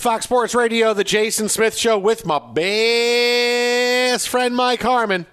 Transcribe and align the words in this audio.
Fox 0.00 0.24
Sports 0.24 0.54
Radio, 0.54 0.94
the 0.94 1.04
Jason 1.04 1.50
Smith 1.50 1.76
Show 1.76 1.98
with 1.98 2.24
my 2.24 2.38
best 2.38 4.30
friend 4.30 4.56
Mike 4.56 4.80
Harmon. 4.80 5.26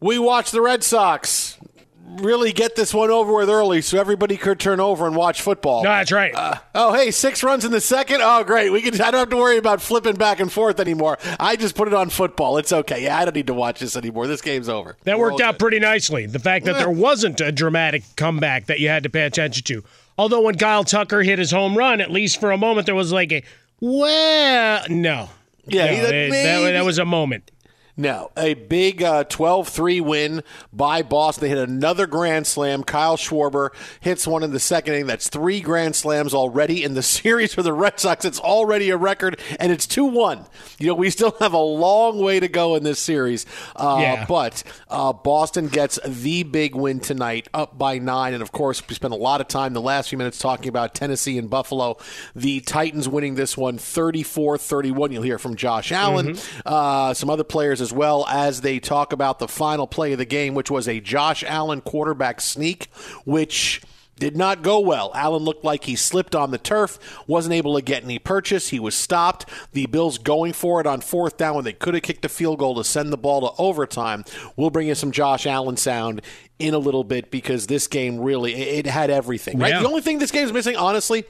We 0.00 0.18
watch 0.18 0.50
the 0.50 0.62
Red 0.62 0.82
Sox 0.82 1.58
really 2.06 2.52
get 2.52 2.74
this 2.74 2.94
one 2.94 3.10
over 3.10 3.34
with 3.34 3.50
early 3.50 3.82
so 3.82 3.98
everybody 3.98 4.38
could 4.38 4.58
turn 4.58 4.80
over 4.80 5.06
and 5.06 5.14
watch 5.14 5.42
football. 5.42 5.82
No, 5.82 5.90
that's 5.90 6.10
right. 6.10 6.34
Uh, 6.34 6.54
oh, 6.74 6.94
hey, 6.94 7.10
six 7.10 7.42
runs 7.42 7.66
in 7.66 7.70
the 7.70 7.82
second. 7.82 8.20
Oh, 8.22 8.44
great. 8.44 8.70
We 8.70 8.80
can. 8.80 8.94
I 8.94 9.10
don't 9.10 9.20
have 9.20 9.28
to 9.28 9.36
worry 9.36 9.58
about 9.58 9.82
flipping 9.82 10.14
back 10.14 10.40
and 10.40 10.50
forth 10.50 10.80
anymore. 10.80 11.18
I 11.38 11.56
just 11.56 11.74
put 11.74 11.88
it 11.88 11.94
on 11.94 12.08
football. 12.08 12.56
It's 12.56 12.72
okay. 12.72 13.04
Yeah, 13.04 13.18
I 13.18 13.26
don't 13.26 13.34
need 13.34 13.48
to 13.48 13.54
watch 13.54 13.80
this 13.80 13.94
anymore. 13.94 14.26
This 14.26 14.40
game's 14.40 14.70
over. 14.70 14.96
That 15.04 15.18
We're 15.18 15.32
worked 15.32 15.42
out 15.42 15.54
good. 15.54 15.58
pretty 15.60 15.80
nicely. 15.80 16.24
The 16.24 16.38
fact 16.38 16.64
that 16.64 16.78
there 16.78 16.90
wasn't 16.90 17.42
a 17.42 17.52
dramatic 17.52 18.04
comeback 18.16 18.66
that 18.66 18.80
you 18.80 18.88
had 18.88 19.02
to 19.02 19.10
pay 19.10 19.24
attention 19.24 19.64
to. 19.64 19.84
Although 20.16 20.42
when 20.42 20.56
Kyle 20.56 20.84
Tucker 20.84 21.22
hit 21.22 21.38
his 21.38 21.50
home 21.50 21.76
run, 21.76 22.00
at 22.00 22.10
least 22.10 22.38
for 22.40 22.52
a 22.52 22.56
moment, 22.56 22.86
there 22.86 22.94
was 22.94 23.12
like 23.12 23.32
a, 23.32 23.42
well, 23.80 24.84
no. 24.88 25.30
Yeah, 25.66 25.86
No, 25.86 26.02
that, 26.02 26.30
that- 26.30 26.72
that 26.72 26.84
was 26.84 26.98
a 26.98 27.04
moment. 27.04 27.50
No, 27.96 28.32
a 28.36 28.54
big 28.54 29.04
uh, 29.04 29.22
12-3 29.24 30.00
win 30.00 30.42
by 30.72 31.02
Boston. 31.02 31.42
They 31.42 31.48
hit 31.50 31.68
another 31.68 32.08
grand 32.08 32.44
slam. 32.46 32.82
Kyle 32.82 33.16
Schwarber 33.16 33.70
hits 34.00 34.26
one 34.26 34.42
in 34.42 34.50
the 34.50 34.58
second 34.58 34.94
inning. 34.94 35.06
That's 35.06 35.28
three 35.28 35.60
grand 35.60 35.94
slams 35.94 36.34
already 36.34 36.82
in 36.82 36.94
the 36.94 37.02
series 37.04 37.54
for 37.54 37.62
the 37.62 37.72
Red 37.72 38.00
Sox. 38.00 38.24
It's 38.24 38.40
already 38.40 38.90
a 38.90 38.96
record, 38.96 39.38
and 39.60 39.70
it's 39.70 39.86
2-1. 39.86 40.48
You 40.80 40.88
know, 40.88 40.94
we 40.94 41.08
still 41.10 41.36
have 41.40 41.52
a 41.52 41.58
long 41.58 42.18
way 42.18 42.40
to 42.40 42.48
go 42.48 42.74
in 42.74 42.82
this 42.82 42.98
series. 42.98 43.46
Uh, 43.76 43.98
Yeah. 44.00 44.26
But 44.26 44.64
uh, 44.88 45.12
Boston 45.12 45.68
gets 45.68 46.00
the 46.04 46.42
big 46.42 46.74
win 46.74 46.98
tonight, 46.98 47.48
up 47.54 47.78
by 47.78 47.98
nine. 47.98 48.34
And, 48.34 48.42
of 48.42 48.50
course, 48.50 48.82
we 48.88 48.96
spent 48.96 49.14
a 49.14 49.16
lot 49.16 49.40
of 49.40 49.46
time 49.46 49.72
the 49.72 49.80
last 49.80 50.08
few 50.08 50.18
minutes 50.18 50.38
talking 50.38 50.68
about 50.68 50.94
Tennessee 50.94 51.38
and 51.38 51.48
Buffalo. 51.48 51.96
The 52.34 52.60
Titans 52.60 53.08
winning 53.08 53.36
this 53.36 53.56
one 53.56 53.78
34-31. 53.78 55.12
You'll 55.12 55.22
hear 55.22 55.38
from 55.38 55.54
Josh 55.54 55.92
Allen, 55.92 56.36
uh, 56.66 57.14
some 57.14 57.30
other 57.30 57.44
players 57.44 57.83
as 57.84 57.92
well 57.92 58.26
as 58.28 58.62
they 58.62 58.80
talk 58.80 59.12
about 59.12 59.38
the 59.38 59.46
final 59.46 59.86
play 59.86 60.12
of 60.12 60.18
the 60.18 60.24
game, 60.24 60.54
which 60.54 60.70
was 60.70 60.88
a 60.88 61.00
Josh 61.00 61.44
Allen 61.44 61.82
quarterback 61.82 62.40
sneak, 62.40 62.86
which 63.26 63.82
did 64.16 64.36
not 64.36 64.62
go 64.62 64.80
well. 64.80 65.10
Allen 65.14 65.42
looked 65.42 65.64
like 65.64 65.84
he 65.84 65.96
slipped 65.96 66.34
on 66.34 66.50
the 66.50 66.56
turf, 66.56 66.98
wasn't 67.26 67.52
able 67.52 67.74
to 67.74 67.82
get 67.82 68.04
any 68.04 68.18
purchase. 68.18 68.68
He 68.68 68.80
was 68.80 68.94
stopped. 68.94 69.46
The 69.72 69.84
Bills 69.86 70.16
going 70.16 70.54
for 70.54 70.80
it 70.80 70.86
on 70.86 71.02
fourth 71.02 71.36
down 71.36 71.56
when 71.56 71.64
they 71.64 71.74
could 71.74 71.92
have 71.92 72.02
kicked 72.02 72.24
a 72.24 72.28
field 72.30 72.58
goal 72.58 72.76
to 72.76 72.84
send 72.84 73.12
the 73.12 73.18
ball 73.18 73.42
to 73.42 73.60
overtime. 73.60 74.24
We'll 74.56 74.70
bring 74.70 74.88
you 74.88 74.94
some 74.94 75.10
Josh 75.10 75.46
Allen 75.46 75.76
sound 75.76 76.22
in 76.58 76.72
a 76.72 76.78
little 76.78 77.04
bit 77.04 77.30
because 77.30 77.66
this 77.66 77.86
game 77.86 78.18
really 78.18 78.54
it 78.54 78.86
had 78.86 79.10
everything. 79.10 79.58
Right? 79.58 79.70
Yeah. 79.70 79.80
The 79.80 79.88
only 79.88 80.00
thing 80.00 80.20
this 80.20 80.30
game's 80.30 80.52
missing, 80.52 80.76
honestly, 80.76 81.24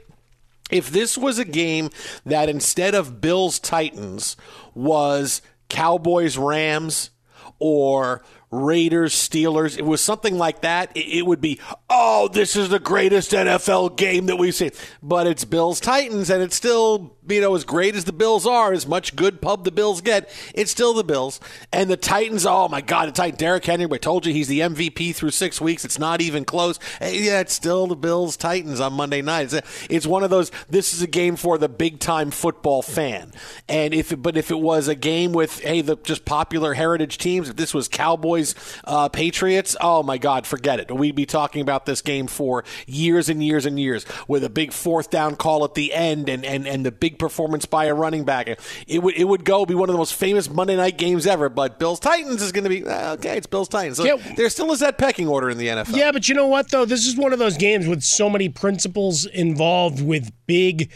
if 0.71 0.91
this 0.91 1.19
was 1.19 1.39
a 1.39 1.45
game 1.45 1.91
that 2.25 2.49
instead 2.49 2.95
of 2.95 3.21
Bills 3.21 3.59
Titans 3.59 4.37
was 4.75 5.43
Cowboys 5.75 6.38
Rams 6.38 7.11
or 7.59 8.23
Raiders, 8.53 9.12
Steelers, 9.15 9.76
it 9.76 9.85
was 9.85 10.00
something 10.00 10.38
like 10.38 10.61
that, 10.61 10.93
it 10.94 11.26
would 11.26 11.41
be, 11.41 11.61
oh, 11.91 12.29
this 12.32 12.55
is 12.55 12.69
the 12.69 12.79
greatest 12.79 13.32
NFL 13.32 13.97
game 13.97 14.26
that 14.26 14.37
we've 14.37 14.55
seen. 14.55 14.71
But 15.03 15.26
it's 15.26 15.44
Bills 15.44 15.81
Titans, 15.81 16.31
and 16.31 16.41
it's 16.41 16.55
still, 16.55 17.17
you 17.29 17.41
know, 17.41 17.55
as 17.55 17.65
great 17.65 17.94
as 17.94 18.05
the 18.05 18.12
Bills 18.12 18.47
are, 18.47 18.73
as 18.73 18.87
much 18.87 19.17
good 19.17 19.41
pub 19.41 19.65
the 19.65 19.73
Bills 19.73 20.00
get, 20.00 20.31
it's 20.55 20.71
still 20.71 20.93
the 20.94 21.05
Bills. 21.05 21.41
And 21.73 21.91
the 21.91 21.97
Titans, 21.97 22.44
oh 22.44 22.69
my 22.69 22.81
God, 22.81 23.09
the 23.09 23.12
Titan 23.12 23.38
Derrick 23.38 23.65
Henry, 23.65 23.87
I 23.91 23.99
told 23.99 24.26
you 24.26 24.32
he's 24.32 24.49
the 24.49 24.61
MVP 24.61 25.15
through 25.15 25.31
six 25.31 25.61
weeks. 25.61 25.85
It's 25.85 25.99
not 25.99 26.21
even 26.21 26.44
close. 26.44 26.79
Yeah, 27.00 27.41
it's 27.41 27.55
still 27.55 27.87
the 27.87 27.97
Bills 27.97 28.37
Titans 28.37 28.81
on 28.81 28.93
Monday 28.93 29.23
night. 29.23 29.53
It's, 29.53 29.87
it's 29.88 30.06
one 30.06 30.23
of 30.23 30.31
those, 30.31 30.50
this 30.69 30.93
is 30.93 31.03
a 31.03 31.06
game 31.06 31.37
for 31.37 31.56
the 31.59 31.69
big 31.69 31.99
time 31.99 32.31
football 32.31 32.82
fan. 32.82 33.32
And 33.69 33.94
if, 33.94 34.20
but 34.20 34.37
if 34.37 34.50
it 34.50 34.61
was 34.61 34.88
a 34.88 34.94
game 34.94 35.32
with, 35.32 35.61
hey, 35.61 35.81
the 35.81 35.97
just 35.97 36.25
popular 36.25 36.75
heritage 36.75 37.19
teams, 37.19 37.49
if 37.49 37.56
this 37.56 37.73
was 37.73 37.88
Cowboys, 37.88 38.55
uh, 38.85 39.09
Patriots, 39.09 39.77
oh 39.81 40.03
my 40.03 40.19
God, 40.19 40.47
forget 40.47 40.81
it. 40.81 40.94
We'd 40.94 41.15
be 41.15 41.27
talking 41.27 41.62
about 41.62 41.87
this 41.87 42.03
game 42.03 42.27
for 42.27 42.65
years 42.87 43.29
and 43.29 43.43
years 43.43 43.67
and 43.67 43.79
years 43.81 44.05
with 44.29 44.44
a 44.44 44.50
big 44.50 44.73
fourth 44.73 45.11
down 45.11 45.37
call 45.37 45.65
at 45.65 45.75
the 45.75 45.94
end 45.94 46.29
and, 46.29 46.44
and, 46.44 46.67
and 46.67 46.85
the 46.85 46.93
big 46.93 47.14
performance 47.15 47.65
by 47.67 47.87
a 47.87 47.95
running 47.95 48.25
back. 48.25 48.49
It 48.87 49.03
would 49.03 49.15
it 49.15 49.25
would 49.25 49.45
go 49.45 49.65
be 49.67 49.75
one 49.75 49.89
of 49.89 49.93
the 49.95 49.99
most 49.99 50.15
famous 50.15 50.51
Monday 50.51 50.77
night 50.77 50.99
games 50.99 51.27
ever. 51.27 51.49
But 51.49 51.79
Bills 51.79 52.01
Titans 52.01 52.43
is 52.43 52.53
going 52.53 52.65
to 52.65 52.71
be 52.71 52.85
uh, 52.85 53.15
okay. 53.15 53.37
It's 53.37 53.47
Bills 53.47 53.69
Titans. 53.69 53.97
So 53.97 54.05
yeah. 54.05 54.17
There 54.37 54.49
still 54.51 54.73
is 54.73 54.81
that 54.81 54.99
pecking 54.99 55.29
order 55.29 55.51
in 55.51 55.59
the 55.59 55.69
NFL. 55.69 55.97
Yeah, 55.97 56.13
but 56.13 56.29
you 56.29 56.35
know 56.35 56.49
what 56.49 56.71
though? 56.71 56.85
This 56.85 57.07
is 57.07 57.17
one 57.17 57.33
of 57.33 57.39
those 57.39 57.57
games 57.57 57.87
with 57.87 58.03
so 58.03 58.29
many 58.29 58.49
principles 58.49 59.27
involved 59.27 60.05
with 60.05 60.33
big 60.47 60.93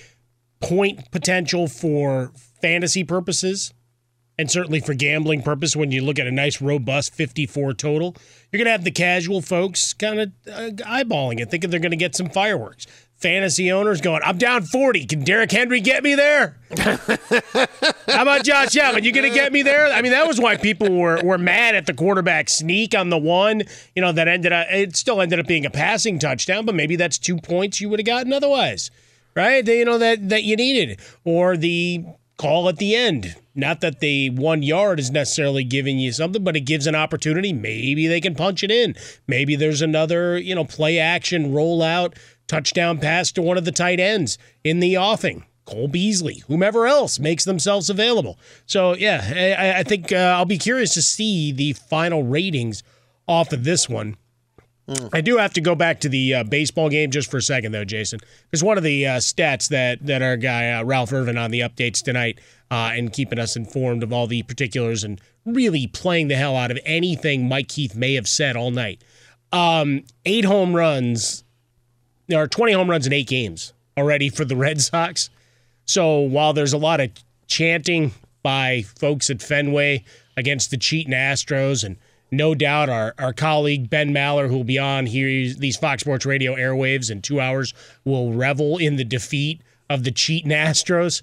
point 0.61 1.11
potential 1.11 1.69
for 1.69 2.33
fantasy 2.61 3.05
purposes 3.05 3.73
and 4.39 4.51
certainly 4.51 4.81
for 4.81 4.95
gambling 4.95 5.43
purpose 5.43 5.75
when 5.75 5.91
you 5.91 6.03
look 6.03 6.19
at 6.19 6.27
a 6.27 6.31
nice 6.33 6.61
robust 6.61 7.15
54 7.15 7.75
total 7.75 8.17
you're 8.51 8.59
going 8.59 8.67
to 8.67 8.73
have 8.73 8.85
the 8.85 8.91
casual 8.91 9.41
folks 9.41 9.93
kind 9.93 10.21
of 10.21 10.33
uh, 10.49 10.71
eyeballing 10.85 11.41
it 11.41 11.51
thinking 11.51 11.71
they're 11.71 11.81
going 11.81 11.91
to 11.91 11.97
get 11.97 12.15
some 12.15 12.29
fireworks 12.29 12.87
fantasy 13.19 13.71
owners 13.71 14.01
going 14.01 14.23
i'm 14.25 14.39
down 14.39 14.63
40 14.63 15.07
can 15.07 15.25
Derrick 15.25 15.51
henry 15.51 15.81
get 15.81 16.03
me 16.03 16.15
there? 16.15 16.57
How 16.79 18.23
about 18.23 18.45
josh 18.45 18.77
allen? 18.77 19.05
You 19.05 19.13
going 19.13 19.29
to 19.29 19.35
get 19.35 19.53
me 19.53 19.63
there? 19.63 19.87
I 19.87 20.03
mean 20.03 20.13
that 20.13 20.27
was 20.27 20.41
why 20.41 20.57
people 20.57 20.91
were, 20.91 21.21
were 21.23 21.39
mad 21.39 21.75
at 21.75 21.87
the 21.87 21.95
quarterback 21.95 22.49
sneak 22.49 22.95
on 22.95 23.11
the 23.11 23.19
one 23.19 23.63
you 23.95 24.03
know 24.03 24.13
that 24.13 24.29
ended 24.29 24.53
up 24.53 24.67
it 24.71 24.97
still 24.97 25.21
ended 25.21 25.41
up 25.41 25.47
being 25.47 25.67
a 25.67 25.71
passing 25.71 26.19
touchdown 26.19 26.65
but 26.65 26.75
maybe 26.75 26.97
that's 26.97 27.19
two 27.19 27.39
points 27.39 27.81
you 27.81 27.89
would 27.89 27.99
have 27.99 28.07
gotten 28.07 28.33
otherwise 28.33 28.91
right? 29.39 29.67
You 29.67 29.85
know 29.85 29.99
that 29.99 30.29
that 30.29 30.45
you 30.45 30.57
needed. 30.57 31.01
Or 31.25 31.57
the 31.57 32.05
call 32.37 32.69
at 32.69 32.77
the 32.77 32.95
end. 32.95 33.37
Not 33.55 33.81
that 33.81 33.99
the 33.99 34.31
one 34.31 34.63
yard 34.63 35.01
is 35.01 35.11
necessarily 35.11 35.65
giving 35.65 35.99
you 35.99 36.13
something, 36.13 36.45
but 36.45 36.57
it 36.57 36.61
gives 36.61 36.87
an 36.87 36.95
opportunity. 36.95 37.53
Maybe 37.53 38.07
they 38.07 38.21
can 38.21 38.37
punch 38.37 38.63
it 38.63 38.71
in. 38.71 38.95
Maybe 39.27 39.57
there's 39.57 39.83
another, 39.83 40.39
you 40.39 40.55
know, 40.55 40.65
play 40.65 41.01
action, 41.01 41.53
rollout, 41.53 42.17
touchdown 42.49 42.99
pass 42.99 43.31
to 43.33 43.43
one 43.43 43.57
of 43.57 43.65
the 43.65 43.73
tight 43.73 44.01
ends 44.01 44.39
in 44.65 44.81
the 44.81 44.97
offing. 44.97 45.45
Cole 45.65 45.89
Beasley, 45.89 46.43
whomever 46.49 46.87
else 46.87 47.19
makes 47.19 47.45
themselves 47.45 47.91
available. 47.91 48.39
So, 48.65 48.97
yeah, 48.97 49.23
I, 49.59 49.81
I 49.81 49.83
think 49.83 50.11
uh, 50.11 50.35
I'll 50.37 50.47
be 50.47 50.57
curious 50.57 50.95
to 50.95 51.03
see 51.03 51.53
the 51.53 51.75
final 51.75 52.23
ratings 52.23 52.83
off 53.27 53.53
of 53.53 53.65
this 53.65 53.87
one. 53.87 54.17
Mm. 54.89 55.11
I 55.13 55.21
do 55.21 55.37
have 55.37 55.53
to 55.53 55.61
go 55.61 55.75
back 55.75 56.01
to 56.01 56.09
the 56.09 56.37
uh, 56.37 56.45
baseball 56.45 56.89
game 56.89 57.11
just 57.11 57.31
for 57.31 57.37
a 57.37 57.43
second, 57.43 57.73
though, 57.73 57.85
Jason, 57.85 58.21
because 58.45 58.65
one 58.65 58.79
of 58.79 58.85
the 58.85 59.07
uh, 59.07 59.17
stats 59.19 59.69
that 59.69 60.05
that 60.07 60.23
our 60.23 60.39
guy 60.39 60.71
uh, 60.71 60.83
Ralph 60.85 61.13
Irvin 61.13 61.37
on 61.37 61.51
the 61.51 61.61
updates 61.61 62.03
tonight 62.03 62.41
uh, 62.71 62.93
and 62.95 63.13
keeping 63.13 63.39
us 63.39 63.55
informed 63.55 64.03
of 64.03 64.13
all 64.13 64.27
the 64.27 64.43
particulars 64.45 65.05
and 65.05 65.21
really 65.45 65.87
playing 65.87 66.29
the 66.29 66.37
hell 66.37 66.57
out 66.57 66.71
of 66.71 66.79
anything 66.87 67.47
Mike 67.47 67.69
Keith 67.69 67.95
may 67.95 68.15
have 68.15 68.27
said 68.27 68.57
all 68.57 68.71
night. 68.71 69.05
Um, 69.53 70.05
eight 70.25 70.47
home 70.47 70.75
runs, 70.75 71.45
there 72.29 72.39
are 72.39 72.47
20 72.47 72.73
home 72.73 72.91
runs 72.91 73.07
in 73.07 73.13
eight 73.13 73.27
games 73.27 73.73
already 73.97 74.29
for 74.29 74.45
the 74.45 74.57
Red 74.57 74.81
Sox. 74.81 75.31
So 75.85 76.21
while 76.21 76.53
there's 76.53 76.73
a 76.73 76.79
lot 76.79 77.01
of 77.01 77.11
chanting 77.47 78.13
by 78.43 78.83
folks 78.83 79.31
at 79.31 79.43
Fenway 79.43 80.05
against 80.37 80.71
the 80.71 80.77
cheating 80.77 81.13
Astros, 81.13 81.83
and 81.83 81.97
no 82.31 82.55
doubt 82.55 82.89
our, 82.89 83.15
our 83.19 83.33
colleague 83.33 83.91
Ben 83.91 84.11
Maller, 84.13 84.49
who 84.49 84.59
will 84.59 84.65
be 84.65 84.79
on 84.79 85.07
here, 85.07 85.53
these 85.55 85.77
Fox 85.77 86.03
Sports 86.03 86.27
Radio 86.27 86.55
airwaves 86.55 87.11
in 87.11 87.23
two 87.23 87.41
hours, 87.41 87.75
will 88.05 88.33
revel 88.33 88.77
in 88.79 88.97
the 88.97 89.05
defeat 89.05 89.63
of 89.91 90.05
the 90.05 90.13
cheating 90.13 90.53
Astros 90.53 91.23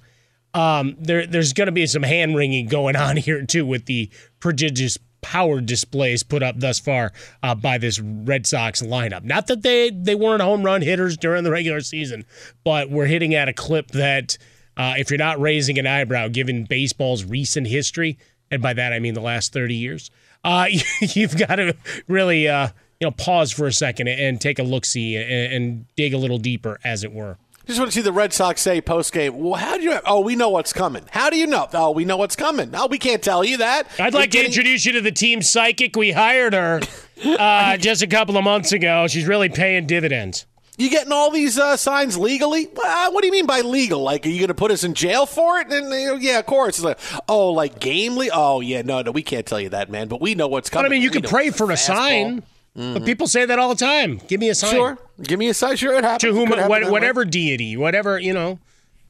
um, 0.55 0.95
there, 0.97 1.27
there's 1.27 1.51
going 1.51 1.65
to 1.65 1.73
be 1.73 1.85
some 1.85 2.01
hand 2.01 2.35
wringing 2.35 2.67
going 2.67 2.95
on 2.95 3.17
here 3.17 3.45
too 3.45 3.65
with 3.65 3.85
the 3.85 4.09
prodigious 4.39 4.97
power 5.25 5.59
displays 5.59 6.21
put 6.21 6.43
up 6.43 6.59
thus 6.59 6.79
far 6.79 7.11
uh, 7.41 7.55
by 7.55 7.79
this 7.79 7.99
Red 7.99 8.45
Sox 8.45 8.83
lineup. 8.83 9.23
Not 9.23 9.47
that 9.47 9.63
they 9.63 9.89
they 9.89 10.13
weren't 10.13 10.43
home 10.43 10.61
run 10.61 10.83
hitters 10.83 11.17
during 11.17 11.43
the 11.43 11.49
regular 11.49 11.81
season, 11.81 12.25
but 12.63 12.91
we're 12.91 13.07
hitting 13.07 13.33
at 13.33 13.49
a 13.49 13.53
clip 13.53 13.87
that 13.91 14.37
uh, 14.77 14.93
if 14.97 15.09
you're 15.09 15.17
not 15.17 15.39
raising 15.39 15.79
an 15.79 15.87
eyebrow, 15.87 16.27
given 16.27 16.65
baseball's 16.65 17.23
recent 17.23 17.65
history, 17.65 18.19
and 18.51 18.61
by 18.61 18.73
that 18.73 18.93
I 18.93 18.99
mean 18.99 19.15
the 19.15 19.21
last 19.21 19.51
30 19.51 19.73
years, 19.73 20.11
uh, 20.43 20.67
you've 21.01 21.35
got 21.35 21.55
to 21.55 21.75
really 22.07 22.47
uh, 22.47 22.67
you 22.99 23.07
know 23.07 23.11
pause 23.11 23.51
for 23.51 23.65
a 23.65 23.73
second 23.73 24.07
and 24.07 24.39
take 24.39 24.59
a 24.59 24.63
look 24.63 24.85
see 24.85 25.15
and, 25.15 25.53
and 25.53 25.85
dig 25.95 26.13
a 26.13 26.19
little 26.19 26.37
deeper, 26.37 26.79
as 26.83 27.03
it 27.03 27.11
were. 27.11 27.39
Just 27.65 27.79
want 27.79 27.91
to 27.91 27.95
see 27.95 28.01
the 28.01 28.11
Red 28.11 28.31
Sox 28.31 28.61
say 28.61 28.79
post 28.79 29.11
game. 29.11 29.39
Well, 29.39 29.55
how 29.55 29.77
do 29.77 29.83
you? 29.83 29.99
Oh, 30.05 30.21
we 30.21 30.35
know 30.35 30.49
what's 30.49 30.71
coming. 30.71 31.03
How 31.09 31.31
do 31.31 31.37
you 31.37 31.47
know? 31.47 31.67
Oh, 31.73 31.91
we 31.91 32.05
know 32.05 32.17
what's 32.17 32.35
coming. 32.35 32.69
Oh, 32.75 32.87
we 32.87 32.99
can't 32.99 33.23
tell 33.23 33.43
you 33.43 33.57
that. 33.57 33.87
I'd 33.99 34.13
like 34.13 34.29
getting... 34.29 34.51
to 34.51 34.57
introduce 34.59 34.85
you 34.85 34.93
to 34.93 35.01
the 35.01 35.11
team 35.11 35.41
psychic. 35.41 35.95
We 35.95 36.11
hired 36.11 36.53
her 36.53 36.81
uh, 37.25 37.77
just 37.77 38.03
a 38.03 38.07
couple 38.07 38.37
of 38.37 38.43
months 38.43 38.71
ago. 38.71 39.07
She's 39.07 39.25
really 39.25 39.49
paying 39.49 39.87
dividends. 39.87 40.45
You 40.77 40.89
getting 40.89 41.13
all 41.13 41.31
these 41.31 41.57
uh, 41.57 41.77
signs 41.77 42.17
legally? 42.17 42.67
Uh, 42.67 43.09
what 43.11 43.21
do 43.21 43.27
you 43.27 43.31
mean 43.31 43.45
by 43.45 43.61
legal? 43.61 44.01
Like, 44.01 44.25
are 44.25 44.29
you 44.29 44.39
going 44.39 44.49
to 44.49 44.53
put 44.53 44.71
us 44.71 44.83
in 44.83 44.93
jail 44.93 45.25
for 45.25 45.59
it? 45.59 45.71
And 45.71 45.85
uh, 45.91 46.15
yeah, 46.15 46.39
of 46.39 46.45
course. 46.45 46.81
Like, 46.81 46.99
oh, 47.29 47.51
like 47.51 47.79
gamely? 47.79 48.29
Oh, 48.31 48.59
yeah, 48.59 48.81
no, 48.81 49.01
no, 49.01 49.11
we 49.11 49.23
can't 49.23 49.45
tell 49.45 49.59
you 49.59 49.69
that, 49.69 49.89
man. 49.89 50.09
But 50.09 50.19
we 50.19 50.35
know 50.35 50.47
what's 50.49 50.69
coming. 50.69 50.83
But 50.83 50.87
I 50.87 50.95
mean, 50.95 51.01
you 51.01 51.09
we 51.09 51.21
can 51.21 51.29
pray 51.29 51.49
for 51.49 51.71
a 51.71 51.77
sign. 51.77 52.43
Mm-hmm. 52.77 52.93
But 52.93 53.05
people 53.05 53.27
say 53.27 53.45
that 53.45 53.57
all 53.57 53.69
the 53.69 53.75
time. 53.75 54.19
Give 54.27 54.39
me 54.39 54.49
a 54.49 54.55
sign. 54.55 54.71
Sure. 54.71 54.97
Give 55.21 55.39
me 55.39 55.47
a 55.47 55.53
sign. 55.53 55.77
Sure, 55.77 55.93
it 55.93 56.03
happens. 56.03 56.21
To 56.23 56.33
whom, 56.33 56.49
what, 56.49 56.91
whatever 56.91 57.21
way. 57.21 57.29
deity, 57.29 57.77
whatever, 57.77 58.19
you 58.19 58.33
know, 58.33 58.59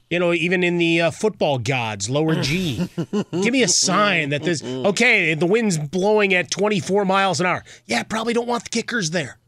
you 0.09 0.19
know, 0.19 0.33
even 0.33 0.63
in 0.63 0.77
the 0.77 1.01
uh, 1.01 1.11
football 1.11 1.57
gods, 1.57 2.09
lower 2.09 2.35
G. 2.41 2.87
Give 3.31 3.51
me 3.51 3.63
a 3.63 3.67
sign 3.67 4.29
that 4.29 4.43
this, 4.43 4.63
okay, 4.63 5.33
the 5.33 5.47
wind's 5.47 5.79
blowing 5.79 6.33
at 6.33 6.51
24 6.51 7.05
miles 7.05 7.39
an 7.39 7.47
hour. 7.47 7.63
Yeah, 7.85 8.03
probably 8.03 8.33
don't 8.33 8.47
want 8.47 8.65
the 8.65 8.69
kickers 8.69 9.09
there. 9.09 9.39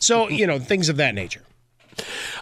So, 0.00 0.28
you 0.28 0.46
know, 0.46 0.58
things 0.58 0.88
of 0.88 0.96
that 0.96 1.14
nature. 1.14 1.42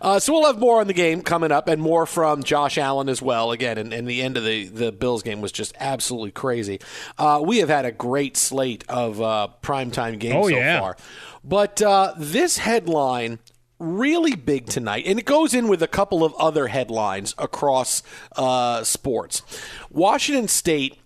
Uh, 0.00 0.18
so 0.18 0.32
we'll 0.32 0.46
have 0.46 0.58
more 0.58 0.80
on 0.80 0.86
the 0.86 0.92
game 0.92 1.22
coming 1.22 1.52
up 1.52 1.68
and 1.68 1.80
more 1.80 2.06
from 2.06 2.42
Josh 2.42 2.78
Allen 2.78 3.08
as 3.08 3.20
well. 3.20 3.50
Again, 3.50 3.78
and, 3.78 3.92
and 3.92 4.06
the 4.06 4.22
end 4.22 4.36
of 4.36 4.44
the, 4.44 4.66
the 4.68 4.92
Bills 4.92 5.22
game 5.22 5.40
was 5.40 5.52
just 5.52 5.74
absolutely 5.80 6.30
crazy. 6.30 6.80
Uh, 7.16 7.42
we 7.44 7.58
have 7.58 7.68
had 7.68 7.84
a 7.84 7.92
great 7.92 8.36
slate 8.36 8.84
of 8.88 9.20
uh, 9.20 9.48
primetime 9.62 10.18
games 10.18 10.36
oh, 10.36 10.48
so 10.48 10.56
yeah. 10.56 10.80
far. 10.80 10.96
But 11.44 11.80
uh, 11.82 12.14
this 12.16 12.58
headline 12.58 13.38
really 13.78 14.34
big 14.34 14.66
tonight, 14.66 15.04
and 15.06 15.18
it 15.18 15.24
goes 15.24 15.54
in 15.54 15.68
with 15.68 15.82
a 15.82 15.88
couple 15.88 16.24
of 16.24 16.34
other 16.34 16.68
headlines 16.68 17.34
across 17.38 18.02
uh, 18.36 18.82
sports. 18.82 19.42
Washington 19.90 20.48
State 20.48 20.98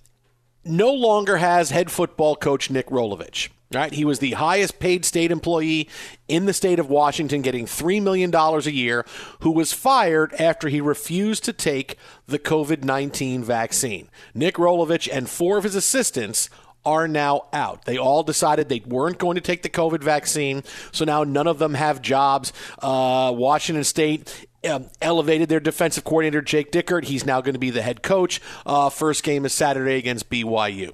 no 0.65 0.93
longer 0.93 1.37
has 1.39 1.71
head 1.71 1.91
football 1.91 2.37
coach 2.37 2.71
Nick 2.71 2.87
Rolovich. 2.87 3.49
Right, 3.75 3.93
he 3.93 4.05
was 4.05 4.19
the 4.19 4.33
highest 4.33 4.79
paid 4.81 5.05
state 5.05 5.31
employee 5.31 5.89
in 6.29 6.47
the 6.47 6.53
state 6.53 6.79
of 6.79 6.91
Washington, 6.91 7.43
getting 7.43 7.67
$3 7.67 8.03
million 8.03 8.35
a 8.35 8.61
year, 8.71 9.07
who 9.41 9.51
was 9.51 9.73
fired 9.73 10.35
after 10.35 10.69
he 10.69 10.81
refused 10.81 11.45
to 11.45 11.53
take 11.53 11.97
the 12.27 12.39
COVID 12.39 12.85
19 12.85 13.43
vaccine. 13.43 14.09
Nick 14.35 14.57
Rolovich 14.57 15.09
and 15.11 15.29
four 15.29 15.57
of 15.57 15.65
his 15.65 15.75
assistants 15.75 16.51
are 16.85 17.07
now 17.07 17.47
out. 17.53 17.85
They 17.85 17.97
all 17.97 18.23
decided 18.23 18.69
they 18.69 18.83
weren't 18.87 19.19
going 19.19 19.37
to 19.37 19.41
take 19.41 19.63
the 19.63 19.69
COVID 19.71 20.03
vaccine, 20.03 20.63
so 20.91 21.05
now 21.05 21.25
none 21.25 21.47
of 21.47 21.59
them 21.59 21.75
have 21.75 22.03
jobs. 22.03 22.53
Uh, 22.81 23.33
Washington 23.35 23.85
State 23.85 24.47
um, 24.69 24.89
elevated 25.01 25.49
their 25.49 25.61
defensive 25.61 26.05
coordinator, 26.05 26.43
Jake 26.43 26.73
Dickert. 26.73 27.05
He's 27.05 27.27
now 27.27 27.41
going 27.41 27.55
to 27.55 27.61
be 27.61 27.71
the 27.71 27.83
head 27.83 28.03
coach. 28.03 28.41
Uh, 28.67 28.91
first 28.91 29.23
game 29.23 29.45
is 29.45 29.53
Saturday 29.53 29.97
against 29.97 30.29
BYU. 30.29 30.93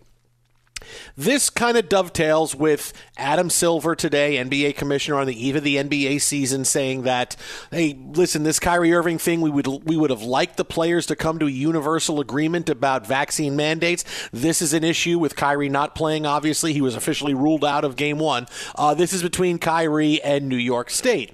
This 1.16 1.50
kind 1.50 1.76
of 1.76 1.88
dovetails 1.88 2.54
with 2.54 2.92
Adam 3.16 3.50
Silver 3.50 3.94
today, 3.94 4.36
NBA 4.36 4.76
commissioner 4.76 5.18
on 5.18 5.26
the 5.26 5.46
eve 5.46 5.56
of 5.56 5.64
the 5.64 5.76
NBA 5.76 6.20
season, 6.20 6.64
saying 6.64 7.02
that, 7.02 7.36
"Hey, 7.70 7.98
listen, 8.14 8.44
this 8.44 8.60
Kyrie 8.60 8.94
Irving 8.94 9.18
thing, 9.18 9.40
we 9.40 9.50
would 9.50 9.66
we 9.84 9.96
would 9.96 10.10
have 10.10 10.22
liked 10.22 10.56
the 10.56 10.64
players 10.64 11.06
to 11.06 11.16
come 11.16 11.38
to 11.38 11.46
a 11.46 11.50
universal 11.50 12.20
agreement 12.20 12.70
about 12.70 13.06
vaccine 13.06 13.56
mandates. 13.56 14.04
This 14.32 14.62
is 14.62 14.72
an 14.72 14.84
issue 14.84 15.18
with 15.18 15.36
Kyrie 15.36 15.68
not 15.68 15.94
playing. 15.94 16.26
Obviously, 16.26 16.72
he 16.72 16.80
was 16.80 16.94
officially 16.94 17.34
ruled 17.34 17.64
out 17.64 17.84
of 17.84 17.96
Game 17.96 18.18
One. 18.18 18.46
Uh, 18.74 18.94
this 18.94 19.12
is 19.12 19.22
between 19.22 19.58
Kyrie 19.58 20.22
and 20.22 20.48
New 20.48 20.56
York 20.56 20.90
State, 20.90 21.32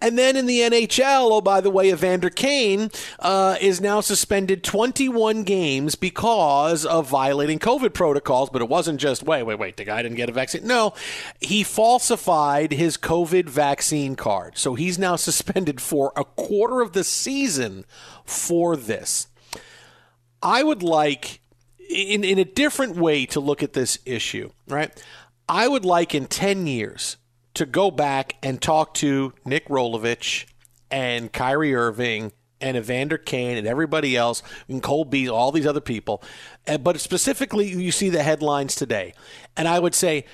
and 0.00 0.18
then 0.18 0.36
in 0.36 0.46
the 0.46 0.60
NHL, 0.60 1.30
oh 1.30 1.40
by 1.40 1.60
the 1.60 1.70
way, 1.70 1.90
Evander 1.90 2.30
Kane 2.30 2.90
uh, 3.20 3.56
is 3.60 3.80
now 3.80 4.00
suspended 4.00 4.64
21 4.64 5.42
games 5.44 5.94
because 5.94 6.84
of 6.84 7.08
violating 7.08 7.58
COVID 7.58 7.92
protocols, 7.92 8.50
but 8.50 8.62
it 8.62 8.68
wasn't 8.68 8.85
wasn't 8.86 9.00
just, 9.00 9.24
wait, 9.24 9.42
wait, 9.42 9.58
wait, 9.58 9.76
the 9.76 9.84
guy 9.84 10.00
didn't 10.00 10.16
get 10.16 10.28
a 10.28 10.32
vaccine. 10.32 10.64
No, 10.64 10.94
he 11.40 11.64
falsified 11.64 12.70
his 12.70 12.96
COVID 12.96 13.48
vaccine 13.48 14.14
card. 14.14 14.56
So 14.56 14.76
he's 14.76 14.96
now 14.96 15.16
suspended 15.16 15.80
for 15.80 16.12
a 16.14 16.24
quarter 16.24 16.80
of 16.80 16.92
the 16.92 17.02
season 17.02 17.84
for 18.24 18.76
this. 18.76 19.26
I 20.40 20.62
would 20.62 20.84
like, 20.84 21.40
in, 21.90 22.22
in 22.22 22.38
a 22.38 22.44
different 22.44 22.96
way, 22.96 23.26
to 23.26 23.40
look 23.40 23.60
at 23.64 23.72
this 23.72 23.98
issue, 24.06 24.50
right? 24.68 24.92
I 25.48 25.66
would 25.66 25.84
like 25.84 26.14
in 26.14 26.26
10 26.26 26.68
years 26.68 27.16
to 27.54 27.66
go 27.66 27.90
back 27.90 28.36
and 28.40 28.62
talk 28.62 28.94
to 28.94 29.32
Nick 29.44 29.66
Rolovich 29.66 30.44
and 30.92 31.32
Kyrie 31.32 31.74
Irving 31.74 32.30
and 32.60 32.76
Evander 32.76 33.18
Kane 33.18 33.56
and 33.56 33.66
everybody 33.66 34.16
else, 34.16 34.42
and 34.68 34.82
Cole 34.82 35.04
Beasley, 35.04 35.34
all 35.34 35.52
these 35.52 35.66
other 35.66 35.80
people. 35.80 36.22
Uh, 36.66 36.78
but 36.78 37.00
specifically, 37.00 37.68
you 37.68 37.92
see 37.92 38.08
the 38.08 38.22
headlines 38.22 38.74
today. 38.74 39.14
And 39.56 39.68
I 39.68 39.78
would 39.78 39.94
say, 39.94 40.24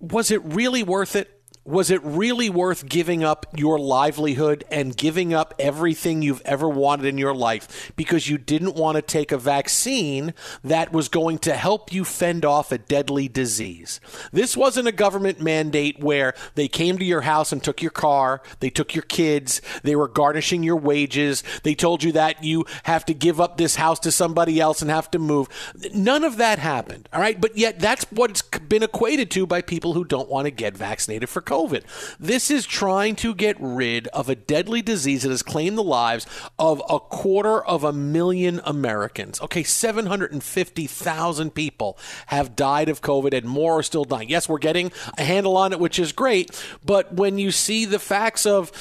was 0.00 0.30
it 0.30 0.42
really 0.44 0.82
worth 0.82 1.16
it? 1.16 1.33
Was 1.64 1.90
it 1.90 2.02
really 2.04 2.50
worth 2.50 2.86
giving 2.86 3.24
up 3.24 3.46
your 3.56 3.78
livelihood 3.78 4.64
and 4.70 4.96
giving 4.96 5.32
up 5.32 5.54
everything 5.58 6.20
you've 6.20 6.42
ever 6.44 6.68
wanted 6.68 7.06
in 7.06 7.16
your 7.16 7.34
life 7.34 7.90
because 7.96 8.28
you 8.28 8.36
didn't 8.36 8.74
want 8.74 8.96
to 8.96 9.02
take 9.02 9.32
a 9.32 9.38
vaccine 9.38 10.34
that 10.62 10.92
was 10.92 11.08
going 11.08 11.38
to 11.38 11.54
help 11.54 11.90
you 11.92 12.04
fend 12.04 12.44
off 12.44 12.70
a 12.70 12.76
deadly 12.76 13.28
disease? 13.28 13.98
This 14.30 14.56
wasn't 14.56 14.88
a 14.88 14.92
government 14.92 15.40
mandate 15.40 15.98
where 16.00 16.34
they 16.54 16.68
came 16.68 16.98
to 16.98 17.04
your 17.04 17.22
house 17.22 17.50
and 17.50 17.62
took 17.62 17.80
your 17.80 17.90
car, 17.90 18.42
they 18.60 18.70
took 18.70 18.94
your 18.94 19.02
kids, 19.02 19.62
they 19.82 19.96
were 19.96 20.08
garnishing 20.08 20.62
your 20.62 20.76
wages, 20.76 21.42
they 21.62 21.74
told 21.74 22.02
you 22.02 22.12
that 22.12 22.44
you 22.44 22.66
have 22.82 23.06
to 23.06 23.14
give 23.14 23.40
up 23.40 23.56
this 23.56 23.76
house 23.76 23.98
to 24.00 24.12
somebody 24.12 24.60
else 24.60 24.82
and 24.82 24.90
have 24.90 25.10
to 25.12 25.18
move. 25.18 25.48
None 25.94 26.24
of 26.24 26.36
that 26.36 26.58
happened, 26.58 27.08
all 27.10 27.20
right? 27.20 27.40
But 27.40 27.56
yet 27.56 27.80
that's 27.80 28.04
what 28.10 28.30
it's 28.30 28.42
been 28.42 28.82
equated 28.82 29.30
to 29.30 29.46
by 29.46 29.62
people 29.62 29.94
who 29.94 30.04
don't 30.04 30.28
want 30.28 30.44
to 30.44 30.50
get 30.50 30.76
vaccinated 30.76 31.30
for 31.30 31.40
COVID. 31.40 31.53
COVID. 31.54 31.84
This 32.18 32.50
is 32.50 32.66
trying 32.66 33.14
to 33.16 33.32
get 33.32 33.56
rid 33.60 34.08
of 34.08 34.28
a 34.28 34.34
deadly 34.34 34.82
disease 34.82 35.22
that 35.22 35.30
has 35.30 35.44
claimed 35.44 35.78
the 35.78 35.84
lives 35.84 36.26
of 36.58 36.82
a 36.90 36.98
quarter 36.98 37.64
of 37.64 37.84
a 37.84 37.92
million 37.92 38.60
Americans. 38.64 39.40
Okay, 39.40 39.62
750,000 39.62 41.54
people 41.54 41.96
have 42.26 42.56
died 42.56 42.88
of 42.88 43.02
COVID 43.02 43.32
and 43.32 43.46
more 43.46 43.78
are 43.78 43.82
still 43.84 44.04
dying. 44.04 44.28
Yes, 44.28 44.48
we're 44.48 44.58
getting 44.58 44.90
a 45.16 45.22
handle 45.22 45.56
on 45.56 45.72
it, 45.72 45.78
which 45.78 46.00
is 46.00 46.10
great, 46.10 46.50
but 46.84 47.14
when 47.14 47.38
you 47.38 47.52
see 47.52 47.84
the 47.84 48.00
facts 48.00 48.46
of 48.46 48.72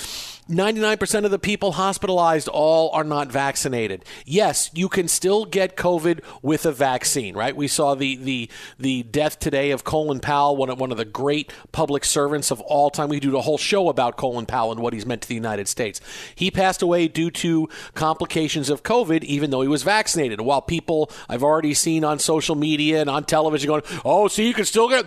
99% 0.49 1.23
of 1.23 1.31
the 1.31 1.39
people 1.39 1.73
hospitalized 1.73 2.49
all 2.49 2.89
are 2.91 3.05
not 3.05 3.31
vaccinated. 3.31 4.03
Yes, 4.25 4.69
you 4.73 4.89
can 4.89 5.07
still 5.07 5.45
get 5.45 5.77
COVID 5.77 6.21
with 6.41 6.65
a 6.65 6.71
vaccine, 6.73 7.33
right? 7.33 7.55
We 7.55 7.69
saw 7.69 7.95
the 7.95 8.17
the 8.17 8.49
the 8.77 9.03
death 9.03 9.39
today 9.39 9.71
of 9.71 9.85
Colin 9.85 10.19
Powell, 10.19 10.57
one 10.57 10.69
of 10.69 10.79
one 10.79 10.91
of 10.91 10.97
the 10.97 11.05
great 11.05 11.53
public 11.71 12.03
servants 12.03 12.51
of 12.51 12.59
all 12.61 12.89
time. 12.89 13.07
We 13.07 13.21
do 13.21 13.37
a 13.37 13.41
whole 13.41 13.57
show 13.57 13.87
about 13.87 14.17
Colin 14.17 14.45
Powell 14.45 14.73
and 14.73 14.81
what 14.81 14.93
he's 14.93 15.05
meant 15.05 15.21
to 15.21 15.27
the 15.29 15.35
United 15.35 15.69
States. 15.69 16.01
He 16.35 16.51
passed 16.51 16.81
away 16.81 17.07
due 17.07 17.31
to 17.31 17.69
complications 17.95 18.69
of 18.69 18.83
COVID, 18.83 19.23
even 19.23 19.49
though 19.49 19.61
he 19.61 19.69
was 19.69 19.83
vaccinated. 19.83 20.41
While 20.41 20.61
people 20.61 21.09
I've 21.29 21.43
already 21.43 21.73
seen 21.73 22.03
on 22.03 22.19
social 22.19 22.55
media 22.55 22.99
and 22.99 23.09
on 23.09 23.23
television 23.23 23.67
going, 23.69 23.83
"Oh, 24.03 24.27
see, 24.27 24.45
you 24.45 24.53
can 24.53 24.65
still 24.65 24.89
get." 24.89 25.05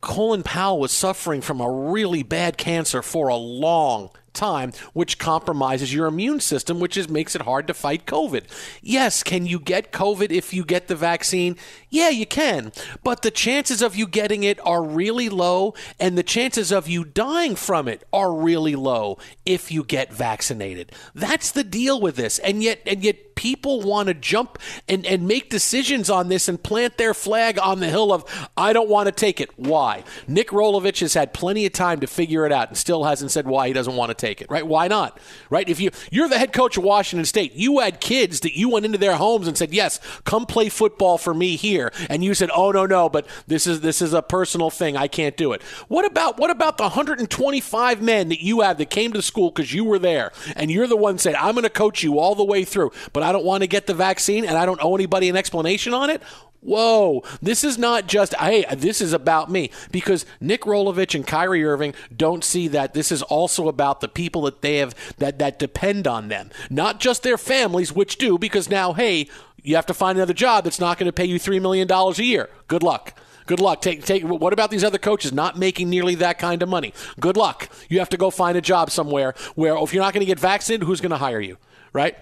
Colin 0.00 0.42
Powell 0.42 0.78
was 0.78 0.92
suffering 0.92 1.40
from 1.40 1.60
a 1.60 1.70
really 1.70 2.22
bad 2.22 2.56
cancer 2.56 3.02
for 3.02 3.28
a 3.28 3.36
long 3.36 4.10
time, 4.36 4.72
which 4.92 5.18
compromises 5.18 5.92
your 5.92 6.06
immune 6.06 6.38
system, 6.38 6.78
which 6.78 6.96
is 6.96 7.08
makes 7.08 7.34
it 7.34 7.42
hard 7.42 7.66
to 7.66 7.74
fight 7.74 8.06
COVID. 8.06 8.44
Yes, 8.80 9.24
can 9.24 9.46
you 9.46 9.58
get 9.58 9.90
COVID 9.90 10.30
if 10.30 10.54
you 10.54 10.64
get 10.64 10.86
the 10.86 10.94
vaccine? 10.94 11.56
Yeah, 11.90 12.10
you 12.10 12.26
can. 12.26 12.72
But 13.02 13.22
the 13.22 13.30
chances 13.32 13.82
of 13.82 13.96
you 13.96 14.06
getting 14.06 14.44
it 14.44 14.64
are 14.64 14.82
really 14.82 15.28
low, 15.28 15.74
and 15.98 16.16
the 16.16 16.22
chances 16.22 16.70
of 16.70 16.86
you 16.86 17.04
dying 17.04 17.56
from 17.56 17.88
it 17.88 18.04
are 18.12 18.32
really 18.32 18.76
low 18.76 19.18
if 19.44 19.72
you 19.72 19.82
get 19.82 20.12
vaccinated. 20.12 20.92
That's 21.14 21.50
the 21.50 21.64
deal 21.64 22.00
with 22.00 22.16
this. 22.16 22.38
And 22.38 22.62
yet 22.62 22.80
and 22.86 23.02
yet 23.02 23.16
people 23.36 23.82
want 23.82 24.08
to 24.08 24.14
jump 24.14 24.58
and, 24.88 25.06
and 25.06 25.28
make 25.28 25.48
decisions 25.50 26.10
on 26.10 26.28
this 26.28 26.48
and 26.48 26.60
plant 26.60 26.98
their 26.98 27.14
flag 27.14 27.58
on 27.60 27.78
the 27.78 27.88
hill 27.88 28.12
of 28.12 28.24
I 28.56 28.72
don't 28.72 28.88
want 28.88 29.06
to 29.06 29.12
take 29.12 29.40
it. 29.40 29.50
Why? 29.56 30.02
Nick 30.26 30.48
Rolovich 30.48 31.00
has 31.00 31.14
had 31.14 31.32
plenty 31.32 31.64
of 31.66 31.72
time 31.72 32.00
to 32.00 32.06
figure 32.06 32.44
it 32.44 32.52
out 32.52 32.68
and 32.68 32.76
still 32.76 33.04
hasn't 33.04 33.30
said 33.30 33.46
why 33.46 33.68
he 33.68 33.72
doesn't 33.72 33.94
want 33.94 34.10
to 34.10 34.14
take 34.14 34.40
it, 34.40 34.50
right? 34.50 34.66
Why 34.66 34.88
not? 34.88 35.20
Right? 35.50 35.68
If 35.68 35.78
you 35.78 35.90
you're 36.10 36.28
the 36.28 36.38
head 36.38 36.52
coach 36.52 36.76
of 36.76 36.84
Washington 36.84 37.24
State, 37.24 37.52
you 37.54 37.78
had 37.78 38.00
kids 38.00 38.40
that 38.40 38.56
you 38.56 38.70
went 38.70 38.86
into 38.86 38.98
their 38.98 39.16
homes 39.16 39.46
and 39.46 39.56
said, 39.56 39.72
"Yes, 39.72 40.00
come 40.24 40.46
play 40.46 40.68
football 40.68 41.18
for 41.18 41.34
me 41.34 41.56
here," 41.56 41.92
and 42.08 42.24
you 42.24 42.34
said, 42.34 42.50
"Oh 42.54 42.72
no, 42.72 42.86
no, 42.86 43.08
but 43.08 43.26
this 43.46 43.66
is 43.66 43.82
this 43.82 44.00
is 44.00 44.14
a 44.14 44.22
personal 44.22 44.70
thing. 44.70 44.96
I 44.96 45.08
can't 45.08 45.36
do 45.36 45.52
it." 45.52 45.62
What 45.88 46.06
about 46.06 46.38
what 46.38 46.50
about 46.50 46.78
the 46.78 46.84
125 46.84 48.00
men 48.02 48.30
that 48.30 48.42
you 48.42 48.62
have 48.62 48.78
that 48.78 48.90
came 48.90 49.12
to 49.12 49.22
school 49.22 49.50
because 49.50 49.74
you 49.74 49.84
were 49.84 49.98
there 49.98 50.32
and 50.54 50.70
you're 50.70 50.86
the 50.86 50.96
one 50.96 51.18
said, 51.18 51.34
"I'm 51.34 51.54
going 51.54 51.64
to 51.64 51.70
coach 51.70 52.02
you 52.02 52.18
all 52.18 52.34
the 52.34 52.44
way 52.44 52.64
through, 52.64 52.92
but 53.12 53.25
I 53.26 53.32
don't 53.32 53.44
want 53.44 53.62
to 53.62 53.66
get 53.66 53.86
the 53.86 53.94
vaccine 53.94 54.44
and 54.44 54.56
I 54.56 54.66
don't 54.66 54.82
owe 54.82 54.94
anybody 54.94 55.28
an 55.28 55.36
explanation 55.36 55.92
on 55.94 56.10
it." 56.10 56.22
Whoa, 56.66 57.22
this 57.40 57.62
is 57.62 57.78
not 57.78 58.08
just, 58.08 58.34
hey, 58.34 58.64
this 58.74 59.00
is 59.00 59.12
about 59.12 59.48
me. 59.48 59.70
Because 59.92 60.26
Nick 60.40 60.62
Rolovich 60.62 61.14
and 61.14 61.24
Kyrie 61.24 61.64
Irving 61.64 61.94
don't 62.14 62.42
see 62.42 62.66
that 62.68 62.92
this 62.92 63.12
is 63.12 63.22
also 63.22 63.68
about 63.68 64.00
the 64.00 64.08
people 64.08 64.42
that 64.42 64.62
they 64.62 64.78
have 64.78 64.94
that, 65.18 65.38
that 65.38 65.60
depend 65.60 66.08
on 66.08 66.26
them. 66.26 66.50
Not 66.68 66.98
just 66.98 67.22
their 67.22 67.38
families, 67.38 67.92
which 67.92 68.18
do, 68.18 68.36
because 68.36 68.68
now, 68.68 68.94
hey, 68.94 69.28
you 69.62 69.76
have 69.76 69.86
to 69.86 69.94
find 69.94 70.18
another 70.18 70.34
job 70.34 70.64
that's 70.64 70.80
not 70.80 70.98
going 70.98 71.06
to 71.06 71.12
pay 71.12 71.24
you 71.24 71.38
$3 71.38 71.62
million 71.62 71.90
a 71.90 72.12
year. 72.22 72.48
Good 72.66 72.82
luck. 72.82 73.16
Good 73.46 73.60
luck. 73.60 73.80
Take 73.80 74.04
take. 74.04 74.24
What 74.24 74.52
about 74.52 74.72
these 74.72 74.82
other 74.82 74.98
coaches 74.98 75.32
not 75.32 75.56
making 75.56 75.88
nearly 75.88 76.16
that 76.16 76.36
kind 76.36 76.64
of 76.64 76.68
money? 76.68 76.92
Good 77.20 77.36
luck. 77.36 77.68
You 77.88 78.00
have 78.00 78.08
to 78.08 78.16
go 78.16 78.30
find 78.30 78.58
a 78.58 78.60
job 78.60 78.90
somewhere 78.90 79.34
where 79.54 79.76
if 79.76 79.94
you're 79.94 80.02
not 80.02 80.12
going 80.12 80.22
to 80.22 80.26
get 80.26 80.40
vaccinated, 80.40 80.84
who's 80.84 81.00
going 81.00 81.10
to 81.10 81.16
hire 81.16 81.40
you? 81.40 81.56
Right? 81.92 82.16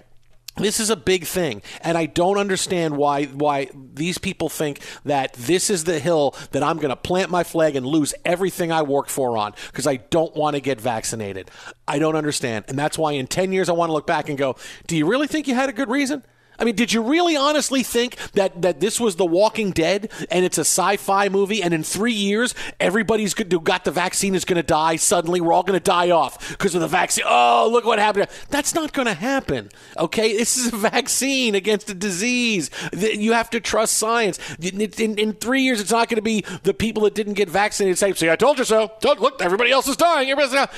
This 0.56 0.78
is 0.78 0.88
a 0.88 0.96
big 0.96 1.24
thing, 1.24 1.62
and 1.80 1.98
I 1.98 2.06
don't 2.06 2.38
understand 2.38 2.96
why 2.96 3.24
why 3.24 3.70
these 3.74 4.18
people 4.18 4.48
think 4.48 4.80
that 5.04 5.32
this 5.32 5.68
is 5.68 5.82
the 5.82 5.98
hill 5.98 6.36
that 6.52 6.62
I'm 6.62 6.76
going 6.76 6.90
to 6.90 6.96
plant 6.96 7.28
my 7.28 7.42
flag 7.42 7.74
and 7.74 7.84
lose 7.84 8.14
everything 8.24 8.70
I 8.70 8.82
worked 8.82 9.10
for 9.10 9.36
on 9.36 9.54
because 9.66 9.86
I 9.86 9.96
don't 9.96 10.34
want 10.36 10.54
to 10.54 10.60
get 10.60 10.80
vaccinated. 10.80 11.50
I 11.88 11.98
don't 11.98 12.14
understand, 12.14 12.66
and 12.68 12.78
that's 12.78 12.96
why 12.96 13.12
in 13.12 13.26
10 13.26 13.52
years 13.52 13.68
I 13.68 13.72
want 13.72 13.88
to 13.88 13.94
look 13.94 14.06
back 14.06 14.28
and 14.28 14.38
go, 14.38 14.54
"Do 14.86 14.96
you 14.96 15.06
really 15.06 15.26
think 15.26 15.48
you 15.48 15.56
had 15.56 15.68
a 15.68 15.72
good 15.72 15.88
reason?" 15.88 16.22
I 16.58 16.64
mean, 16.64 16.74
did 16.74 16.92
you 16.92 17.02
really 17.02 17.36
honestly 17.36 17.82
think 17.82 18.16
that, 18.32 18.62
that 18.62 18.80
this 18.80 19.00
was 19.00 19.16
The 19.16 19.26
Walking 19.26 19.70
Dead 19.70 20.10
and 20.30 20.44
it's 20.44 20.58
a 20.58 20.62
sci 20.62 20.96
fi 20.96 21.28
movie 21.28 21.62
and 21.62 21.74
in 21.74 21.82
three 21.82 22.12
years 22.12 22.54
everybody's 22.80 23.34
who 23.36 23.60
got 23.60 23.84
the 23.84 23.90
vaccine 23.90 24.34
is 24.34 24.44
going 24.44 24.56
to 24.56 24.62
die 24.62 24.96
suddenly? 24.96 25.40
We're 25.40 25.52
all 25.52 25.62
going 25.62 25.78
to 25.78 25.84
die 25.84 26.10
off 26.10 26.50
because 26.50 26.74
of 26.74 26.80
the 26.80 26.88
vaccine. 26.88 27.24
Oh, 27.26 27.68
look 27.70 27.84
what 27.84 27.98
happened. 27.98 28.28
That's 28.50 28.74
not 28.74 28.92
going 28.92 29.06
to 29.06 29.14
happen. 29.14 29.70
Okay? 29.96 30.36
This 30.36 30.56
is 30.56 30.72
a 30.72 30.76
vaccine 30.76 31.54
against 31.54 31.90
a 31.90 31.94
disease. 31.94 32.70
You 32.92 33.32
have 33.32 33.50
to 33.50 33.60
trust 33.60 33.94
science. 33.94 34.38
In, 34.60 34.80
in, 34.80 35.32
three 35.34 35.62
years, 35.62 35.80
it's 35.80 35.90
not 35.90 36.08
going 36.08 36.16
to 36.16 36.22
be 36.22 36.44
the 36.62 36.74
people 36.74 37.02
that 37.04 37.14
didn't 37.14 37.34
get 37.34 37.48
vaccinated 37.48 37.98
say, 37.98 38.12
See, 38.12 38.30
I 38.30 38.36
told 38.36 38.58
you 38.58 38.64
so. 38.64 38.92
Look, 39.02 39.42
everybody 39.42 39.70
else 39.70 39.88
is 39.88 39.96
dying. 39.96 40.30
Everybody's 40.30 40.54
dying. 40.54 40.68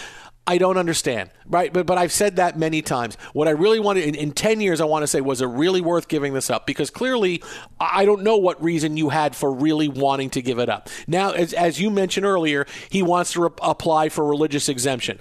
I 0.49 0.59
don't 0.59 0.77
understand, 0.77 1.31
right? 1.49 1.73
But 1.73 1.87
but 1.87 1.99
I've 1.99 2.13
said 2.13 2.37
that 2.37 2.57
many 2.57 2.81
times. 2.81 3.17
What 3.33 3.49
I 3.49 3.51
really 3.51 3.81
wanted 3.81 4.05
in, 4.05 4.15
in 4.15 4.31
ten 4.31 4.61
years, 4.61 4.81
I 4.81 4.85
want 4.85 5.03
to 5.03 5.09
say, 5.09 5.21
was 5.21 5.43
it 5.43 5.47
really 5.47 5.81
worth 5.81 6.07
giving 6.07 6.35
this 6.35 6.51
up? 6.51 6.67
Because 6.67 6.89
clearly, 6.89 7.43
I 7.81 8.05
don't 8.05 8.23
know 8.23 8.37
what 8.37 8.63
reason 8.63 8.97
you 8.97 9.09
had 9.09 9.35
for 9.35 9.53
really 9.53 9.89
wanting 9.89 10.31
to 10.31 10.43
give 10.43 10.61
it 10.61 10.69
up. 10.69 10.89
Now, 11.09 11.33
as 11.33 11.53
as 11.53 11.81
you 11.81 11.91
mentioned 11.91 12.27
earlier, 12.27 12.65
he 12.91 13.03
wants 13.03 13.33
to 13.33 13.43
re- 13.43 13.51
apply 13.61 14.09
for 14.09 14.25
religious 14.25 14.69
exemption. 14.69 15.19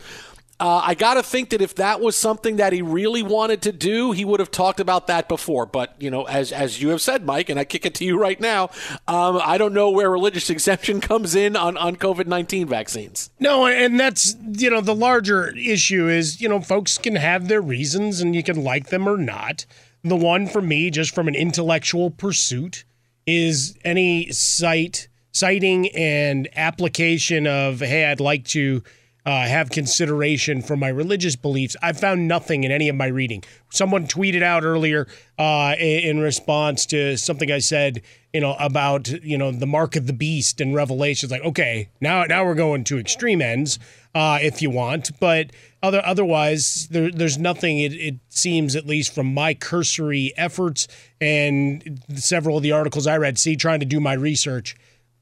Uh, 0.58 0.82
I 0.86 0.96
got 0.96 1.16
to 1.16 1.24
think 1.24 1.50
that 1.50 1.62
if 1.62 1.76
that 1.76 2.00
was 2.00 2.16
something 2.16 2.56
that 2.56 2.72
he 2.72 2.82
really 2.82 3.22
wanted 3.22 3.62
to 3.64 3.74
do, 3.74 4.14
he 4.14 4.24
would 4.24 4.40
have 4.40 4.52
talked 4.52 4.80
about 4.80 5.08
that 5.08 5.28
before. 5.28 5.66
But 5.66 5.94
you 6.00 6.10
know, 6.10 6.24
as 6.24 6.54
as 6.54 6.82
you 6.82 6.90
have 6.90 7.02
said, 7.02 7.26
Mike, 7.26 7.50
and 7.50 7.60
I 7.60 7.66
kick 7.66 7.86
it 7.86 7.94
to 7.96 8.06
you 8.06 8.18
right 8.18 8.40
now, 8.40 8.70
um, 9.06 9.40
I 9.44 9.58
don't 9.58 9.74
know 9.74 9.90
where 9.90 10.10
religious 10.10 10.50
exemption 10.56 11.02
comes 11.02 11.36
in 11.36 11.58
on 11.58 11.76
on 11.76 11.98
COVID 11.98 12.28
nineteen 12.28 12.68
vaccines. 12.68 13.30
No, 13.38 13.66
and 13.66 14.00
that's 14.00 14.38
you 14.54 14.70
know 14.70 14.80
the 14.80 14.96
larger 14.96 15.54
issue 15.58 16.08
is 16.08 16.40
you 16.40 16.48
know 16.48 16.62
folks 16.62 16.98
can 16.98 17.18
have 17.18 17.50
their 17.50 17.62
reasons 17.62 18.22
and 18.22 18.34
you 18.34 18.44
can 18.44 18.64
like 18.64 18.88
them 18.88 19.10
or 19.10 19.18
not. 19.18 19.66
The 20.06 20.16
one 20.16 20.48
for 20.48 20.62
me, 20.62 20.90
just 20.90 21.14
from 21.14 21.28
an 21.28 21.36
intellectual 21.36 22.12
pursuit, 22.12 22.86
is 23.28 23.78
any 23.84 24.32
site 24.32 25.10
citing 25.34 25.90
and 25.90 26.48
application 26.56 27.46
of 27.46 27.82
hey, 27.82 28.06
I'd 28.06 28.22
like 28.22 28.46
to 28.46 28.84
uh, 29.26 29.48
have 29.48 29.72
consideration 29.72 30.62
for 30.62 30.78
my 30.78 30.88
religious 30.88 31.36
beliefs. 31.36 31.76
I 31.82 31.94
found 31.94 32.28
nothing 32.28 32.64
in 32.64 32.72
any 32.72 32.90
of 32.90 32.96
my 32.96 33.08
reading. 33.08 33.44
Someone 33.72 34.08
tweeted 34.08 34.44
out 34.44 34.64
earlier 34.64 35.08
uh, 35.40 35.76
in, 35.80 36.20
response 36.20 36.86
to 36.88 37.18
something 37.18 37.52
I 37.52 37.60
said, 37.60 38.02
you 38.34 38.40
know, 38.40 38.56
about 38.60 39.10
you 39.24 39.38
know 39.38 39.52
the 39.52 39.66
mark 39.66 39.96
of 39.96 40.08
the 40.08 40.14
beast 40.14 40.62
and 40.62 40.76
Revelations. 40.76 41.32
Like, 41.32 41.44
okay, 41.44 41.90
now 42.00 42.24
now 42.26 42.46
we're 42.46 42.56
going 42.56 42.84
to 42.86 43.00
extreme 43.00 43.42
ends 43.42 43.80
uh, 44.14 44.40
if 44.42 44.62
you 44.62 44.70
want, 44.70 45.12
but 45.20 45.52
other 45.82 46.02
otherwise 46.06 46.88
there, 46.92 47.10
there's 47.12 47.38
nothing. 47.38 47.80
It, 47.80 47.94
it 47.94 48.16
seems, 48.30 48.76
at 48.76 48.86
least 48.86 49.14
from 49.14 49.34
my 49.34 49.54
cursory 49.54 50.34
efforts 50.38 50.88
and 51.20 52.02
several 52.16 52.58
of 52.58 52.64
the 52.64 52.72
articles 52.72 53.08
I 53.08 53.18
read, 53.18 53.40
see 53.40 53.56
trying 53.56 53.80
to 53.80 53.86
do 53.86 54.00
my 54.00 54.14
research 54.14 54.76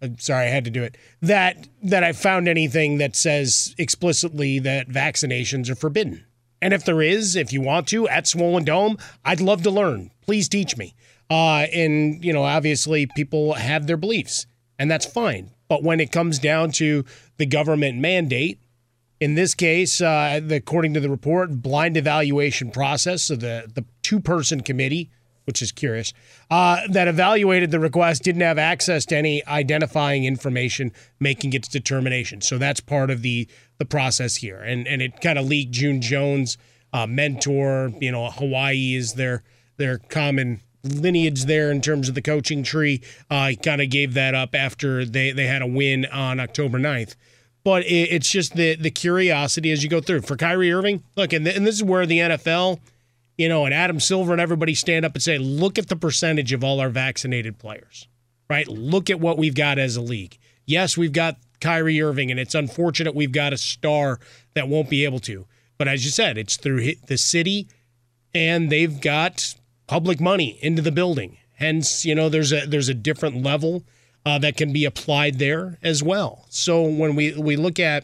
I'm 0.03 0.19
sorry, 0.19 0.47
I 0.47 0.49
had 0.49 0.65
to 0.65 0.71
do 0.71 0.83
it. 0.83 0.97
That 1.21 1.69
that 1.81 2.03
I 2.03 2.11
found 2.11 2.49
anything 2.49 2.97
that 2.97 3.15
says 3.15 3.73
explicitly 3.77 4.59
that 4.59 4.89
vaccinations 4.89 5.69
are 5.69 5.75
forbidden. 5.75 6.25
And 6.61 6.73
if 6.73 6.83
there 6.83 7.01
is, 7.01 7.35
if 7.35 7.51
you 7.51 7.61
want 7.61 7.87
to, 7.89 8.07
at 8.07 8.27
Swollen 8.27 8.65
Dome, 8.65 8.97
I'd 9.25 9.41
love 9.41 9.63
to 9.63 9.71
learn. 9.71 10.11
Please 10.21 10.47
teach 10.47 10.77
me. 10.77 10.93
Uh, 11.29 11.65
and 11.73 12.23
you 12.23 12.33
know, 12.33 12.43
obviously, 12.43 13.07
people 13.15 13.53
have 13.53 13.87
their 13.87 13.97
beliefs, 13.97 14.45
and 14.77 14.91
that's 14.91 15.05
fine. 15.05 15.51
But 15.69 15.83
when 15.83 16.01
it 16.01 16.11
comes 16.11 16.37
down 16.37 16.71
to 16.73 17.05
the 17.37 17.45
government 17.45 17.97
mandate, 17.97 18.59
in 19.21 19.35
this 19.35 19.55
case, 19.55 20.01
uh, 20.01 20.41
according 20.51 20.93
to 20.95 20.99
the 20.99 21.09
report, 21.09 21.61
blind 21.61 21.95
evaluation 21.95 22.71
process, 22.71 23.23
so 23.23 23.37
the 23.37 23.71
the 23.73 23.85
two 24.01 24.19
person 24.19 24.61
committee 24.61 25.09
which 25.45 25.61
is 25.61 25.71
curious, 25.71 26.13
uh, 26.49 26.81
that 26.89 27.07
evaluated 27.07 27.71
the 27.71 27.79
request 27.79 28.23
didn't 28.23 28.41
have 28.41 28.57
access 28.57 29.05
to 29.05 29.17
any 29.17 29.45
identifying 29.45 30.25
information 30.25 30.91
making 31.19 31.53
its 31.53 31.67
determination. 31.67 32.41
So 32.41 32.57
that's 32.57 32.79
part 32.79 33.09
of 33.09 33.21
the 33.21 33.47
the 33.77 33.85
process 33.85 34.35
here. 34.37 34.59
And 34.59 34.87
and 34.87 35.01
it 35.01 35.21
kind 35.21 35.37
of 35.37 35.45
leaked 35.45 35.71
June 35.71 36.01
Jones, 36.01 36.57
uh, 36.93 37.07
mentor, 37.07 37.91
you 37.99 38.11
know, 38.11 38.29
Hawaii 38.29 38.95
is 38.95 39.13
their 39.13 39.43
their 39.77 39.97
common 39.97 40.61
lineage 40.83 41.45
there 41.45 41.71
in 41.71 41.81
terms 41.81 42.09
of 42.09 42.15
the 42.15 42.21
coaching 42.21 42.63
tree. 42.63 43.01
Uh, 43.29 43.51
kind 43.63 43.81
of 43.81 43.89
gave 43.89 44.13
that 44.13 44.35
up 44.35 44.53
after 44.53 45.05
they, 45.05 45.31
they 45.31 45.47
had 45.47 45.61
a 45.61 45.67
win 45.67 46.05
on 46.07 46.41
October 46.41 46.77
9th. 46.77 47.15
But 47.63 47.83
it, 47.83 48.11
it's 48.11 48.29
just 48.29 48.55
the 48.55 48.75
the 48.75 48.91
curiosity 48.91 49.71
as 49.71 49.83
you 49.83 49.89
go 49.89 50.01
through. 50.01 50.21
For 50.21 50.35
Kyrie 50.35 50.71
Irving, 50.71 51.03
look, 51.15 51.33
and, 51.33 51.45
th- 51.45 51.57
and 51.57 51.65
this 51.65 51.75
is 51.75 51.83
where 51.83 52.05
the 52.05 52.19
NFL– 52.19 52.79
you 53.37 53.49
know, 53.49 53.65
and 53.65 53.73
Adam 53.73 53.99
Silver 53.99 54.31
and 54.31 54.41
everybody 54.41 54.75
stand 54.75 55.05
up 55.05 55.13
and 55.15 55.23
say, 55.23 55.37
look 55.37 55.77
at 55.77 55.89
the 55.89 55.95
percentage 55.95 56.53
of 56.53 56.63
all 56.63 56.79
our 56.79 56.89
vaccinated 56.89 57.57
players, 57.57 58.07
right? 58.49 58.67
Look 58.67 59.09
at 59.09 59.19
what 59.19 59.37
we've 59.37 59.55
got 59.55 59.79
as 59.79 59.95
a 59.95 60.01
league. 60.01 60.37
Yes, 60.65 60.97
we've 60.97 61.13
got 61.13 61.37
Kyrie 61.59 62.01
Irving, 62.01 62.29
and 62.29 62.39
it's 62.39 62.55
unfortunate 62.55 63.15
we've 63.15 63.31
got 63.31 63.53
a 63.53 63.57
star 63.57 64.19
that 64.53 64.67
won't 64.67 64.89
be 64.89 65.05
able 65.05 65.19
to. 65.21 65.45
But 65.77 65.87
as 65.87 66.05
you 66.05 66.11
said, 66.11 66.37
it's 66.37 66.57
through 66.57 66.93
the 67.07 67.17
city, 67.17 67.67
and 68.33 68.71
they've 68.71 69.01
got 69.01 69.55
public 69.87 70.21
money 70.21 70.59
into 70.61 70.81
the 70.81 70.91
building. 70.91 71.37
Hence, 71.55 72.05
you 72.05 72.15
know, 72.15 72.29
there's 72.29 72.51
a 72.51 72.65
there's 72.65 72.89
a 72.89 72.93
different 72.93 73.43
level 73.43 73.83
uh, 74.25 74.37
that 74.39 74.57
can 74.57 74.71
be 74.71 74.85
applied 74.85 75.39
there 75.39 75.79
as 75.81 76.03
well. 76.03 76.45
So 76.49 76.83
when 76.83 77.15
we 77.15 77.33
we 77.33 77.55
look 77.55 77.79
at 77.79 78.03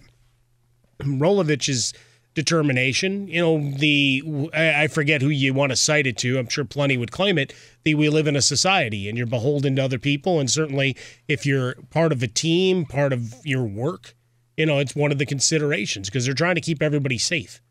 Rolovich's– 1.00 1.94
determination. 2.34 3.28
You 3.28 3.42
know, 3.42 3.72
the 3.78 4.50
I 4.54 4.88
forget 4.88 5.22
who 5.22 5.30
you 5.30 5.54
want 5.54 5.72
to 5.72 5.76
cite 5.76 6.08
it 6.08 6.18
to. 6.20 6.38
I'm 6.38 6.48
sure 6.48 6.66
plenty 6.66 6.98
would 6.98 7.12
claim 7.12 7.38
it. 7.38 7.54
The 7.84 7.96
we 7.96 8.10
live 8.10 8.28
in 8.28 8.36
a 8.36 8.42
society 8.42 9.10
and 9.10 9.18
you're 9.18 9.28
beholden 9.28 9.76
to 9.76 9.84
other 9.84 10.00
people, 10.00 10.40
and 10.40 10.50
certainly 10.50 10.96
if 11.28 11.46
you're 11.46 11.76
part 11.90 12.12
of 12.12 12.24
a 12.24 12.28
team, 12.28 12.86
part 12.86 13.14
of 13.14 13.36
your 13.44 13.64
work, 13.64 14.16
you 14.58 14.66
know, 14.66 14.80
it's 14.80 14.96
one 14.96 15.12
of 15.12 15.18
the 15.18 15.26
considerations 15.26 16.10
because 16.10 16.26
they're 16.26 16.34
trying 16.34 16.56
to 16.56 16.62
keep 16.62 16.82
everybody 16.82 17.18
safe. 17.18 17.62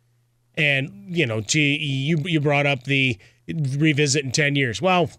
And 0.56 1.04
you 1.08 1.26
know, 1.26 1.40
to, 1.40 1.60
you 1.60 2.18
you 2.24 2.40
brought 2.40 2.66
up 2.66 2.84
the 2.84 3.18
revisit 3.48 4.24
in 4.24 4.32
ten 4.32 4.56
years. 4.56 4.82
Well. 4.82 5.10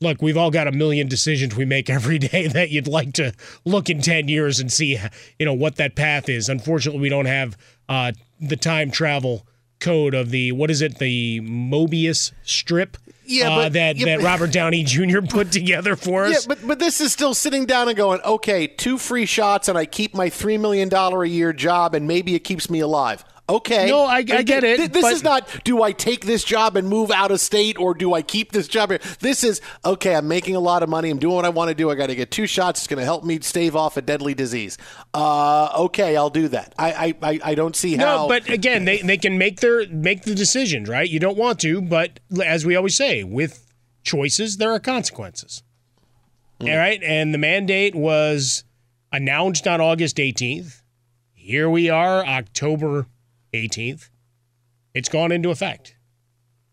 Look, 0.00 0.22
we've 0.22 0.36
all 0.36 0.50
got 0.50 0.68
a 0.68 0.72
million 0.72 1.08
decisions 1.08 1.56
we 1.56 1.64
make 1.64 1.90
every 1.90 2.18
day 2.18 2.48
that 2.48 2.70
you'd 2.70 2.88
like 2.88 3.12
to 3.14 3.32
look 3.64 3.90
in 3.90 4.00
10 4.00 4.28
years 4.28 4.60
and 4.60 4.72
see, 4.72 4.98
you 5.38 5.46
know, 5.46 5.54
what 5.54 5.76
that 5.76 5.94
path 5.94 6.28
is. 6.28 6.48
Unfortunately, 6.48 7.00
we 7.00 7.08
don't 7.08 7.26
have 7.26 7.56
uh, 7.88 8.12
the 8.40 8.56
time 8.56 8.90
travel 8.90 9.46
code 9.80 10.12
of 10.12 10.30
the 10.30 10.50
what 10.50 10.72
is 10.72 10.82
it 10.82 10.98
the 10.98 11.40
Mobius 11.40 12.32
strip 12.42 12.96
yeah, 13.28 13.50
uh, 13.50 13.56
but, 13.56 13.72
that 13.74 13.96
yeah, 13.96 14.16
that 14.16 14.20
Robert 14.24 14.52
Downey 14.52 14.82
Jr. 14.84 15.20
put 15.20 15.52
together 15.52 15.96
for 15.96 16.24
us. 16.24 16.32
Yeah, 16.32 16.38
but 16.48 16.66
but 16.66 16.78
this 16.78 17.00
is 17.00 17.12
still 17.12 17.34
sitting 17.34 17.66
down 17.66 17.88
and 17.88 17.96
going, 17.96 18.20
okay, 18.22 18.66
two 18.66 18.96
free 18.96 19.26
shots, 19.26 19.68
and 19.68 19.76
I 19.76 19.84
keep 19.84 20.14
my 20.14 20.30
three 20.30 20.56
million 20.56 20.88
dollar 20.88 21.22
a 21.22 21.28
year 21.28 21.52
job, 21.52 21.94
and 21.94 22.08
maybe 22.08 22.34
it 22.34 22.40
keeps 22.40 22.70
me 22.70 22.80
alive. 22.80 23.24
Okay. 23.48 23.88
No, 23.88 24.04
I, 24.04 24.16
I 24.16 24.22
get 24.22 24.62
it. 24.62 24.92
This 24.92 25.06
is 25.06 25.22
not 25.22 25.48
do 25.64 25.82
I 25.82 25.92
take 25.92 26.26
this 26.26 26.44
job 26.44 26.76
and 26.76 26.88
move 26.88 27.10
out 27.10 27.30
of 27.30 27.40
state 27.40 27.78
or 27.78 27.94
do 27.94 28.12
I 28.12 28.20
keep 28.20 28.52
this 28.52 28.68
job 28.68 28.90
here? 28.90 29.00
This 29.20 29.42
is 29.42 29.62
okay, 29.84 30.14
I'm 30.14 30.28
making 30.28 30.54
a 30.54 30.60
lot 30.60 30.82
of 30.82 30.88
money. 30.88 31.08
I'm 31.08 31.18
doing 31.18 31.34
what 31.36 31.44
I 31.44 31.48
want 31.48 31.68
to 31.70 31.74
do. 31.74 31.90
I 31.90 31.94
got 31.94 32.08
to 32.08 32.14
get 32.14 32.30
two 32.30 32.46
shots. 32.46 32.80
It's 32.80 32.86
going 32.86 32.98
to 32.98 33.04
help 33.04 33.24
me 33.24 33.40
stave 33.40 33.74
off 33.74 33.96
a 33.96 34.02
deadly 34.02 34.34
disease. 34.34 34.76
Uh, 35.14 35.70
okay, 35.84 36.16
I'll 36.16 36.30
do 36.30 36.48
that. 36.48 36.74
I, 36.78 37.14
I, 37.22 37.40
I 37.42 37.54
don't 37.54 37.74
see 37.74 37.96
how. 37.96 38.22
No, 38.22 38.28
but 38.28 38.50
again, 38.50 38.84
they, 38.84 39.00
they 39.00 39.16
can 39.16 39.38
make 39.38 39.60
their 39.60 39.86
make 39.88 40.22
the 40.22 40.34
decisions, 40.34 40.88
right? 40.88 41.08
You 41.08 41.18
don't 41.18 41.38
want 41.38 41.60
to, 41.60 41.80
but 41.80 42.20
as 42.44 42.66
we 42.66 42.76
always 42.76 42.96
say, 42.96 43.24
with 43.24 43.66
choices, 44.02 44.58
there 44.58 44.72
are 44.72 44.80
consequences. 44.80 45.62
Mm. 46.60 46.72
All 46.72 46.78
right. 46.78 47.02
And 47.02 47.32
the 47.32 47.38
mandate 47.38 47.94
was 47.94 48.64
announced 49.12 49.66
on 49.66 49.80
August 49.80 50.16
18th. 50.16 50.82
Here 51.34 51.70
we 51.70 51.88
are, 51.88 52.26
October 52.26 53.06
18th, 53.52 54.10
it's 54.94 55.08
gone 55.08 55.32
into 55.32 55.50
effect. 55.50 55.96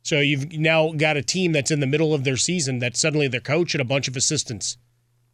So 0.04 0.20
you've 0.20 0.54
now 0.54 0.92
got 0.92 1.18
a 1.18 1.24
team 1.24 1.52
that's 1.52 1.72
in 1.72 1.80
the 1.80 1.88
middle 1.88 2.14
of 2.14 2.24
their 2.24 2.38
season 2.38 2.80
that 2.80 2.96
suddenly 2.96 3.28
their 3.28 3.40
coach 3.42 3.74
and 3.74 3.82
a 3.82 3.86
bunch 3.86 4.08
of 4.08 4.16
assistants 4.16 4.78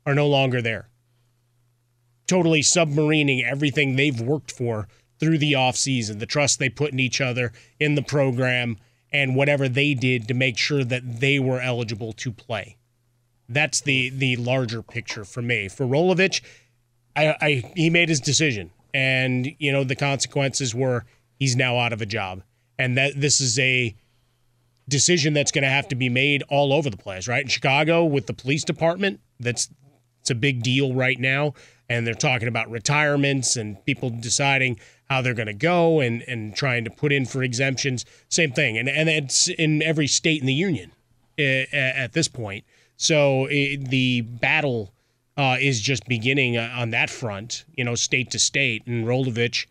are 0.06 0.16
no 0.16 0.28
longer 0.28 0.62
there. 0.62 0.90
Totally 2.26 2.62
submarining 2.62 3.44
everything 3.44 3.96
they've 3.96 4.20
worked 4.20 4.52
for 4.52 4.88
through 5.20 5.38
the 5.38 5.54
offseason, 5.54 6.20
the 6.20 6.26
trust 6.26 6.58
they 6.58 6.70
put 6.70 6.94
in 6.94 7.00
each 7.00 7.20
other, 7.20 7.52
in 7.80 7.96
the 7.96 8.02
program, 8.02 8.78
and 9.12 9.36
whatever 9.36 9.68
they 9.68 9.94
did 9.94 10.28
to 10.28 10.34
make 10.34 10.58
sure 10.58 10.84
that 10.84 11.20
they 11.20 11.38
were 11.38 11.60
eligible 11.60 12.14
to 12.14 12.32
play. 12.32 12.78
That's 13.50 13.82
the 13.82 14.10
the 14.10 14.38
larger 14.38 14.82
picture 14.82 15.26
for 15.26 15.42
me. 15.42 15.68
For 15.68 15.86
Rolovich, 15.86 16.42
I, 17.16 17.36
I 17.42 17.72
he 17.76 17.90
made 17.90 18.08
his 18.08 18.22
decision, 18.22 18.72
and 18.94 19.54
you 19.60 19.72
know 19.72 19.84
the 19.84 19.96
consequences 19.96 20.74
were 20.74 21.06
he's 21.42 21.56
now 21.56 21.80
out 21.80 21.92
of 21.92 22.04
a 22.04 22.06
job. 22.06 22.44
And 22.78 22.96
that 23.00 23.20
this 23.20 23.42
is 23.42 23.58
a 23.58 23.96
decision 24.88 25.34
that's 25.34 25.52
going 25.52 25.64
to 25.64 25.70
have 25.70 25.88
to 25.88 25.96
be 25.96 26.08
made 26.08 26.44
all 26.50 26.72
over 26.72 26.88
the 26.88 26.98
place, 26.98 27.28
right? 27.28 27.42
In 27.42 27.50
Chicago 27.50 28.06
with 28.06 28.28
the 28.28 28.34
police 28.34 28.64
department, 28.64 29.20
that's 29.40 29.68
it's 30.20 30.30
a 30.30 30.36
big 30.36 30.62
deal 30.62 30.94
right 30.94 31.20
now 31.20 31.56
and 31.90 32.06
they're 32.06 32.14
talking 32.14 32.48
about 32.48 32.70
retirements 32.70 33.56
and 33.56 33.84
people 33.86 34.12
deciding 34.12 34.80
how 35.10 35.24
they're 35.24 35.34
going 35.34 35.48
to 35.48 35.54
go 35.54 36.00
and 36.00 36.22
and 36.28 36.56
trying 36.56 36.84
to 36.84 36.92
put 36.92 37.12
in 37.12 37.26
for 37.26 37.42
exemptions. 37.42 38.06
Same 38.30 38.52
thing. 38.52 38.78
And 38.78 38.88
and 38.88 39.10
it's 39.10 39.48
in 39.48 39.82
every 39.82 40.06
state 40.06 40.42
in 40.42 40.46
the 40.46 40.54
union 40.54 40.92
uh, 41.40 41.66
at 41.74 42.14
this 42.14 42.28
point. 42.28 42.66
So 42.98 43.48
it, 43.50 43.90
the 43.90 44.22
battle 44.22 44.94
uh, 45.38 45.58
is 45.60 45.82
just 45.82 46.08
beginning 46.08 46.56
on 46.56 46.92
that 46.92 47.10
front, 47.10 47.66
you 47.74 47.84
know, 47.84 47.96
state 47.96 48.30
to 48.30 48.38
state. 48.38 48.86
And 48.86 49.08
Rolovich 49.08 49.66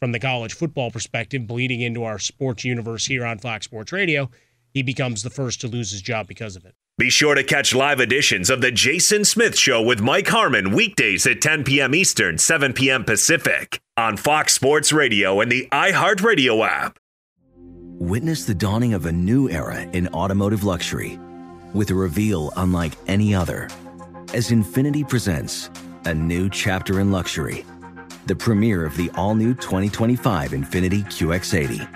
from 0.00 0.12
the 0.12 0.18
college 0.18 0.54
football 0.54 0.90
perspective, 0.90 1.46
bleeding 1.46 1.80
into 1.80 2.04
our 2.04 2.18
sports 2.18 2.64
universe 2.64 3.06
here 3.06 3.24
on 3.24 3.38
Fox 3.38 3.64
Sports 3.64 3.92
Radio, 3.92 4.30
he 4.72 4.82
becomes 4.82 5.22
the 5.22 5.30
first 5.30 5.60
to 5.60 5.68
lose 5.68 5.90
his 5.90 6.02
job 6.02 6.26
because 6.26 6.56
of 6.56 6.64
it. 6.64 6.74
Be 6.98 7.10
sure 7.10 7.36
to 7.36 7.44
catch 7.44 7.74
live 7.74 8.00
editions 8.00 8.50
of 8.50 8.60
The 8.60 8.72
Jason 8.72 9.24
Smith 9.24 9.56
Show 9.56 9.80
with 9.82 10.00
Mike 10.00 10.26
Harmon 10.26 10.72
weekdays 10.72 11.26
at 11.26 11.40
10 11.40 11.62
p.m. 11.62 11.94
Eastern, 11.94 12.38
7 12.38 12.72
p.m. 12.72 13.04
Pacific 13.04 13.80
on 13.96 14.16
Fox 14.16 14.54
Sports 14.54 14.92
Radio 14.92 15.40
and 15.40 15.50
the 15.50 15.68
iHeartRadio 15.70 16.66
app. 16.66 16.98
Witness 18.00 18.44
the 18.46 18.54
dawning 18.54 18.94
of 18.94 19.06
a 19.06 19.12
new 19.12 19.48
era 19.48 19.80
in 19.80 20.08
automotive 20.08 20.64
luxury 20.64 21.18
with 21.72 21.90
a 21.90 21.94
reveal 21.94 22.52
unlike 22.56 22.92
any 23.06 23.34
other 23.34 23.68
as 24.34 24.50
Infiniti 24.50 25.08
presents 25.08 25.70
a 26.04 26.14
new 26.14 26.48
chapter 26.48 27.00
in 27.00 27.10
luxury 27.10 27.64
the 28.26 28.34
premiere 28.34 28.84
of 28.84 28.96
the 28.96 29.10
all 29.14 29.34
new 29.34 29.54
2025 29.54 30.52
Infiniti 30.52 31.04
QX80. 31.04 31.88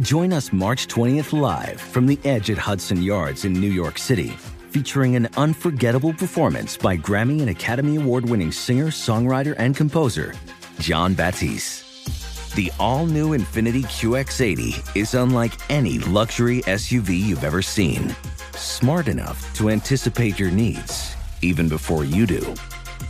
Join 0.00 0.32
us 0.32 0.52
March 0.52 0.86
20th 0.86 1.38
live 1.38 1.80
from 1.80 2.06
the 2.06 2.18
edge 2.24 2.50
at 2.50 2.58
Hudson 2.58 3.02
Yards 3.02 3.44
in 3.44 3.52
New 3.52 3.70
York 3.70 3.98
City, 3.98 4.28
featuring 4.70 5.16
an 5.16 5.28
unforgettable 5.36 6.12
performance 6.12 6.76
by 6.76 6.96
Grammy 6.96 7.40
and 7.40 7.50
Academy 7.50 7.96
Award 7.96 8.28
winning 8.28 8.52
singer, 8.52 8.86
songwriter, 8.86 9.54
and 9.58 9.76
composer, 9.76 10.34
Jon 10.78 11.14
Batiste. 11.14 12.54
The 12.54 12.72
all 12.78 13.06
new 13.06 13.36
Infiniti 13.36 13.84
QX80 13.84 14.96
is 14.96 15.14
unlike 15.14 15.52
any 15.70 15.98
luxury 15.98 16.62
SUV 16.62 17.18
you've 17.18 17.44
ever 17.44 17.62
seen. 17.62 18.14
Smart 18.54 19.08
enough 19.08 19.54
to 19.56 19.68
anticipate 19.68 20.38
your 20.38 20.50
needs 20.50 21.14
even 21.42 21.68
before 21.68 22.04
you 22.04 22.26
do 22.26 22.54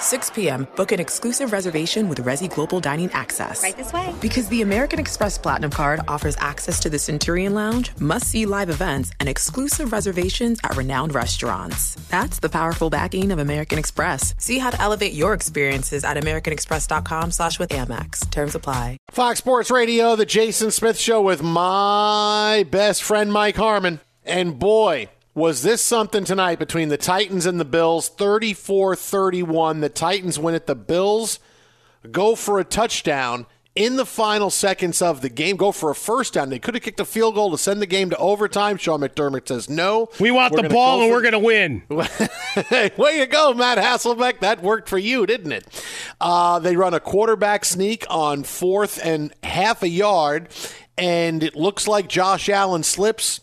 6 0.00 0.30
p.m., 0.30 0.66
book 0.76 0.92
an 0.92 1.00
exclusive 1.00 1.52
reservation 1.52 2.08
with 2.08 2.22
Resy 2.22 2.52
Global 2.52 2.80
Dining 2.80 3.10
Access. 3.12 3.62
Right 3.62 3.76
this 3.76 3.92
way. 3.92 4.14
Because 4.20 4.48
the 4.48 4.62
American 4.62 4.98
Express 4.98 5.38
Platinum 5.38 5.70
Card 5.70 6.00
offers 6.08 6.36
access 6.38 6.80
to 6.80 6.90
the 6.90 6.98
Centurion 6.98 7.54
Lounge, 7.54 7.92
must 8.00 8.28
see 8.28 8.46
live 8.46 8.70
events, 8.70 9.12
and 9.20 9.28
exclusive 9.28 9.92
reservations 9.92 10.58
at 10.64 10.76
renowned 10.76 11.14
restaurants. 11.14 11.94
That's 12.08 12.38
the 12.38 12.48
powerful 12.48 12.90
backing 12.90 13.32
of 13.32 13.38
American 13.38 13.78
Express. 13.78 14.34
See 14.38 14.58
how 14.58 14.70
to 14.70 14.80
elevate 14.80 15.12
your 15.12 15.34
experiences 15.34 16.04
at 16.04 16.16
AmericanExpress.com 16.16 17.30
slash 17.30 17.58
with 17.58 17.70
Amex. 17.70 18.30
Terms 18.30 18.54
apply. 18.54 18.98
Fox 19.10 19.38
Sports 19.38 19.70
Radio, 19.70 20.16
the 20.16 20.26
Jason 20.26 20.70
Smith 20.70 20.98
Show 20.98 21.22
with 21.22 21.42
my 21.42 22.66
best 22.70 23.02
friend 23.02 23.32
Mike 23.32 23.56
Harmon. 23.56 24.00
And 24.24 24.58
boy, 24.58 25.08
was 25.36 25.62
this 25.62 25.80
something 25.84 26.24
tonight 26.24 26.58
between 26.58 26.88
the 26.88 26.96
Titans 26.96 27.46
and 27.46 27.60
the 27.60 27.64
Bills? 27.64 28.08
34 28.08 28.96
31. 28.96 29.80
The 29.80 29.88
Titans 29.88 30.38
win 30.38 30.56
it. 30.56 30.66
The 30.66 30.74
Bills 30.74 31.38
go 32.10 32.34
for 32.34 32.58
a 32.58 32.64
touchdown 32.64 33.46
in 33.74 33.96
the 33.96 34.06
final 34.06 34.48
seconds 34.48 35.02
of 35.02 35.20
the 35.20 35.28
game, 35.28 35.56
go 35.56 35.70
for 35.70 35.90
a 35.90 35.94
first 35.94 36.32
down. 36.32 36.48
They 36.48 36.58
could 36.58 36.74
have 36.74 36.82
kicked 36.82 36.98
a 36.98 37.04
field 37.04 37.34
goal 37.34 37.50
to 37.50 37.58
send 37.58 37.82
the 37.82 37.86
game 37.86 38.08
to 38.08 38.16
overtime. 38.16 38.78
Sean 38.78 39.00
McDermott 39.00 39.46
says 39.48 39.68
no. 39.68 40.08
We 40.18 40.30
want 40.30 40.56
the 40.56 40.62
ball 40.70 41.02
and 41.02 41.10
for- 41.10 41.14
we're 41.16 41.20
going 41.20 41.32
to 41.32 41.38
win. 41.38 41.82
hey, 42.70 42.90
way 42.96 43.18
you 43.18 43.26
go, 43.26 43.52
Matt 43.52 43.76
Hasselbeck. 43.76 44.40
That 44.40 44.62
worked 44.62 44.88
for 44.88 44.96
you, 44.96 45.26
didn't 45.26 45.52
it? 45.52 45.84
Uh, 46.18 46.58
they 46.58 46.74
run 46.74 46.94
a 46.94 47.00
quarterback 47.00 47.66
sneak 47.66 48.06
on 48.08 48.44
fourth 48.44 48.98
and 49.04 49.34
half 49.42 49.82
a 49.82 49.88
yard, 49.88 50.48
and 50.96 51.42
it 51.42 51.54
looks 51.54 51.86
like 51.86 52.08
Josh 52.08 52.48
Allen 52.48 52.82
slips. 52.82 53.40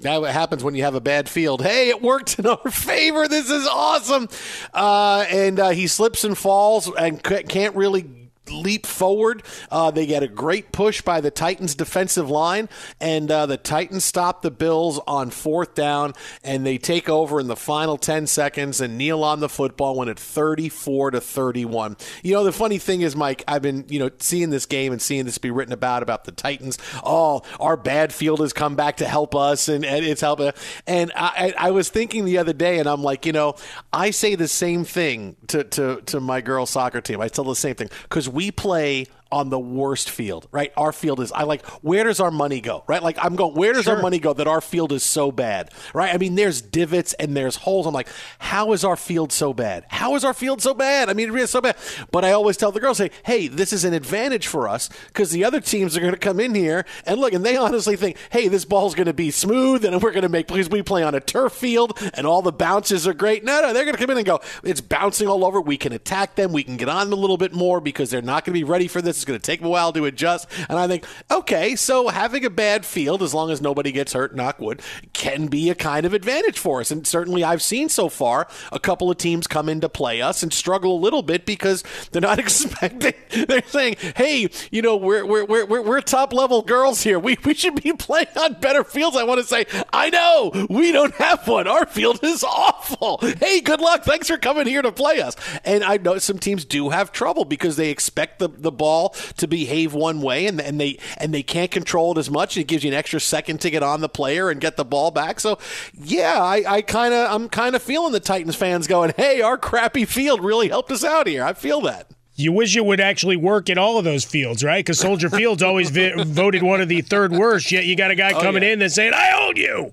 That 0.00 0.20
what 0.20 0.30
happens 0.32 0.62
when 0.62 0.74
you 0.74 0.82
have 0.82 0.94
a 0.94 1.00
bad 1.00 1.28
field. 1.28 1.62
Hey, 1.62 1.88
it 1.88 2.02
worked 2.02 2.38
in 2.38 2.46
our 2.46 2.58
favor. 2.70 3.28
This 3.28 3.50
is 3.50 3.66
awesome. 3.66 4.28
Uh, 4.74 5.24
and 5.30 5.58
uh, 5.58 5.70
he 5.70 5.86
slips 5.86 6.22
and 6.24 6.36
falls 6.36 6.90
and 6.94 7.20
c- 7.26 7.44
can't 7.44 7.74
really 7.74 8.25
leap 8.50 8.86
forward. 8.86 9.42
Uh, 9.70 9.90
they 9.90 10.06
get 10.06 10.22
a 10.22 10.28
great 10.28 10.72
push 10.72 11.02
by 11.02 11.20
the 11.20 11.30
Titans 11.30 11.74
defensive 11.74 12.30
line, 12.30 12.68
and 13.00 13.30
uh, 13.30 13.46
the 13.46 13.56
Titans 13.56 14.04
stop 14.04 14.42
the 14.42 14.50
Bills 14.50 15.00
on 15.06 15.30
fourth 15.30 15.74
down, 15.74 16.14
and 16.42 16.66
they 16.66 16.78
take 16.78 17.08
over 17.08 17.40
in 17.40 17.48
the 17.48 17.56
final 17.56 17.96
10 17.96 18.26
seconds 18.26 18.80
and 18.80 18.96
kneel 18.96 19.22
on 19.24 19.40
the 19.40 19.48
football 19.48 19.96
when 19.96 20.08
it's 20.08 20.22
34 20.22 21.12
to 21.12 21.20
31. 21.20 21.96
You 22.22 22.34
know, 22.34 22.44
the 22.44 22.52
funny 22.52 22.78
thing 22.78 23.00
is, 23.00 23.16
Mike, 23.16 23.42
I've 23.48 23.62
been, 23.62 23.84
you 23.88 23.98
know, 23.98 24.10
seeing 24.18 24.50
this 24.50 24.66
game 24.66 24.92
and 24.92 25.00
seeing 25.00 25.24
this 25.24 25.38
be 25.38 25.50
written 25.50 25.72
about, 25.72 26.02
about 26.02 26.24
the 26.24 26.32
Titans. 26.32 26.78
Oh, 27.04 27.42
our 27.60 27.76
bad 27.76 28.12
field 28.12 28.40
has 28.40 28.52
come 28.52 28.76
back 28.76 28.98
to 28.98 29.06
help 29.06 29.34
us, 29.34 29.68
and, 29.68 29.84
and 29.84 30.04
it's 30.04 30.20
helping. 30.20 30.52
And 30.86 31.12
I, 31.16 31.54
I 31.58 31.70
was 31.70 31.88
thinking 31.88 32.24
the 32.24 32.38
other 32.38 32.52
day, 32.52 32.78
and 32.78 32.88
I'm 32.88 33.02
like, 33.02 33.26
you 33.26 33.32
know, 33.32 33.56
I 33.92 34.10
say 34.10 34.34
the 34.34 34.48
same 34.48 34.84
thing 34.84 35.36
to, 35.48 35.64
to, 35.64 36.00
to 36.06 36.20
my 36.20 36.40
girls' 36.40 36.70
soccer 36.70 37.00
team. 37.00 37.20
I 37.20 37.28
tell 37.28 37.44
the 37.44 37.54
same 37.54 37.74
thing 37.74 37.88
because 38.02 38.28
we 38.36 38.50
play 38.50 39.06
on 39.32 39.50
the 39.50 39.58
worst 39.58 40.08
field, 40.08 40.46
right? 40.52 40.72
Our 40.76 40.92
field 40.92 41.20
is, 41.20 41.32
I 41.32 41.42
like, 41.42 41.66
where 41.82 42.04
does 42.04 42.20
our 42.20 42.30
money 42.30 42.60
go, 42.60 42.84
right? 42.86 43.02
Like, 43.02 43.18
I'm 43.20 43.34
going, 43.34 43.54
where 43.54 43.72
does 43.72 43.84
sure. 43.84 43.96
our 43.96 44.02
money 44.02 44.20
go 44.20 44.32
that 44.32 44.46
our 44.46 44.60
field 44.60 44.92
is 44.92 45.02
so 45.02 45.32
bad, 45.32 45.72
right? 45.92 46.14
I 46.14 46.18
mean, 46.18 46.36
there's 46.36 46.62
divots 46.62 47.12
and 47.14 47.36
there's 47.36 47.56
holes. 47.56 47.86
I'm 47.86 47.94
like, 47.94 48.08
how 48.38 48.72
is 48.72 48.84
our 48.84 48.96
field 48.96 49.32
so 49.32 49.52
bad? 49.52 49.84
How 49.88 50.14
is 50.14 50.24
our 50.24 50.32
field 50.32 50.62
so 50.62 50.74
bad? 50.74 51.08
I 51.08 51.12
mean, 51.12 51.34
it 51.34 51.40
is 51.40 51.50
so 51.50 51.60
bad. 51.60 51.76
But 52.12 52.24
I 52.24 52.32
always 52.32 52.56
tell 52.56 52.70
the 52.70 52.78
girls, 52.78 52.98
say, 52.98 53.10
hey, 53.24 53.48
this 53.48 53.72
is 53.72 53.84
an 53.84 53.94
advantage 53.94 54.46
for 54.46 54.68
us 54.68 54.88
because 55.08 55.32
the 55.32 55.44
other 55.44 55.60
teams 55.60 55.96
are 55.96 56.00
going 56.00 56.12
to 56.12 56.18
come 56.18 56.38
in 56.38 56.54
here 56.54 56.86
and 57.04 57.20
look, 57.20 57.32
and 57.32 57.44
they 57.44 57.56
honestly 57.56 57.96
think, 57.96 58.16
hey, 58.30 58.46
this 58.46 58.64
ball's 58.64 58.94
going 58.94 59.06
to 59.06 59.12
be 59.12 59.32
smooth 59.32 59.84
and 59.84 60.00
we're 60.00 60.12
going 60.12 60.22
to 60.22 60.28
make, 60.28 60.46
because 60.46 60.70
we 60.70 60.82
play 60.82 61.02
on 61.02 61.16
a 61.16 61.20
turf 61.20 61.52
field 61.52 61.98
and 62.14 62.28
all 62.28 62.42
the 62.42 62.52
bounces 62.52 63.08
are 63.08 63.14
great. 63.14 63.42
No, 63.42 63.60
no, 63.60 63.72
they're 63.72 63.84
going 63.84 63.96
to 63.96 64.00
come 64.00 64.10
in 64.10 64.18
and 64.18 64.26
go, 64.26 64.40
it's 64.62 64.80
bouncing 64.80 65.26
all 65.26 65.44
over. 65.44 65.60
We 65.60 65.76
can 65.76 65.92
attack 65.92 66.36
them. 66.36 66.52
We 66.52 66.62
can 66.62 66.76
get 66.76 66.88
on 66.88 67.10
them 67.10 67.18
a 67.18 67.20
little 67.20 67.38
bit 67.38 67.52
more 67.52 67.80
because 67.80 68.10
they're 68.10 68.22
not 68.22 68.44
going 68.44 68.54
to 68.54 68.60
be 68.60 68.64
ready 68.64 68.86
for 68.86 69.02
this. 69.02 69.15
It's 69.16 69.24
going 69.24 69.38
to 69.38 69.44
take 69.44 69.60
a 69.62 69.68
while 69.68 69.92
to 69.92 70.04
adjust. 70.04 70.48
And 70.68 70.78
I 70.78 70.86
think, 70.86 71.04
okay, 71.30 71.76
so 71.76 72.08
having 72.08 72.44
a 72.44 72.50
bad 72.50 72.84
field, 72.84 73.22
as 73.22 73.34
long 73.34 73.50
as 73.50 73.60
nobody 73.60 73.92
gets 73.92 74.12
hurt, 74.12 74.34
knock 74.34 74.60
wood, 74.60 74.82
can 75.12 75.46
be 75.46 75.70
a 75.70 75.74
kind 75.74 76.06
of 76.06 76.14
advantage 76.14 76.58
for 76.58 76.80
us. 76.80 76.90
And 76.90 77.06
certainly 77.06 77.44
I've 77.44 77.62
seen 77.62 77.88
so 77.88 78.08
far 78.08 78.48
a 78.72 78.78
couple 78.78 79.10
of 79.10 79.18
teams 79.18 79.46
come 79.46 79.68
in 79.68 79.80
to 79.80 79.88
play 79.88 80.20
us 80.20 80.42
and 80.42 80.52
struggle 80.52 80.96
a 80.96 81.00
little 81.00 81.22
bit 81.22 81.46
because 81.46 81.84
they're 82.10 82.22
not 82.22 82.38
expecting, 82.46 83.14
they're 83.46 83.62
saying, 83.66 83.96
hey, 84.16 84.48
you 84.70 84.82
know, 84.82 84.96
we're, 84.96 85.24
we're, 85.24 85.44
we're, 85.44 85.82
we're, 85.82 86.00
top 86.06 86.32
level 86.32 86.62
girls 86.62 87.02
here. 87.02 87.18
We, 87.18 87.36
we 87.44 87.54
should 87.54 87.82
be 87.82 87.92
playing 87.98 88.28
on 88.36 88.54
better 88.60 88.84
fields. 88.84 89.16
I 89.16 89.24
want 89.24 89.40
to 89.40 89.46
say, 89.46 89.66
I 89.92 90.10
know 90.10 90.66
we 90.70 90.92
don't 90.92 91.14
have 91.14 91.46
one. 91.48 91.66
Our 91.66 91.86
field 91.86 92.20
is 92.22 92.44
awful. 92.44 93.18
Hey, 93.18 93.60
good 93.60 93.80
luck. 93.80 94.04
Thanks 94.04 94.28
for 94.28 94.38
coming 94.38 94.66
here 94.66 94.82
to 94.82 94.92
play 94.92 95.20
us. 95.20 95.36
And 95.64 95.82
I 95.82 95.96
know 95.96 96.18
some 96.18 96.38
teams 96.38 96.64
do 96.64 96.90
have 96.90 97.12
trouble 97.12 97.44
because 97.44 97.76
they 97.76 97.90
expect 97.90 98.38
the, 98.38 98.48
the 98.48 98.72
ball 98.72 99.05
to 99.36 99.46
behave 99.46 99.94
one 99.94 100.20
way 100.20 100.46
and, 100.46 100.60
and 100.60 100.80
they 100.80 100.98
and 101.18 101.32
they 101.32 101.42
can't 101.42 101.70
control 101.70 102.12
it 102.12 102.18
as 102.18 102.30
much. 102.30 102.56
It 102.56 102.64
gives 102.64 102.84
you 102.84 102.90
an 102.90 102.96
extra 102.96 103.20
second 103.20 103.60
to 103.62 103.70
get 103.70 103.82
on 103.82 104.00
the 104.00 104.08
player 104.08 104.50
and 104.50 104.60
get 104.60 104.76
the 104.76 104.84
ball 104.84 105.10
back. 105.10 105.40
So 105.40 105.58
yeah, 105.94 106.42
I, 106.42 106.64
I 106.66 106.82
kind 106.82 107.14
of 107.14 107.30
I'm 107.30 107.48
kind 107.48 107.76
of 107.76 107.82
feeling 107.82 108.12
the 108.12 108.20
Titans 108.20 108.56
fans 108.56 108.86
going, 108.86 109.12
hey, 109.16 109.40
our 109.40 109.58
crappy 109.58 110.04
field 110.04 110.44
really 110.44 110.68
helped 110.68 110.90
us 110.90 111.04
out 111.04 111.26
here. 111.26 111.44
I 111.44 111.52
feel 111.52 111.80
that. 111.82 112.10
You 112.38 112.52
wish 112.52 112.76
it 112.76 112.84
would 112.84 113.00
actually 113.00 113.36
work 113.36 113.70
in 113.70 113.78
all 113.78 113.96
of 113.96 114.04
those 114.04 114.24
fields, 114.24 114.62
right? 114.62 114.84
Because 114.84 115.00
Soldier 115.00 115.30
Field's 115.30 115.62
always 115.62 115.88
vi- 115.88 116.12
voted 116.26 116.62
one 116.62 116.82
of 116.82 116.88
the 116.88 117.00
third 117.00 117.32
worst. 117.32 117.72
Yet 117.72 117.86
you 117.86 117.96
got 117.96 118.10
a 118.10 118.14
guy 118.14 118.32
oh, 118.32 118.40
coming 118.40 118.62
yeah. 118.62 118.72
in 118.72 118.78
that's 118.78 118.94
saying, 118.94 119.14
"I 119.14 119.46
own 119.46 119.56
you." 119.56 119.92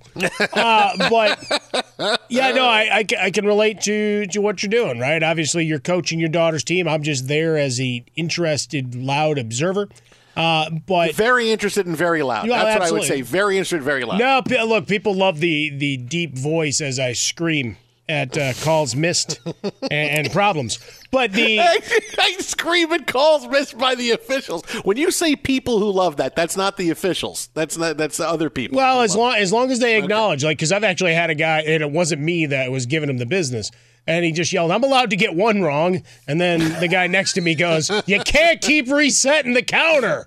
Uh, 0.54 1.10
but 1.10 2.20
yeah, 2.28 2.52
no, 2.52 2.66
I, 2.66 3.00
I, 3.00 3.06
I, 3.22 3.32
can 3.32 3.46
relate 3.46 3.82
to 3.82 4.26
to 4.28 4.40
what 4.40 4.62
you're 4.62 4.70
doing, 4.70 5.00
right? 5.00 5.24
Obviously, 5.24 5.66
you're 5.66 5.80
coaching 5.80 6.20
your 6.20 6.30
daughter's 6.30 6.66
team. 6.66 6.88
I'm 6.88 7.02
just 7.02 7.30
there 7.30 7.58
as 7.58 7.80
a 7.80 8.04
interested, 8.16 8.94
loud 8.94 9.38
observer. 9.38 9.88
Uh, 10.36 10.70
but 10.88 11.14
very 11.16 11.52
interested 11.52 11.86
and 11.86 11.96
very 11.96 12.24
loud. 12.24 12.50
That's 12.50 12.82
absolutely. 12.82 12.82
what 12.82 13.12
I 13.12 13.16
would 13.16 13.26
say. 13.28 13.32
Very 13.32 13.58
interested, 13.58 13.84
very 13.84 14.04
loud. 14.04 14.20
No, 14.20 14.66
look, 14.66 14.88
people 14.88 15.14
love 15.14 15.40
the 15.40 15.70
the 15.70 15.98
deep 15.98 16.38
voice 16.38 16.82
as 16.82 17.00
I 17.00 17.14
scream 17.14 17.78
at 18.10 18.38
uh, 18.38 18.54
calls 18.62 18.96
missed 18.96 19.40
and, 19.46 19.92
and, 19.92 20.32
problems. 20.32 20.80
But 21.12 21.32
the 21.32 21.60
I, 21.62 21.80
I 22.20 22.32
scream 22.40 22.92
at 22.92 23.08
calls 23.08 23.48
missed 23.48 23.78
by 23.78 23.96
the 23.96 24.12
officials. 24.12 24.64
When 24.84 24.98
you 24.98 25.12
say 25.12 25.36
people 25.36 25.80
who 25.80 25.92
love 25.92 26.18
that, 26.18 26.36
that's 26.36 26.58
not 26.58 26.78
the 26.78 26.90
officials. 26.90 27.50
That's 27.54 27.78
not 27.78 27.98
that's 27.98 28.18
the 28.18 28.28
other 28.28 28.50
people. 28.50 28.78
Well, 28.78 29.02
as 29.02 29.16
long 29.16 29.36
as 29.36 29.54
long 29.54 29.72
as 29.72 29.80
they 29.80 29.98
acknowledge, 29.98 30.44
okay. 30.44 30.50
like, 30.50 30.58
because 30.58 30.72
I've 30.72 30.84
actually 30.84 31.14
had 31.14 31.30
a 31.30 31.36
guy, 31.36 31.62
and 31.62 31.82
it 31.82 31.92
wasn't 31.92 32.22
me 32.22 32.48
that 32.48 32.72
was 32.72 32.86
giving 32.86 33.10
him 33.10 33.18
the 33.18 33.26
business 33.26 33.72
and 34.06 34.26
he 34.26 34.32
just 34.32 34.52
yelled, 34.52 34.72
I'm 34.72 34.84
allowed 34.84 35.12
to 35.12 35.16
get 35.16 35.36
one 35.36 35.62
wrong. 35.62 36.04
And 36.28 36.40
then 36.40 36.80
the 36.80 36.88
guy 36.88 37.08
next 37.08 37.34
to 37.34 37.42
me 37.42 37.56
goes, 37.56 37.90
You 38.06 38.20
can't 38.20 38.62
keep 38.62 38.90
resetting 38.90 39.54
the 39.54 39.64
counter, 39.64 40.26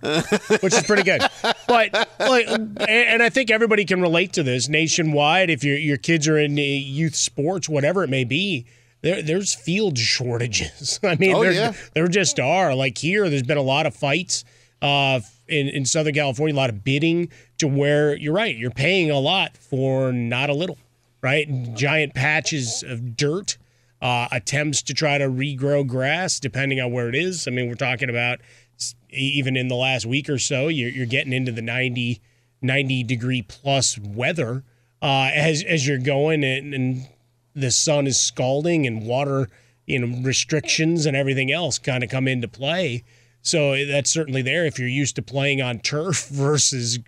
which 0.61 0.73
is 0.75 0.83
pretty 0.85 1.03
good. 1.03 1.23
But, 1.69 2.09
like, 2.19 2.49
and 2.49 3.23
I 3.23 3.29
think 3.29 3.51
everybody 3.51 3.85
can 3.85 4.01
relate 4.01 4.33
to 4.35 4.43
this 4.43 4.69
nationwide. 4.69 5.51
If 5.51 5.63
your, 5.63 5.77
your 5.77 5.99
kids 5.99 6.27
are 6.29 6.39
in 6.39 6.57
youth 6.57 7.15
sports, 7.15 7.69
whatever 7.69 8.03
it 8.03 8.11
may 8.11 8.25
be, 8.25 8.67
there, 9.03 9.23
there's 9.23 9.55
field 9.55 9.99
shortages. 9.99 10.99
I 11.05 11.17
mean, 11.17 11.35
oh, 11.35 11.43
there, 11.43 11.53
yeah. 11.53 11.73
there 11.95 12.09
just 12.09 12.41
are. 12.41 12.75
Like 12.75 12.99
here, 12.99 13.29
there's 13.29 13.43
been 13.43 13.59
a 13.59 13.63
lot 13.63 13.87
of 13.87 13.95
fights 13.95 14.45
uh, 14.81 15.21
in, 15.49 15.69
in 15.69 15.85
Southern 15.85 16.15
California, 16.15 16.55
a 16.55 16.57
lot 16.57 16.71
of 16.71 16.83
bidding 16.83 17.31
to 17.59 17.69
where 17.69 18.17
you're 18.17 18.35
right, 18.35 18.57
you're 18.57 18.71
paying 18.71 19.11
a 19.11 19.19
lot 19.19 19.57
for 19.57 20.13
not 20.13 20.51
a 20.51 20.55
little, 20.55 20.79
right? 21.23 21.75
Giant 21.75 22.15
patches 22.15 22.83
of 22.83 23.17
dirt 23.17 23.59
uh, 24.01 24.29
attempts 24.31 24.83
to 24.83 24.95
try 24.95 25.19
to 25.19 25.27
regrow 25.27 25.87
grass, 25.87 26.39
depending 26.39 26.81
on 26.81 26.93
where 26.93 27.09
it 27.09 27.15
is. 27.15 27.49
I 27.49 27.51
mean, 27.51 27.69
we're 27.69 27.75
talking 27.75 28.11
about 28.11 28.41
even 29.11 29.57
in 29.57 29.69
the 29.69 29.75
last 29.75 30.05
week 30.05 30.29
or 30.29 30.39
so, 30.39 30.69
you're, 30.69 30.91
you're 30.91 31.07
getting 31.07 31.33
into 31.33 31.53
the 31.53 31.63
90, 31.63 32.21
90 32.61 33.03
degree 33.05 33.43
plus 33.43 33.99
weather 33.99 34.65
uh, 35.03 35.31
as 35.35 35.63
as 35.63 35.87
you're 35.87 35.99
going, 35.99 36.43
and, 36.43 36.75
and 36.75 37.09
the 37.55 37.71
sun 37.71 38.07
is 38.07 38.19
scalding, 38.19 38.87
and 38.87 39.07
water, 39.07 39.49
you 39.87 39.99
know, 39.99 40.23
restrictions 40.23 41.07
and 41.07 41.17
everything 41.17 41.53
else 41.53 41.79
kind 41.79 42.03
of 42.03 42.11
come 42.11 42.27
into 42.27 42.49
play. 42.49 43.05
So 43.43 43.85
that's 43.85 44.11
certainly 44.11 44.43
there. 44.43 44.65
If 44.67 44.79
you're 44.79 44.89
used 44.89 45.17
to 45.17 45.23
playing 45.23 45.63
on 45.63 45.79
turf 45.79 46.29
versus 46.33 46.99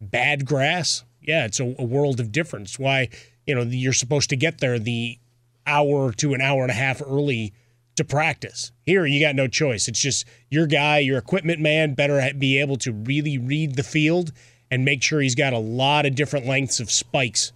bad 0.00 0.46
grass, 0.46 1.04
yeah, 1.22 1.44
it's 1.44 1.60
a, 1.60 1.74
a 1.78 1.84
world 1.84 2.20
of 2.20 2.32
difference. 2.32 2.78
Why 2.78 3.08
you 3.46 3.54
know 3.54 3.62
you're 3.62 3.92
supposed 3.92 4.30
to 4.30 4.36
get 4.36 4.58
there 4.58 4.78
the 4.78 5.18
hour 5.66 6.12
to 6.12 6.34
an 6.34 6.40
hour 6.40 6.62
and 6.62 6.70
a 6.70 6.74
half 6.74 7.02
early 7.02 7.52
to 7.96 8.04
practice. 8.04 8.72
Here, 8.84 9.06
you 9.06 9.20
got 9.20 9.34
no 9.34 9.48
choice. 9.48 9.88
It's 9.88 10.00
just 10.00 10.26
your 10.50 10.66
guy, 10.66 10.98
your 10.98 11.18
equipment 11.18 11.60
man, 11.60 11.94
better 11.94 12.30
be 12.38 12.60
able 12.60 12.76
to 12.78 12.92
really 12.92 13.38
read 13.38 13.74
the 13.74 13.82
field 13.82 14.32
and 14.70 14.84
make 14.84 15.02
sure 15.02 15.20
he's 15.20 15.34
got 15.34 15.52
a 15.52 15.58
lot 15.58 16.06
of 16.06 16.14
different 16.14 16.46
lengths 16.46 16.80
of 16.80 16.90
spikes 16.90 17.52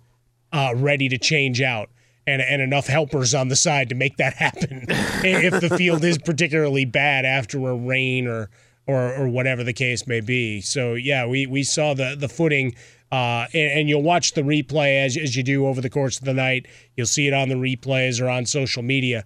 uh, 0.52 0.72
ready 0.76 1.08
to 1.08 1.18
change 1.18 1.60
out. 1.60 1.90
And, 2.26 2.42
and 2.42 2.62
enough 2.62 2.86
helpers 2.86 3.34
on 3.34 3.48
the 3.48 3.56
side 3.56 3.88
to 3.88 3.94
make 3.96 4.18
that 4.18 4.34
happen 4.36 4.84
if 4.88 5.60
the 5.60 5.76
field 5.76 6.04
is 6.04 6.16
particularly 6.18 6.84
bad 6.84 7.24
after 7.24 7.58
a 7.68 7.74
rain 7.74 8.28
or, 8.28 8.50
or 8.86 9.14
or 9.14 9.28
whatever 9.28 9.64
the 9.64 9.72
case 9.72 10.06
may 10.06 10.20
be. 10.20 10.60
So 10.60 10.94
yeah, 10.94 11.26
we, 11.26 11.46
we 11.46 11.64
saw 11.64 11.94
the 11.94 12.14
the 12.16 12.28
footing 12.28 12.74
uh, 13.12 13.46
and, 13.52 13.80
and, 13.80 13.88
you'll 13.88 14.02
watch 14.02 14.34
the 14.34 14.42
replay 14.42 15.04
as, 15.04 15.16
as 15.16 15.36
you 15.36 15.42
do 15.42 15.66
over 15.66 15.80
the 15.80 15.90
course 15.90 16.18
of 16.18 16.24
the 16.24 16.34
night. 16.34 16.66
You'll 16.96 17.06
see 17.06 17.26
it 17.26 17.34
on 17.34 17.48
the 17.48 17.56
replays 17.56 18.20
or 18.20 18.28
on 18.28 18.46
social 18.46 18.82
media. 18.82 19.24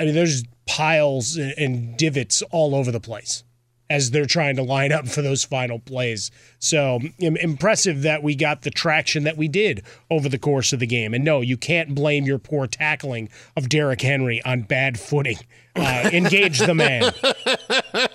I 0.00 0.04
mean, 0.04 0.14
there's 0.14 0.42
piles 0.66 1.36
and, 1.36 1.96
divots 1.96 2.42
all 2.50 2.74
over 2.74 2.90
the 2.90 3.00
place 3.00 3.44
as 3.90 4.10
they're 4.10 4.26
trying 4.26 4.54
to 4.56 4.62
line 4.62 4.92
up 4.92 5.08
for 5.08 5.22
those 5.22 5.44
final 5.44 5.78
plays. 5.78 6.30
So 6.58 7.00
impressive 7.18 8.02
that 8.02 8.22
we 8.22 8.34
got 8.34 8.62
the 8.62 8.70
traction 8.70 9.24
that 9.24 9.38
we 9.38 9.48
did 9.48 9.82
over 10.10 10.28
the 10.28 10.38
course 10.38 10.74
of 10.74 10.80
the 10.80 10.86
game. 10.86 11.14
And 11.14 11.24
no, 11.24 11.40
you 11.40 11.56
can't 11.56 11.94
blame 11.94 12.24
your 12.24 12.38
poor 12.38 12.66
tackling 12.66 13.30
of 13.56 13.68
Derrick 13.70 14.02
Henry 14.02 14.42
on 14.44 14.62
bad 14.62 15.00
footing. 15.00 15.38
Uh, 15.74 16.10
engage 16.12 16.58
the 16.58 16.74
man. 16.74 17.12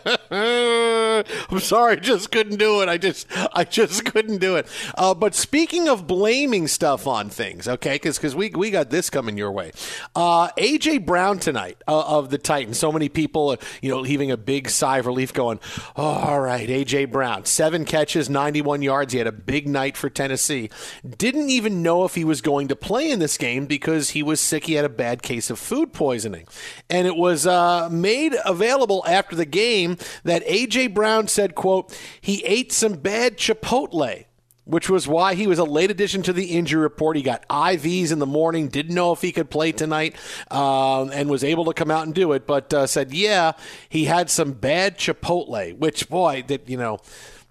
I'm 1.53 1.59
sorry, 1.59 1.97
just 1.97 2.31
couldn't 2.31 2.57
do 2.57 2.81
it. 2.81 2.89
I 2.89 2.97
just, 2.97 3.27
I 3.53 3.63
just 3.63 4.05
couldn't 4.05 4.39
do 4.39 4.55
it. 4.55 4.65
Uh, 4.97 5.13
but 5.13 5.35
speaking 5.35 5.87
of 5.87 6.07
blaming 6.07 6.67
stuff 6.67 7.05
on 7.05 7.29
things, 7.29 7.67
okay, 7.67 7.93
because 7.93 8.17
because 8.17 8.35
we 8.35 8.49
we 8.49 8.71
got 8.71 8.89
this 8.89 9.11
coming 9.11 9.37
your 9.37 9.51
way. 9.51 9.71
Uh, 10.15 10.49
AJ 10.57 11.05
Brown 11.05 11.37
tonight 11.37 11.77
uh, 11.87 12.01
of 12.01 12.31
the 12.31 12.39
Titans. 12.39 12.79
So 12.79 12.91
many 12.91 13.07
people, 13.07 13.55
you 13.83 13.91
know, 13.91 14.01
heaving 14.01 14.31
a 14.31 14.37
big 14.37 14.67
sigh 14.67 14.97
of 14.97 15.05
relief, 15.05 15.31
going, 15.31 15.59
oh, 15.95 16.03
"All 16.03 16.41
right, 16.41 16.67
AJ 16.67 17.11
Brown, 17.11 17.45
seven 17.45 17.85
catches, 17.85 18.31
91 18.31 18.81
yards. 18.81 19.13
He 19.13 19.19
had 19.19 19.27
a 19.27 19.31
big 19.31 19.67
night 19.67 19.95
for 19.95 20.09
Tennessee. 20.09 20.71
Didn't 21.07 21.51
even 21.51 21.83
know 21.83 22.03
if 22.03 22.15
he 22.15 22.23
was 22.23 22.41
going 22.41 22.67
to 22.69 22.75
play 22.75 23.11
in 23.11 23.19
this 23.19 23.37
game 23.37 23.67
because 23.67 24.11
he 24.11 24.23
was 24.23 24.41
sick. 24.41 24.65
He 24.65 24.73
had 24.73 24.85
a 24.85 24.89
bad 24.89 25.21
case 25.21 25.51
of 25.51 25.59
food 25.59 25.93
poisoning, 25.93 26.47
and 26.89 27.05
it 27.05 27.15
was 27.15 27.45
uh, 27.45 27.89
made 27.91 28.35
available 28.43 29.03
after 29.07 29.35
the 29.35 29.45
game 29.45 29.97
that 30.23 30.43
AJ 30.47 30.95
Brown 30.95 31.27
said, 31.27 31.42
"quote 31.47 31.97
He 32.21 32.43
ate 32.45 32.71
some 32.71 32.93
bad 32.93 33.37
Chipotle." 33.37 34.25
which 34.65 34.89
was 34.89 35.07
why 35.07 35.33
he 35.35 35.45
was 35.45 35.59
a 35.59 35.63
late 35.63 35.91
addition 35.91 36.23
to 36.23 36.31
the 36.31 36.45
injury 36.45 36.81
report. 36.81 37.17
He 37.17 37.23
got 37.23 37.47
IVs 37.49 38.11
in 38.11 38.19
the 38.19 38.25
morning, 38.25 38.69
didn't 38.69 38.95
know 38.95 39.11
if 39.11 39.21
he 39.21 39.31
could 39.31 39.49
play 39.49 39.71
tonight, 39.71 40.15
um, 40.49 41.09
and 41.11 41.29
was 41.29 41.43
able 41.43 41.65
to 41.65 41.73
come 41.73 41.91
out 41.91 42.05
and 42.05 42.15
do 42.15 42.31
it, 42.31 42.47
but 42.47 42.73
uh, 42.73 42.87
said, 42.87 43.13
yeah, 43.13 43.53
he 43.89 44.05
had 44.05 44.29
some 44.29 44.53
bad 44.53 44.97
Chipotle, 44.97 45.77
which, 45.77 46.09
boy, 46.09 46.43
that, 46.47 46.69
you 46.69 46.77
know, 46.77 46.99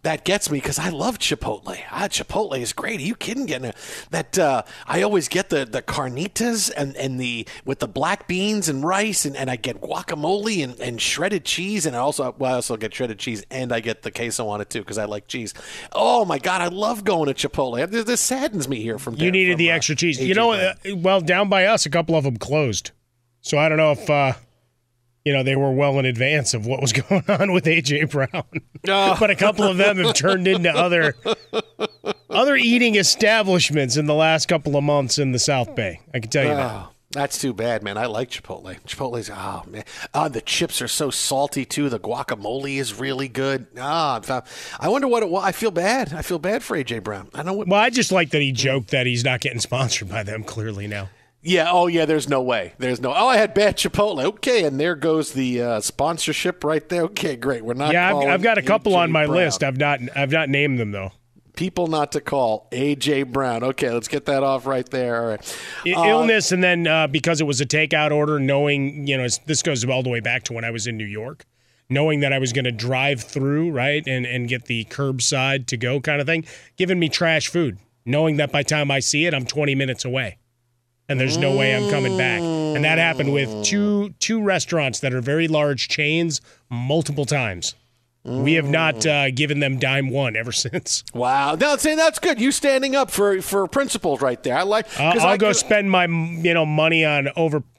that 0.02 0.24
gets 0.24 0.50
me 0.50 0.58
because 0.58 0.78
I 0.78 0.88
love 0.88 1.18
Chipotle. 1.18 1.78
Ah, 1.90 2.08
Chipotle 2.08 2.58
is 2.58 2.72
great. 2.72 3.00
Are 3.00 3.04
you 3.04 3.14
kidding? 3.14 3.46
Getting 3.46 3.72
that 4.10 4.38
uh, 4.38 4.62
I 4.86 5.02
always 5.02 5.28
get 5.28 5.48
the 5.48 5.64
the 5.64 5.80
carnitas 5.80 6.72
and, 6.76 6.96
and 6.96 7.20
the 7.20 7.46
with 7.64 7.78
the 7.78 7.88
black 7.88 8.26
beans 8.26 8.68
and 8.68 8.84
rice 8.84 9.24
and, 9.24 9.36
and 9.36 9.50
I 9.50 9.56
get 9.56 9.80
guacamole 9.80 10.64
and, 10.64 10.78
and 10.80 11.00
shredded 11.00 11.44
cheese 11.44 11.86
and 11.86 11.94
I 11.94 12.00
also 12.00 12.34
well 12.38 12.52
I 12.52 12.54
also 12.56 12.76
get 12.76 12.94
shredded 12.94 13.18
cheese 13.18 13.44
and 13.50 13.72
I 13.72 13.80
get 13.80 14.02
the 14.02 14.10
queso 14.10 14.48
on 14.48 14.60
it 14.60 14.70
too 14.70 14.80
because 14.80 14.98
I 14.98 15.04
like 15.04 15.28
cheese. 15.28 15.54
Oh 15.92 16.24
my 16.24 16.38
god, 16.38 16.60
I 16.60 16.68
love 16.68 17.04
going 17.04 17.32
to 17.32 17.48
Chipotle. 17.48 17.88
This, 17.88 18.04
this 18.04 18.20
saddens 18.20 18.68
me 18.68 18.82
here 18.82 18.98
from 18.98 19.14
you 19.14 19.30
needed 19.30 19.52
from, 19.52 19.58
the 19.58 19.70
uh, 19.70 19.76
extra 19.76 19.94
cheese. 19.94 20.18
AJ 20.18 20.26
you 20.26 20.34
know, 20.34 20.52
uh, 20.52 20.74
well 20.96 21.20
down 21.20 21.48
by 21.48 21.66
us, 21.66 21.86
a 21.86 21.90
couple 21.90 22.16
of 22.16 22.24
them 22.24 22.36
closed. 22.36 22.90
So 23.40 23.58
I 23.58 23.68
don't 23.68 23.78
know 23.78 23.92
if 23.92 24.10
uh, 24.10 24.32
you 25.24 25.32
know, 25.32 25.42
they 25.42 25.56
were 25.56 25.70
well 25.70 25.98
in 25.98 26.04
advance 26.04 26.54
of 26.54 26.66
what 26.66 26.80
was 26.80 26.92
going 27.08 27.24
on 27.28 27.52
with 27.52 27.64
AJ 27.64 28.10
Brown. 28.10 28.44
Oh. 28.88 29.16
but 29.18 29.30
a 29.30 29.36
couple 29.36 29.64
of 29.64 29.76
them 29.76 29.98
have 29.98 30.14
turned 30.14 30.48
into 30.48 30.70
other 30.70 31.14
other 32.30 32.56
eating 32.56 32.96
establishments 32.96 33.96
in 33.96 34.06
the 34.06 34.14
last 34.14 34.48
couple 34.48 34.76
of 34.76 34.84
months 34.84 35.18
in 35.18 35.32
the 35.32 35.38
South 35.38 35.74
Bay. 35.74 36.00
I 36.12 36.18
can 36.18 36.30
tell 36.30 36.44
you 36.44 36.54
that. 36.54 36.70
Oh, 36.70 36.88
that's 37.12 37.38
too 37.38 37.52
bad, 37.52 37.82
man. 37.82 37.96
I 37.98 38.06
like 38.06 38.30
Chipotle. 38.30 38.80
Chipotle's 38.84 39.30
oh 39.30 39.62
man, 39.68 39.84
uh, 40.14 40.28
the 40.28 40.40
chips 40.40 40.82
are 40.82 40.88
so 40.88 41.10
salty 41.10 41.64
too. 41.64 41.88
The 41.88 42.00
guacamole 42.00 42.76
is 42.76 42.98
really 42.98 43.28
good. 43.28 43.66
Ah, 43.78 44.20
oh, 44.28 44.42
I 44.80 44.88
wonder 44.88 45.06
what 45.06 45.22
it 45.22 45.28
was. 45.28 45.44
I 45.44 45.52
feel 45.52 45.70
bad. 45.70 46.12
I 46.12 46.22
feel 46.22 46.38
bad 46.38 46.62
for 46.62 46.76
AJ 46.76 47.04
Brown. 47.04 47.28
I 47.34 47.42
know. 47.42 47.52
What, 47.52 47.68
well, 47.68 47.80
I 47.80 47.90
just 47.90 48.10
like 48.10 48.30
that 48.30 48.42
he 48.42 48.50
joked 48.50 48.90
that 48.90 49.06
he's 49.06 49.24
not 49.24 49.40
getting 49.40 49.60
sponsored 49.60 50.08
by 50.08 50.22
them. 50.22 50.42
Clearly 50.42 50.88
now. 50.88 51.08
Yeah. 51.42 51.68
Oh, 51.70 51.86
yeah. 51.88 52.04
There's 52.04 52.28
no 52.28 52.40
way. 52.42 52.74
There's 52.78 53.00
no. 53.00 53.12
Oh, 53.14 53.28
I 53.28 53.36
had 53.36 53.52
bad 53.54 53.76
Chipotle. 53.76 54.22
Okay, 54.24 54.64
and 54.64 54.78
there 54.78 54.94
goes 54.94 55.32
the 55.32 55.60
uh, 55.62 55.80
sponsorship 55.80 56.62
right 56.64 56.88
there. 56.88 57.02
Okay, 57.02 57.36
great. 57.36 57.64
We're 57.64 57.74
not. 57.74 57.92
Yeah, 57.92 58.14
I've, 58.16 58.28
I've 58.28 58.42
got 58.42 58.58
a 58.58 58.62
couple 58.62 58.92
AJ 58.92 58.96
on 58.98 59.12
my 59.12 59.26
Brown. 59.26 59.36
list. 59.36 59.62
I've 59.64 59.76
not. 59.78 60.00
I've 60.16 60.30
not 60.30 60.48
named 60.48 60.78
them 60.78 60.92
though. 60.92 61.12
People 61.54 61.86
not 61.86 62.12
to 62.12 62.20
call 62.22 62.66
AJ 62.72 63.30
Brown. 63.30 63.62
Okay, 63.62 63.90
let's 63.90 64.08
get 64.08 64.24
that 64.24 64.42
off 64.42 64.66
right 64.66 64.88
there. 64.88 65.20
All 65.22 65.28
right. 65.28 65.58
I- 65.86 65.90
Uh, 65.92 66.06
illness, 66.06 66.50
and 66.50 66.62
then 66.64 66.86
uh, 66.86 67.06
because 67.08 67.40
it 67.40 67.44
was 67.44 67.60
a 67.60 67.66
takeout 67.66 68.10
order, 68.10 68.38
knowing 68.38 69.06
you 69.06 69.18
know 69.18 69.26
this 69.46 69.62
goes 69.62 69.84
all 69.84 70.02
the 70.02 70.08
way 70.10 70.20
back 70.20 70.44
to 70.44 70.52
when 70.54 70.64
I 70.64 70.70
was 70.70 70.86
in 70.86 70.96
New 70.96 71.04
York, 71.04 71.44
knowing 71.90 72.20
that 72.20 72.32
I 72.32 72.38
was 72.38 72.52
going 72.54 72.64
to 72.64 72.72
drive 72.72 73.20
through 73.20 73.70
right 73.72 74.02
and 74.06 74.24
and 74.24 74.48
get 74.48 74.64
the 74.64 74.84
curbside 74.86 75.66
to 75.66 75.76
go 75.76 76.00
kind 76.00 76.20
of 76.20 76.26
thing, 76.26 76.44
giving 76.78 76.98
me 76.98 77.08
trash 77.10 77.48
food, 77.48 77.78
knowing 78.06 78.36
that 78.38 78.50
by 78.50 78.60
the 78.62 78.68
time 78.70 78.90
I 78.90 79.00
see 79.00 79.26
it, 79.26 79.34
I'm 79.34 79.44
20 79.44 79.74
minutes 79.74 80.04
away, 80.06 80.38
and 81.12 81.20
there's 81.20 81.36
no 81.36 81.54
way 81.54 81.76
I'm 81.76 81.90
coming 81.90 82.16
back. 82.16 82.40
And 82.40 82.84
that 82.84 82.96
happened 82.98 83.32
with 83.32 83.64
two 83.64 84.14
two 84.18 84.42
restaurants 84.42 84.98
that 85.00 85.12
are 85.12 85.20
very 85.20 85.46
large 85.46 85.88
chains 85.88 86.40
multiple 86.70 87.26
times. 87.26 87.74
We 88.24 88.54
have 88.54 88.68
not 88.68 89.04
uh, 89.04 89.30
given 89.32 89.58
them 89.60 89.78
dime 89.78 90.08
one 90.08 90.36
ever 90.36 90.52
since. 90.66 91.04
Wow, 91.12 91.56
no, 91.56 91.76
see, 91.76 91.94
that's 91.96 92.18
good. 92.18 92.40
You 92.40 92.50
standing 92.50 92.96
up 92.96 93.10
for 93.10 93.42
for 93.42 93.66
principles 93.68 94.22
right 94.22 94.42
there. 94.42 94.56
I 94.56 94.62
like. 94.62 94.86
I'll, 94.98 95.20
I'll 95.20 95.26
I 95.28 95.36
go 95.36 95.52
spend 95.52 95.90
my 95.90 96.06
you 96.06 96.54
know 96.54 96.64
money 96.64 97.04
on 97.04 97.28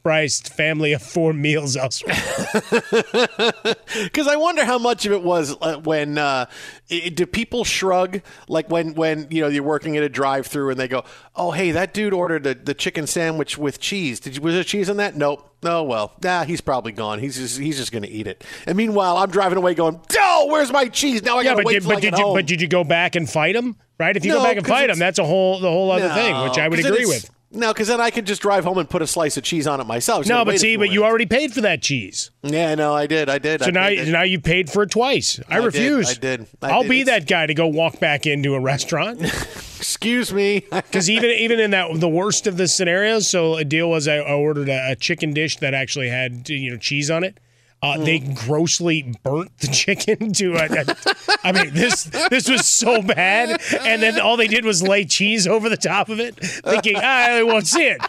overpriced 0.04 0.50
family 0.50 0.94
of 0.94 1.02
four 1.02 1.34
meals 1.34 1.76
elsewhere. 1.76 2.16
Because 4.04 4.28
I 4.28 4.36
wonder 4.36 4.66
how 4.66 4.80
much 4.80 5.06
of 5.06 5.12
it 5.12 5.24
was 5.24 5.56
uh, 5.62 5.78
when 5.78 6.18
uh, 6.18 6.46
i 6.92 7.10
do 7.10 7.26
people 7.26 7.63
shrug 7.63 8.22
like 8.48 8.70
when 8.70 8.96
when 8.96 9.28
you 9.30 9.42
know 9.42 9.48
you're 9.48 9.63
working 9.63 9.98
at 9.98 10.04
a 10.04 10.10
drive-through 10.10 10.72
and 10.72 10.80
they 10.80 10.88
go, 10.88 11.04
"Oh, 11.36 11.52
hey, 11.52 11.72
that 11.72 11.94
dude 11.94 12.13
ordered 12.13 12.44
the, 12.44 12.56
the 12.56 12.74
chicken 12.74 13.08
sandwich 13.08 13.58
with 13.58 13.80
cheese. 13.80 14.20
Did 14.20 14.36
you, 14.36 14.42
was 14.42 14.56
there 14.56 14.63
cheese 14.63 14.89
on 14.89 14.98
that? 14.98 15.16
Nope. 15.16 15.50
Oh 15.63 15.84
well, 15.84 16.13
nah, 16.24 16.44
he's 16.44 16.62
probably 16.62 16.92
gone. 16.92 17.20
He's 17.20 17.38
just 17.38 17.60
he's 17.60 17.78
just 17.78 17.92
going 17.92 18.04
to 18.04 18.10
eat 18.10 18.28
it. 18.28 18.44
And 18.66 18.76
meanwhile, 18.76 19.18
I'm 19.18 19.30
driving 19.30 19.58
away 19.58 19.74
going, 19.76 20.00
"Oh, 20.18 20.48
where's 20.50 20.72
my 20.72 20.88
cheese? 20.88 21.24
Now 21.24 21.38
I 21.38 21.42
yeah, 21.42 21.52
got 21.52 21.58
to 21.58 21.58
but 21.58 21.66
wait 21.66 21.74
did, 21.82 21.88
but 21.88 22.02
did 22.02 22.18
you 22.18 22.26
home." 22.26 22.36
but 22.36 22.46
did 22.46 22.62
you 22.62 22.68
go 22.68 22.84
back 22.84 23.16
and 23.16 23.30
fight 23.30 23.56
him? 23.56 23.76
Right? 24.00 24.18
If 24.18 24.26
you 24.26 24.32
No, 24.32 24.39
go 24.39 24.44
back 24.44 24.58
and 24.58 24.68
fight 24.68 24.89
him, 24.89 24.98
that's 25.00 25.20
a 25.20 25.24
whole 25.24 25.60
the 25.60 25.70
whole 25.70 25.92
other 25.92 26.10
thing, 26.10 26.42
which 26.44 26.58
I 26.58 26.68
would 26.68 26.80
agree 26.80 27.06
with. 27.06 27.30
No, 27.56 27.72
because 27.72 27.88
then 27.88 28.02
I 28.02 28.10
could 28.10 28.26
just 28.26 28.42
drive 28.42 28.63
home 28.63 28.80
and 28.80 28.89
put 28.89 29.02
a 29.04 29.08
slice 29.08 29.38
of 29.38 29.44
cheese 29.44 29.68
on 29.68 29.80
it 29.80 29.86
myself. 29.86 30.28
No, 30.28 30.44
but 30.44 30.60
see, 30.60 30.76
but 30.76 30.89
you 30.89 31.04
already 31.06 31.28
paid 31.28 31.54
for 31.54 31.62
that 31.62 31.82
cheese. 31.82 32.32
Yeah, 32.42 32.74
no, 32.76 32.96
I 32.96 33.06
did. 33.06 33.30
I 33.30 33.38
did. 33.38 33.62
So 33.62 33.68
I 33.68 33.72
now, 33.72 33.89
did. 33.89 34.08
now 34.10 34.24
you 34.24 34.39
paid 34.39 34.70
for 34.72 34.84
it 34.84 34.89
twice. 34.92 35.39
I, 35.50 35.58
I 35.58 35.60
did, 35.60 35.66
refuse. 35.66 36.10
I 36.10 36.13
did, 36.16 36.48
I 36.63 36.78
will 36.78 36.89
be 36.89 37.02
It's- 37.02 37.20
that 37.20 37.28
guy 37.30 37.46
to 37.46 37.54
go 37.54 37.68
walk 37.68 38.00
back 38.00 38.26
into 38.26 38.56
a 38.56 38.60
restaurant. 38.60 39.22
Excuse 39.78 40.34
me. 40.34 40.66
Because 40.72 41.10
even 41.10 41.30
even 41.32 41.60
in 41.60 41.72
that 41.72 42.00
the 42.00 42.10
worst 42.10 42.46
of 42.48 42.58
the 42.58 42.68
scenarios, 42.68 43.28
so 43.28 43.56
a 43.56 43.63
deal 43.63 43.89
was 43.89 44.08
I, 44.08 44.18
I 44.18 44.34
ordered 44.34 44.70
a, 44.70 44.92
a 44.92 44.96
chicken 44.96 45.34
dish 45.34 45.58
that 45.58 45.74
actually 45.74 46.10
had 46.10 46.50
you 46.50 46.72
know 46.72 46.78
cheese 46.78 47.10
on 47.12 47.24
it. 47.24 47.38
Uh, 47.84 47.98
They 47.98 48.19
Mm. 48.22 48.36
grossly 48.36 49.13
burnt 49.24 49.58
the 49.60 49.67
chicken 49.67 50.32
to 50.39 50.54
a, 50.56 50.65
a- 50.65 50.96
I 51.43 51.52
mean, 51.52 51.74
this 51.74 52.06
this 52.30 52.48
was 52.50 52.65
so 52.65 53.02
bad, 53.02 53.62
and 53.82 54.02
then 54.02 54.19
all 54.22 54.38
they 54.38 54.48
did 54.48 54.63
was 54.63 54.82
lay 54.82 55.04
cheese 55.06 55.46
over 55.48 55.67
the 55.67 55.76
top 55.78 56.08
of 56.10 56.19
it, 56.22 56.36
thinking, 56.39 56.96
ah, 56.98 57.32
I 57.38 57.43
won't 57.43 57.67
see 57.67 57.86
it. 57.88 58.02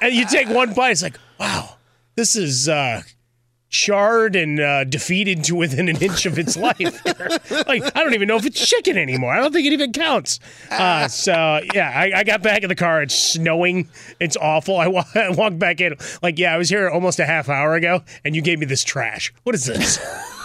And 0.00 0.14
you 0.14 0.24
take 0.26 0.48
one 0.48 0.72
bite, 0.74 0.92
it's 0.92 1.02
like, 1.02 1.18
wow, 1.40 1.76
this 2.14 2.36
is 2.36 2.68
uh, 2.68 3.02
charred 3.70 4.36
and 4.36 4.60
uh, 4.60 4.84
defeated 4.84 5.44
to 5.44 5.54
within 5.54 5.88
an 5.88 5.96
inch 5.96 6.26
of 6.26 6.38
its 6.38 6.56
life. 6.56 7.04
like, 7.66 7.82
I 7.96 8.02
don't 8.02 8.14
even 8.14 8.28
know 8.28 8.36
if 8.36 8.44
it's 8.44 8.68
chicken 8.68 8.98
anymore. 8.98 9.32
I 9.32 9.36
don't 9.40 9.52
think 9.52 9.66
it 9.66 9.72
even 9.72 9.92
counts. 9.92 10.40
Uh, 10.70 11.08
so, 11.08 11.60
yeah, 11.72 11.90
I, 11.94 12.12
I 12.20 12.24
got 12.24 12.42
back 12.42 12.62
in 12.62 12.68
the 12.68 12.74
car. 12.74 13.02
It's 13.02 13.14
snowing. 13.14 13.88
It's 14.18 14.36
awful. 14.36 14.76
I, 14.76 14.88
wa- 14.88 15.04
I 15.14 15.30
walked 15.30 15.58
back 15.58 15.80
in. 15.80 15.94
Like, 16.22 16.38
yeah, 16.38 16.52
I 16.54 16.58
was 16.58 16.68
here 16.68 16.90
almost 16.90 17.18
a 17.20 17.26
half 17.26 17.48
hour 17.48 17.74
ago, 17.74 18.02
and 18.24 18.36
you 18.36 18.42
gave 18.42 18.58
me 18.58 18.66
this 18.66 18.84
trash. 18.84 19.32
What 19.44 19.54
is 19.54 19.64
this? 19.64 19.98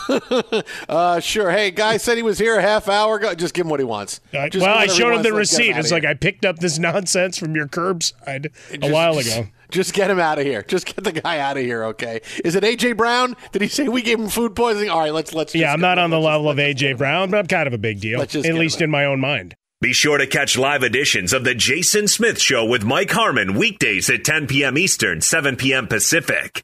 uh, 0.89 1.19
sure. 1.19 1.51
Hey, 1.51 1.71
guy 1.71 1.97
said 1.97 2.17
he 2.17 2.23
was 2.23 2.37
here 2.37 2.57
a 2.57 2.61
half 2.61 2.87
hour 2.87 3.17
ago. 3.17 3.33
Just 3.35 3.53
give 3.53 3.65
him 3.65 3.69
what 3.69 3.79
he 3.79 3.85
wants. 3.85 4.21
Uh, 4.33 4.49
Just 4.49 4.65
well, 4.65 4.77
I 4.77 4.87
showed 4.87 5.13
him 5.13 5.23
the 5.23 5.29
Let's 5.33 5.51
him 5.53 5.59
receipt. 5.59 5.77
It's 5.77 5.91
like 5.91 6.05
I 6.05 6.13
picked 6.13 6.45
up 6.45 6.57
this 6.57 6.77
nonsense 6.85 7.37
from 7.37 7.55
your 7.55 7.67
curbside 7.67 8.51
a 8.81 8.91
while 8.91 9.17
ago. 9.17 9.47
Just 9.71 9.93
get 9.93 10.09
him 10.09 10.19
out 10.19 10.37
of 10.39 10.45
here. 10.45 10.61
Just 10.63 10.85
get 10.85 11.03
the 11.03 11.11
guy 11.11 11.39
out 11.39 11.57
of 11.57 11.63
here, 11.63 11.83
okay? 11.85 12.21
Is 12.43 12.55
it 12.55 12.63
AJ 12.63 12.97
Brown? 12.97 13.35
Did 13.51 13.61
he 13.61 13.67
say 13.67 13.87
we 13.87 14.01
gave 14.01 14.19
him 14.19 14.29
food 14.29 14.55
poisoning? 14.55 14.89
All 14.89 14.99
right, 14.99 15.13
let's 15.13 15.33
let's. 15.33 15.53
Just 15.53 15.61
Yeah, 15.61 15.73
I'm 15.73 15.81
not 15.81 15.97
on 15.97 16.11
the 16.11 16.19
level 16.19 16.49
of 16.49 16.57
AJ 16.57 16.97
Brown, 16.97 17.31
but 17.31 17.37
I'm 17.37 17.47
kind 17.47 17.67
of 17.67 17.73
a 17.73 17.77
big 17.77 17.99
deal, 17.99 18.23
just 18.25 18.47
at 18.47 18.55
least 18.55 18.81
in 18.81 18.89
my 18.89 19.05
own 19.05 19.19
mind. 19.19 19.55
Be 19.81 19.91
sure 19.91 20.17
to 20.17 20.25
catch 20.25 20.57
live 20.57 20.83
editions 20.83 21.33
of 21.33 21.43
The 21.43 21.53
Jason 21.53 22.07
Smith 22.07 22.39
Show 22.39 22.65
with 22.65 22.83
Mike 22.83 23.11
Harmon 23.11 23.55
weekdays 23.55 24.09
at 24.09 24.23
10 24.23 24.47
p.m. 24.47 24.77
Eastern, 24.77 25.19
7 25.19 25.57
p.m. 25.57 25.87
Pacific. 25.87 26.63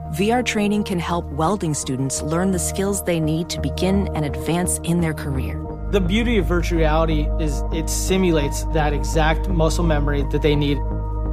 VR 0.11 0.45
training 0.45 0.83
can 0.83 0.99
help 0.99 1.23
welding 1.27 1.73
students 1.73 2.21
learn 2.21 2.51
the 2.51 2.59
skills 2.59 3.01
they 3.01 3.17
need 3.17 3.47
to 3.49 3.61
begin 3.61 4.09
and 4.13 4.25
advance 4.25 4.77
in 4.79 4.99
their 4.99 5.13
career. 5.13 5.65
The 5.91 6.01
beauty 6.01 6.37
of 6.37 6.45
virtual 6.47 6.79
reality 6.79 7.29
is 7.39 7.63
it 7.71 7.89
simulates 7.89 8.65
that 8.73 8.91
exact 8.91 9.47
muscle 9.47 9.85
memory 9.85 10.25
that 10.31 10.41
they 10.41 10.53
need. 10.53 10.79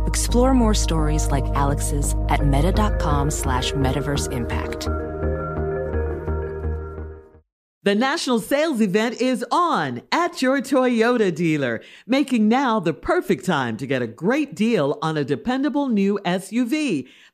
Explore 0.06 0.54
more 0.54 0.74
stories 0.74 1.26
like 1.32 1.44
Alex's 1.56 2.14
at 2.28 2.46
meta.com 2.46 3.32
slash 3.32 3.72
metaverse 3.72 4.30
impact. 4.32 4.88
The 7.88 7.94
national 7.94 8.40
sales 8.40 8.82
event 8.82 9.18
is 9.18 9.42
on 9.50 10.02
at 10.12 10.42
your 10.42 10.60
Toyota 10.60 11.34
dealer, 11.34 11.80
making 12.06 12.46
now 12.46 12.80
the 12.80 12.92
perfect 12.92 13.46
time 13.46 13.78
to 13.78 13.86
get 13.86 14.02
a 14.02 14.06
great 14.06 14.54
deal 14.54 14.98
on 15.00 15.16
a 15.16 15.24
dependable 15.24 15.88
new 15.88 16.20
SUV 16.22 17.08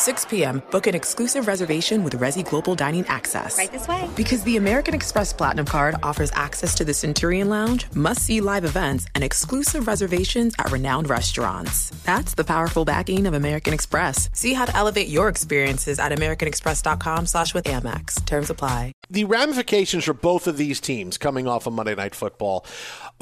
6 0.00 0.24
p.m., 0.24 0.62
book 0.70 0.86
an 0.86 0.94
exclusive 0.94 1.46
reservation 1.46 2.02
with 2.02 2.18
Resy 2.18 2.42
Global 2.42 2.74
Dining 2.74 3.04
Access. 3.06 3.58
Right 3.58 3.70
this 3.70 3.86
way. 3.86 4.08
Because 4.16 4.42
the 4.44 4.56
American 4.56 4.94
Express 4.94 5.30
Platinum 5.34 5.66
Card 5.66 5.96
offers 6.02 6.30
access 6.32 6.74
to 6.76 6.86
the 6.86 6.94
Centurion 6.94 7.50
Lounge, 7.50 7.86
must 7.94 8.22
see 8.22 8.40
live 8.40 8.64
events, 8.64 9.06
and 9.14 9.22
exclusive 9.22 9.86
reservations 9.86 10.54
at 10.58 10.72
renowned 10.72 11.10
restaurants. 11.10 11.90
That's 12.04 12.32
the 12.32 12.44
powerful 12.44 12.86
backing 12.86 13.26
of 13.26 13.34
American 13.34 13.74
Express. 13.74 14.30
See 14.32 14.54
how 14.54 14.64
to 14.64 14.74
elevate 14.74 15.08
your 15.08 15.28
experiences 15.28 15.98
at 15.98 16.12
AmericanExpress.com 16.12 17.26
slash 17.26 17.52
with 17.52 17.66
Amex. 17.66 18.24
Terms 18.24 18.48
apply. 18.48 18.94
The 19.10 19.24
ramifications 19.24 20.04
for 20.04 20.14
both 20.14 20.46
of 20.46 20.56
these 20.56 20.80
teams 20.80 21.18
coming 21.18 21.46
off 21.46 21.66
of 21.66 21.74
Monday 21.74 21.94
Night 21.94 22.14
Football. 22.14 22.64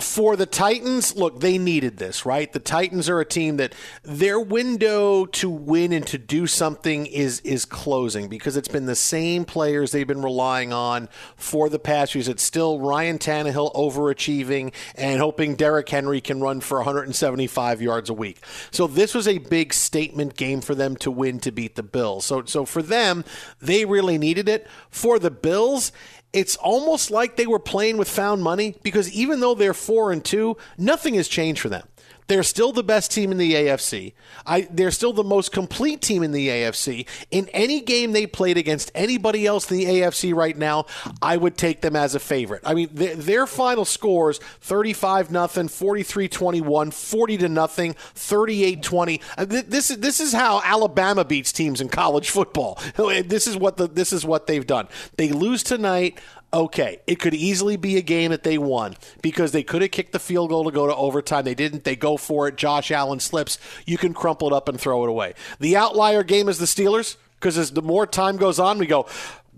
For 0.00 0.36
the 0.36 0.46
Titans, 0.46 1.16
look, 1.16 1.40
they 1.40 1.58
needed 1.58 1.96
this, 1.96 2.24
right? 2.24 2.52
The 2.52 2.60
Titans 2.60 3.08
are 3.08 3.18
a 3.18 3.24
team 3.24 3.56
that 3.56 3.74
their 4.04 4.38
window 4.38 5.26
to 5.26 5.50
win 5.50 5.92
and 5.92 6.06
to 6.06 6.18
do 6.18 6.46
something 6.46 7.06
is 7.06 7.40
is 7.40 7.64
closing 7.64 8.28
because 8.28 8.56
it's 8.56 8.68
been 8.68 8.86
the 8.86 8.94
same 8.94 9.44
players 9.44 9.90
they've 9.90 10.06
been 10.06 10.22
relying 10.22 10.72
on 10.72 11.08
for 11.34 11.68
the 11.68 11.80
past 11.80 12.14
years. 12.14 12.28
It's 12.28 12.44
still 12.44 12.78
Ryan 12.78 13.18
Tannehill 13.18 13.74
overachieving 13.74 14.72
and 14.94 15.18
hoping 15.18 15.56
Derrick 15.56 15.88
Henry 15.88 16.20
can 16.20 16.40
run 16.40 16.60
for 16.60 16.78
175 16.78 17.82
yards 17.82 18.08
a 18.08 18.14
week. 18.14 18.38
So 18.70 18.86
this 18.86 19.16
was 19.16 19.26
a 19.26 19.38
big 19.38 19.74
statement 19.74 20.36
game 20.36 20.60
for 20.60 20.76
them 20.76 20.94
to 20.98 21.10
win 21.10 21.40
to 21.40 21.50
beat 21.50 21.74
the 21.74 21.82
Bills. 21.82 22.24
So 22.24 22.44
so 22.44 22.64
for 22.64 22.82
them, 22.82 23.24
they 23.60 23.84
really 23.84 24.16
needed 24.16 24.48
it. 24.48 24.68
For 24.90 25.18
the 25.18 25.32
Bills, 25.32 25.90
it's 26.32 26.56
almost 26.56 27.10
like 27.10 27.36
they 27.36 27.46
were 27.46 27.58
playing 27.58 27.96
with 27.96 28.08
found 28.08 28.42
money 28.42 28.76
because 28.82 29.10
even 29.12 29.40
though 29.40 29.54
they're 29.54 29.74
four 29.74 30.12
and 30.12 30.24
two, 30.24 30.56
nothing 30.76 31.14
has 31.14 31.28
changed 31.28 31.60
for 31.60 31.68
them. 31.68 31.86
They're 32.28 32.42
still 32.42 32.72
the 32.72 32.84
best 32.84 33.10
team 33.10 33.32
in 33.32 33.38
the 33.38 33.54
AFC. 33.54 34.12
I, 34.46 34.68
they're 34.70 34.90
still 34.90 35.14
the 35.14 35.24
most 35.24 35.50
complete 35.50 36.02
team 36.02 36.22
in 36.22 36.32
the 36.32 36.48
AFC. 36.48 37.06
In 37.30 37.48
any 37.54 37.80
game 37.80 38.12
they 38.12 38.26
played 38.26 38.58
against 38.58 38.92
anybody 38.94 39.46
else 39.46 39.70
in 39.70 39.78
the 39.78 39.84
AFC 39.86 40.34
right 40.34 40.56
now, 40.56 40.86
I 41.22 41.38
would 41.38 41.56
take 41.56 41.80
them 41.80 41.96
as 41.96 42.14
a 42.14 42.20
favorite. 42.20 42.62
I 42.64 42.74
mean, 42.74 42.90
their, 42.92 43.16
their 43.16 43.46
final 43.46 43.86
scores 43.86 44.38
35 44.60 45.30
nothing, 45.30 45.68
43 45.68 46.28
21, 46.28 46.90
40 46.90 47.38
to 47.38 47.48
nothing, 47.48 47.94
38 47.94 48.82
20. 48.82 49.20
Uh, 49.36 49.44
this 49.46 49.90
is 49.90 49.98
this 49.98 50.20
is 50.20 50.32
how 50.32 50.60
Alabama 50.62 51.24
beats 51.24 51.50
teams 51.50 51.80
in 51.80 51.88
college 51.88 52.30
football. 52.30 52.78
This 53.28 53.46
is 53.46 53.56
what 53.56 53.76
the 53.76 53.88
this 53.88 54.12
is 54.12 54.24
what 54.24 54.46
they've 54.46 54.66
done. 54.66 54.86
They 55.16 55.30
lose 55.30 55.62
tonight 55.62 56.18
okay, 56.52 57.00
it 57.06 57.16
could 57.16 57.34
easily 57.34 57.76
be 57.76 57.96
a 57.96 58.02
game 58.02 58.30
that 58.30 58.42
they 58.42 58.58
won 58.58 58.96
because 59.22 59.52
they 59.52 59.62
could 59.62 59.82
have 59.82 59.90
kicked 59.90 60.12
the 60.12 60.18
field 60.18 60.50
goal 60.50 60.64
to 60.64 60.70
go 60.70 60.86
to 60.86 60.94
overtime. 60.94 61.44
They 61.44 61.54
didn't. 61.54 61.84
They 61.84 61.96
go 61.96 62.16
for 62.16 62.48
it. 62.48 62.56
Josh 62.56 62.90
Allen 62.90 63.20
slips. 63.20 63.58
You 63.86 63.98
can 63.98 64.14
crumple 64.14 64.48
it 64.48 64.52
up 64.52 64.68
and 64.68 64.80
throw 64.80 65.04
it 65.04 65.10
away. 65.10 65.34
The 65.60 65.76
outlier 65.76 66.22
game 66.22 66.48
is 66.48 66.58
the 66.58 66.66
Steelers 66.66 67.16
because 67.38 67.58
as 67.58 67.72
the 67.72 67.82
more 67.82 68.06
time 68.06 68.36
goes 68.36 68.58
on, 68.58 68.78
we 68.78 68.86
go, 68.86 69.06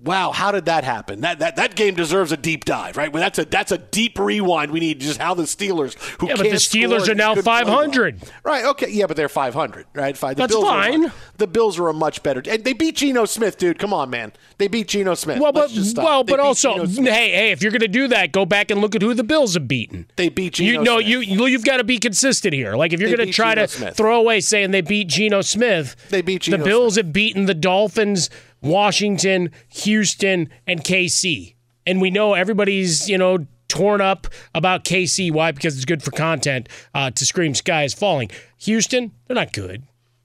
wow, 0.03 0.33
how 0.33 0.53
did 0.53 0.67
that 0.67 0.85
happen? 0.85 1.21
That 1.21 1.39
that, 1.41 1.57
that 1.57 1.75
game 1.75 1.95
deserves 1.95 2.33
a 2.33 2.37
deep 2.37 2.65
dive, 2.65 2.97
right? 2.97 3.13
Well, 3.13 3.23
that's 3.23 3.39
a 3.39 3.45
that's 3.45 3.73
a 3.73 3.79
deep 3.79 4.19
rewind. 4.19 4.71
We 4.71 4.81
need 4.81 5.01
just 5.01 5.21
how 5.21 5.35
the 5.35 5.45
Steelers 5.45 5.95
who 6.21 6.29
yeah, 6.29 6.37
but 6.37 6.45
the 6.45 6.57
Steelers 6.57 7.09
are 7.09 7.15
now 7.15 7.35
five 7.35 7.67
hundred, 7.67 8.21
right? 8.45 8.65
Okay, 8.65 8.91
yeah, 8.91 9.07
but 9.07 9.17
they're 9.17 9.29
five 9.29 9.55
hundred, 9.55 9.87
right? 9.95 10.17
Five. 10.17 10.37
The 10.37 10.43
that's 10.43 10.53
Bills 10.53 10.65
fine. 10.65 11.07
Are, 11.07 11.13
the 11.37 11.47
Bills 11.47 11.79
are 11.79 11.89
a 11.89 11.95
much 11.95 12.23
better. 12.23 12.43
And 12.49 12.65
they 12.65 12.73
beat 12.73 12.97
Geno 12.97 13.25
Smith, 13.25 13.59
dude. 13.59 13.79
Come 13.79 13.93
on, 13.93 14.11
man. 14.11 14.33
They 14.59 14.69
beat 14.69 14.89
Geno 14.89 15.15
Smith. 15.15 15.41
Well, 15.41 15.53
but 15.53 15.71
well, 15.97 16.25
they 16.25 16.33
but 16.33 16.41
also, 16.41 16.87
hey, 16.87 17.31
hey, 17.31 17.51
if 17.53 17.63
you're 17.63 17.73
going 17.73 17.81
to 17.81 17.89
do 17.89 18.09
that, 18.09 18.33
go 18.33 18.45
back 18.45 18.71
and 18.71 18.81
look 18.81 18.95
at 18.95 19.03
who 19.03 19.15
the 19.15 19.25
Bills 19.25 19.55
have 19.55 19.69
beaten. 19.69 20.11
They 20.17 20.29
beat 20.29 20.55
Geno. 20.55 20.81
You 20.81 20.85
know, 20.85 20.99
you 20.99 21.21
you've 21.21 21.65
got 21.65 21.79
to 21.79 21.85
be 21.85 21.99
consistent 21.99 22.55
here. 22.55 22.75
Like 22.75 22.93
if 22.93 23.01
you're 23.01 23.15
going 23.15 23.27
to 23.27 23.33
try 23.33 23.55
Geno 23.55 23.67
to 23.67 23.73
Smith. 23.73 23.97
throw 23.97 24.21
away 24.21 24.41
saying 24.41 24.71
they 24.71 24.81
beat 24.81 25.09
Geno 25.09 25.41
Smith, 25.41 25.97
they 26.11 26.23
beat 26.23 26.43
Geno 26.43 26.59
the 26.59 26.65
Bills 26.65 26.95
Smith. 26.95 27.07
have 27.07 27.13
beaten 27.13 27.47
the 27.47 27.55
Dolphins 27.55 28.31
Washington, 28.63 29.51
Houston, 29.69 30.51
and 30.67 30.83
KC. 30.83 31.55
And 31.87 32.01
we 32.01 32.11
know 32.11 32.35
everybody's, 32.35 33.09
you 33.09 33.19
know, 33.19 33.47
torn 33.69 34.01
up 34.01 34.27
about 34.55 34.85
KC. 34.85 35.33
Why? 35.33 35.53
Because 35.53 35.77
it's 35.77 35.85
good 35.85 36.03
for 36.03 36.11
content 36.11 36.69
uh, 36.95 37.11
to 37.11 37.25
scream 37.25 37.55
sky 37.55 37.85
is 37.85 37.95
falling. 37.95 38.31
Houston, 38.59 39.13
they're 39.27 39.35
not 39.35 39.53
good. 39.53 39.85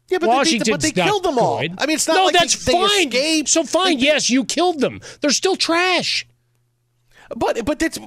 Yeah, 0.10 0.20
but 0.20 0.44
they, 0.44 0.52
beat, 0.52 0.70
but 0.70 0.82
they 0.82 0.92
killed 0.92 1.24
them 1.24 1.40
all. 1.40 1.62
Good. 1.62 1.76
I 1.80 1.88
mean, 1.88 1.96
it's 1.96 2.08
not 2.08 2.16
no, 2.16 2.26
like 2.26 2.34
that's 2.34 2.64
they, 2.64 2.72
fine. 2.74 3.10
They 3.10 3.18
escaped. 3.18 3.50
So 3.50 3.64
fine, 3.64 3.98
they, 3.98 4.04
yes, 4.04 4.30
you 4.30 4.46
killed 4.46 4.80
them. 4.80 5.02
They're 5.22 5.32
still 5.32 5.56
trash. 5.56 6.28
But 7.36 7.66
but 7.66 7.80
that's 7.80 7.98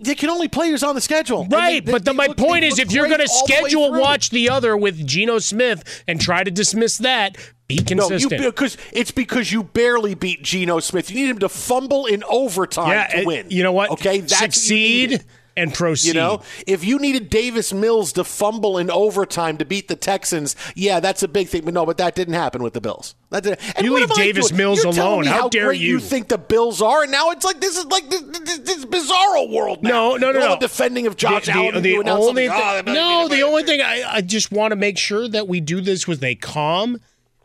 they 0.00 0.14
can 0.14 0.30
only 0.30 0.48
play 0.48 0.70
who's 0.70 0.82
on 0.82 0.94
the 0.94 1.00
schedule. 1.00 1.46
Right, 1.46 1.84
they, 1.84 1.92
but 1.92 2.04
the, 2.04 2.12
my 2.12 2.26
look, 2.26 2.36
point 2.36 2.64
is 2.64 2.78
if 2.78 2.92
you're 2.92 3.08
going 3.08 3.20
to 3.20 3.28
schedule 3.28 3.92
watch 3.92 4.30
the 4.30 4.50
other 4.50 4.76
with 4.76 5.06
Geno 5.06 5.38
Smith 5.38 6.04
and 6.06 6.20
try 6.20 6.44
to 6.44 6.50
dismiss 6.50 6.98
that, 6.98 7.36
be 7.68 7.78
consistent. 7.78 8.40
No, 8.40 8.50
because 8.50 8.76
it's 8.92 9.10
because 9.10 9.50
you 9.50 9.62
barely 9.62 10.14
beat 10.14 10.42
Geno 10.42 10.80
Smith. 10.80 11.10
You 11.10 11.16
need 11.16 11.30
him 11.30 11.38
to 11.40 11.48
fumble 11.48 12.06
in 12.06 12.22
overtime 12.24 12.90
yeah, 12.90 13.06
to 13.06 13.24
win. 13.24 13.46
You 13.50 13.62
know 13.62 13.72
what? 13.72 13.90
Okay, 13.92 14.20
that's 14.20 14.38
succeed. 14.38 15.24
And 15.56 15.72
proceed. 15.72 16.08
You 16.08 16.14
know, 16.14 16.42
if 16.66 16.84
you 16.84 16.98
needed 16.98 17.30
Davis 17.30 17.72
Mills 17.72 18.12
to 18.14 18.24
fumble 18.24 18.76
in 18.78 18.90
overtime 18.90 19.56
to 19.58 19.64
beat 19.64 19.88
the 19.88 19.96
Texans, 19.96 20.54
yeah, 20.74 21.00
that's 21.00 21.22
a 21.22 21.28
big 21.28 21.48
thing. 21.48 21.64
But 21.64 21.74
no, 21.74 21.86
but 21.86 21.96
that 21.98 22.14
didn't 22.14 22.34
happen 22.34 22.62
with 22.62 22.74
the 22.74 22.80
Bills. 22.80 23.14
That 23.30 23.42
didn't. 23.42 23.60
and 23.76 23.84
You 23.84 23.94
leave 23.94 24.10
Davis? 24.10 24.52
Mills 24.52 24.84
You're 24.84 24.92
alone. 24.92 25.22
me 25.22 25.26
How 25.28 25.48
dare 25.48 25.72
you. 25.72 25.88
You 25.94 26.00
think 26.00 26.28
the 26.28 26.38
Bills 26.38 26.80
are, 26.82 27.02
and 27.02 27.10
now 27.12 27.30
it's 27.30 27.44
like 27.44 27.60
this 27.60 27.76
is 27.76 27.86
like 27.86 28.08
this, 28.10 28.22
this, 28.22 28.58
this 28.58 28.84
bizarro 28.84 29.50
world. 29.52 29.82
Now. 29.82 29.90
No, 29.90 30.16
no, 30.16 30.32
no, 30.32 30.40
All 30.40 30.48
no. 30.50 30.54
the 30.56 30.60
defending 30.68 31.06
of 31.06 31.16
Josh 31.16 31.46
the, 31.46 31.52
Allen. 31.52 31.76
Oh, 31.76 31.80
the, 31.80 32.02
the 32.02 32.10
only 32.10 32.46
something, 32.46 32.84
thing, 32.84 32.96
"Oh, 32.98 33.26
no, 33.26 33.28
the 33.28 33.42
only 33.42 33.62
thing 33.64 33.80
I, 33.80 34.04
I 34.16 34.20
just 34.20 34.52
want 34.52 34.72
to 34.72 34.76
make 34.76 34.98
sure 34.98 35.26
that 35.28 35.48
we 35.48 35.60
do 35.60 35.80
this 35.80 36.06
with 36.06 36.22
a 36.22 36.34
calm 36.36 37.00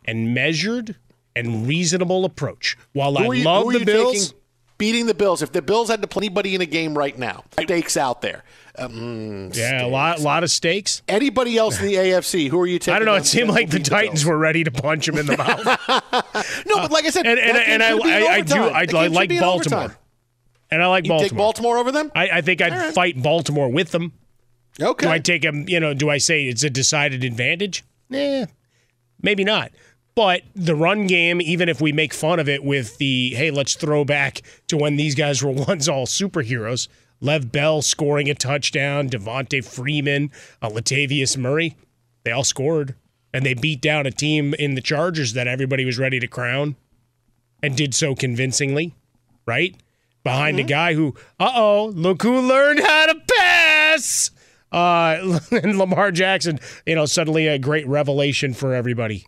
and 0.06 0.34
measured 0.34 0.96
and 1.36 1.68
reasonable 1.68 2.26
approach. 2.26 2.78
While 2.94 3.18
I 3.18 3.24
Who 3.24 3.32
are 3.32 3.36
you- 3.36 3.44
love 3.46 3.72
the 3.72 3.86
Bills, 3.86 4.28
taking 4.30 4.41
beating 4.82 5.06
the 5.06 5.14
Bills. 5.14 5.44
If 5.44 5.52
the 5.52 5.62
Bills 5.62 5.90
had 5.90 6.02
to 6.02 6.08
play 6.08 6.22
anybody 6.22 6.56
in 6.56 6.62
a 6.62 6.66
game 6.66 6.98
right 6.98 7.16
now, 7.18 7.44
stakes 7.52 7.96
out 7.96 8.24
there. 8.24 8.44
Um, 8.80 9.52
yeah, 9.54 9.86
a 9.86 9.88
lot, 9.88 10.22
lot 10.22 10.44
of 10.44 10.50
stakes. 10.50 11.04
Anybody 11.08 11.56
else 11.56 11.80
in 11.80 11.86
the 11.86 11.94
AFC? 12.06 12.50
Who 12.50 12.60
are 12.60 12.66
you 12.66 12.80
taking? 12.80 12.96
I 12.96 13.00
don't 13.00 13.06
know. 13.06 13.14
It 13.14 13.28
seemed 13.28 13.50
like 13.50 13.70
the 13.70 13.80
Titans 13.80 14.26
were 14.26 14.38
ready 14.38 14.64
to 14.64 14.72
punch 14.72 15.08
him 15.08 15.20
in 15.20 15.28
the 15.28 15.38
mouth. 15.38 16.66
No, 16.66 16.78
but 16.78 16.92
like 16.92 17.06
I 17.06 17.10
said, 17.10 17.28
and 17.28 17.40
and, 17.40 17.56
that 17.56 17.68
and 17.68 17.84
I, 17.84 17.92
should 17.92 18.04
be 18.04 18.10
in 18.10 18.24
I, 18.24 18.26
I 18.26 18.42
do. 18.42 18.98
I, 18.98 19.04
I 19.04 19.08
like 19.08 19.30
Baltimore, 19.30 19.96
and 20.72 20.82
I 20.82 20.88
like 20.88 21.06
You 21.06 21.10
Baltimore. 21.10 21.30
take 21.30 21.38
Baltimore 21.38 21.78
over 21.78 21.92
them? 21.92 22.12
I, 22.16 22.30
I 22.30 22.42
think 22.42 22.62
I'd 22.62 22.72
right. 22.72 22.94
fight 22.94 23.22
Baltimore 23.22 23.70
with 23.70 23.92
them. 23.92 24.14
Okay. 24.82 25.06
Do 25.06 25.12
I 25.12 25.20
take 25.20 25.42
them? 25.42 25.68
You 25.68 25.80
know, 25.80 25.94
do 25.94 26.10
I 26.10 26.18
say 26.18 26.46
it's 26.46 26.64
a 26.64 26.70
decided 26.70 27.24
advantage? 27.24 27.84
Nah, 28.10 28.46
maybe 29.22 29.44
not. 29.44 29.72
But 30.14 30.42
the 30.56 30.76
run 30.76 31.08
game, 31.08 31.42
even 31.42 31.70
if 31.70 31.80
we 31.80 31.92
make 31.92 32.14
fun 32.14 32.40
of 32.40 32.50
it 32.50 32.64
with 32.64 32.98
the 32.98 33.34
hey, 33.36 33.50
let's 33.52 33.76
throw 33.76 34.04
back 34.04 34.42
to 34.68 34.78
when 34.78 34.98
these 34.98 35.16
guys 35.16 35.44
were 35.44 35.52
once 35.68 35.88
all 35.88 36.06
superheroes. 36.06 36.88
Lev 37.22 37.52
Bell 37.52 37.84
scoring 37.84 38.30
a 38.30 38.34
touchdown, 38.34 39.08
Devonta 39.08 39.64
Freeman, 39.64 40.32
uh, 40.62 40.70
Latavius 40.70 41.38
Murray, 41.38 41.76
they 42.24 42.32
all 42.32 42.44
scored, 42.44 42.96
and 43.32 43.46
they 43.46 43.54
beat 43.54 43.80
down 43.80 44.08
a 44.08 44.12
team 44.12 44.56
in 44.56 44.74
the 44.74 44.82
Chargers 44.82 45.34
that 45.34 45.48
everybody 45.48 45.86
was 45.86 46.00
ready 46.00 46.20
to 46.20 46.28
crown, 46.28 46.76
and 47.62 47.78
did 47.78 47.94
so 47.94 48.16
convincingly, 48.16 48.96
right? 49.46 49.76
Behind 50.24 50.60
a 50.60 50.64
guy 50.64 50.96
who, 50.96 51.16
uh 51.40 51.52
oh, 51.56 51.92
look 51.96 52.24
who 52.24 52.40
learned 52.42 52.80
how 52.80 53.06
to 53.08 53.22
pass. 53.38 54.32
Uh, 54.72 55.40
and 55.52 55.78
Lamar 55.78 56.12
Jackson, 56.12 56.60
you 56.86 56.96
know, 56.96 57.06
suddenly 57.06 57.48
a 57.48 57.60
great 57.60 57.88
revelation 57.88 58.54
for 58.54 58.74
everybody. 58.74 59.26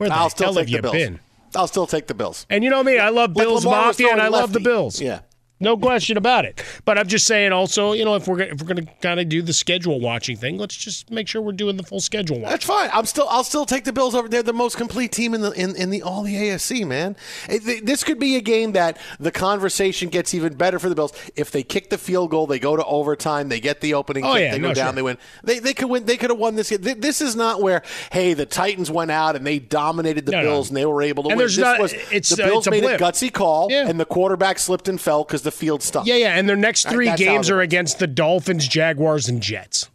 Where 0.00 0.08
the 0.08 0.14
I'll 0.14 0.30
still 0.30 0.46
hell 0.46 0.54
take 0.54 0.60
have 0.62 0.68
you 0.70 0.76
the 0.76 0.82
Bills. 0.82 0.94
been? 0.94 1.20
I'll 1.54 1.66
still 1.66 1.86
take 1.86 2.06
the 2.06 2.14
Bills. 2.14 2.46
And 2.48 2.64
you 2.64 2.70
know 2.70 2.82
me, 2.82 2.98
I 2.98 3.10
love 3.10 3.34
Bills 3.34 3.66
was 3.66 3.74
Mafia, 3.74 4.12
and 4.12 4.22
I 4.22 4.28
love 4.28 4.54
the. 4.54 4.60
Bills. 4.60 4.98
Yeah. 4.98 5.20
No 5.60 5.76
question 5.76 6.16
about 6.16 6.44
it. 6.46 6.64
But 6.86 6.98
I'm 6.98 7.06
just 7.06 7.26
saying, 7.26 7.52
also, 7.52 7.92
you 7.92 8.04
know, 8.04 8.14
if 8.14 8.26
we're 8.26 8.40
if 8.40 8.60
we're 8.62 8.66
going 8.74 8.86
to 8.86 8.92
kind 9.02 9.20
of 9.20 9.28
do 9.28 9.42
the 9.42 9.52
schedule 9.52 10.00
watching 10.00 10.36
thing, 10.36 10.56
let's 10.56 10.74
just 10.74 11.10
make 11.10 11.28
sure 11.28 11.42
we're 11.42 11.52
doing 11.52 11.76
the 11.76 11.82
full 11.82 12.00
schedule 12.00 12.40
watch. 12.40 12.50
That's 12.50 12.64
fine. 12.64 12.88
I'm 12.92 13.04
still. 13.04 13.26
I'll 13.28 13.44
still 13.44 13.66
take 13.66 13.84
the 13.84 13.92
Bills 13.92 14.14
over. 14.14 14.28
They're 14.28 14.42
the 14.42 14.52
most 14.54 14.76
complete 14.78 15.12
team 15.12 15.34
in 15.34 15.42
the 15.42 15.50
in, 15.52 15.76
in 15.76 15.90
the 15.90 16.02
all 16.02 16.22
the 16.22 16.34
AFC. 16.34 16.86
Man, 16.86 17.14
It- 17.48 17.84
this 17.84 18.04
could 18.04 18.18
be 18.18 18.36
a 18.36 18.40
game 18.40 18.72
that 18.72 18.96
the 19.18 19.30
conversation 19.30 20.08
gets 20.08 20.32
even 20.34 20.54
better 20.54 20.78
for 20.78 20.88
the 20.88 20.94
Bills 20.94 21.12
if 21.36 21.50
they 21.50 21.62
kick 21.62 21.90
the 21.90 21.98
field 21.98 22.30
goal. 22.30 22.46
They 22.46 22.58
go 22.58 22.74
to 22.76 22.84
overtime. 22.84 23.48
They 23.50 23.60
get 23.60 23.80
the 23.82 23.94
opening 23.94 24.24
Oh, 24.24 24.32
kick. 24.34 24.40
yeah, 24.42 24.52
they 24.52 24.58
go 24.58 24.68
no, 24.68 24.74
down. 24.74 24.86
sure. 24.86 24.92
They 24.94 25.02
win. 25.02 25.18
They 25.44 25.58
they 25.58 25.74
could 25.74 25.90
win. 25.90 26.04
They 26.06 26.16
could 26.16 26.30
have 26.30 26.38
won 26.38 26.56
this. 26.56 26.70
game. 26.70 27.00
This 27.00 27.20
is 27.20 27.36
not 27.36 27.60
where 27.60 27.82
hey 28.12 28.32
the 28.32 28.46
Titans 28.46 28.90
went 28.90 29.10
out 29.10 29.36
and 29.36 29.46
they 29.46 29.58
dominated 29.58 30.24
the 30.24 30.32
No, 30.32 30.38
no. 30.42 30.48
Bills 30.48 30.68
and 30.68 30.76
they 30.78 30.86
were 30.86 31.02
able 31.02 31.24
to 31.24 31.28
And 31.28 31.36
win. 31.36 31.42
there's 31.42 31.56
This 31.56 31.62
not- 31.64 31.80
was 31.80 31.92
it's, 32.10 32.30
the 32.30 32.44
uh, 32.44 32.46
Bills 32.46 32.66
it's 32.66 32.70
made 32.70 32.80
blip. 32.82 32.98
a 33.00 33.04
gutsy 33.04 33.30
call 33.30 33.68
Yeah. 33.70 33.86
and 33.88 34.00
the 34.00 34.06
quarterback 34.06 34.58
slipped 34.58 34.88
and 34.88 34.98
fell 35.00 35.22
because 35.24 35.42
the 35.42 35.49
field 35.50 35.82
stuff. 35.82 36.06
Yeah, 36.06 36.16
yeah. 36.16 36.36
And 36.38 36.48
their 36.48 36.56
next 36.56 36.88
three 36.88 37.14
games 37.16 37.50
are 37.50 37.60
against 37.60 37.98
the 37.98 38.06
Dolphins, 38.06 38.66
Jaguars, 38.68 39.28
and 39.28 39.40
Jets. 39.42 39.88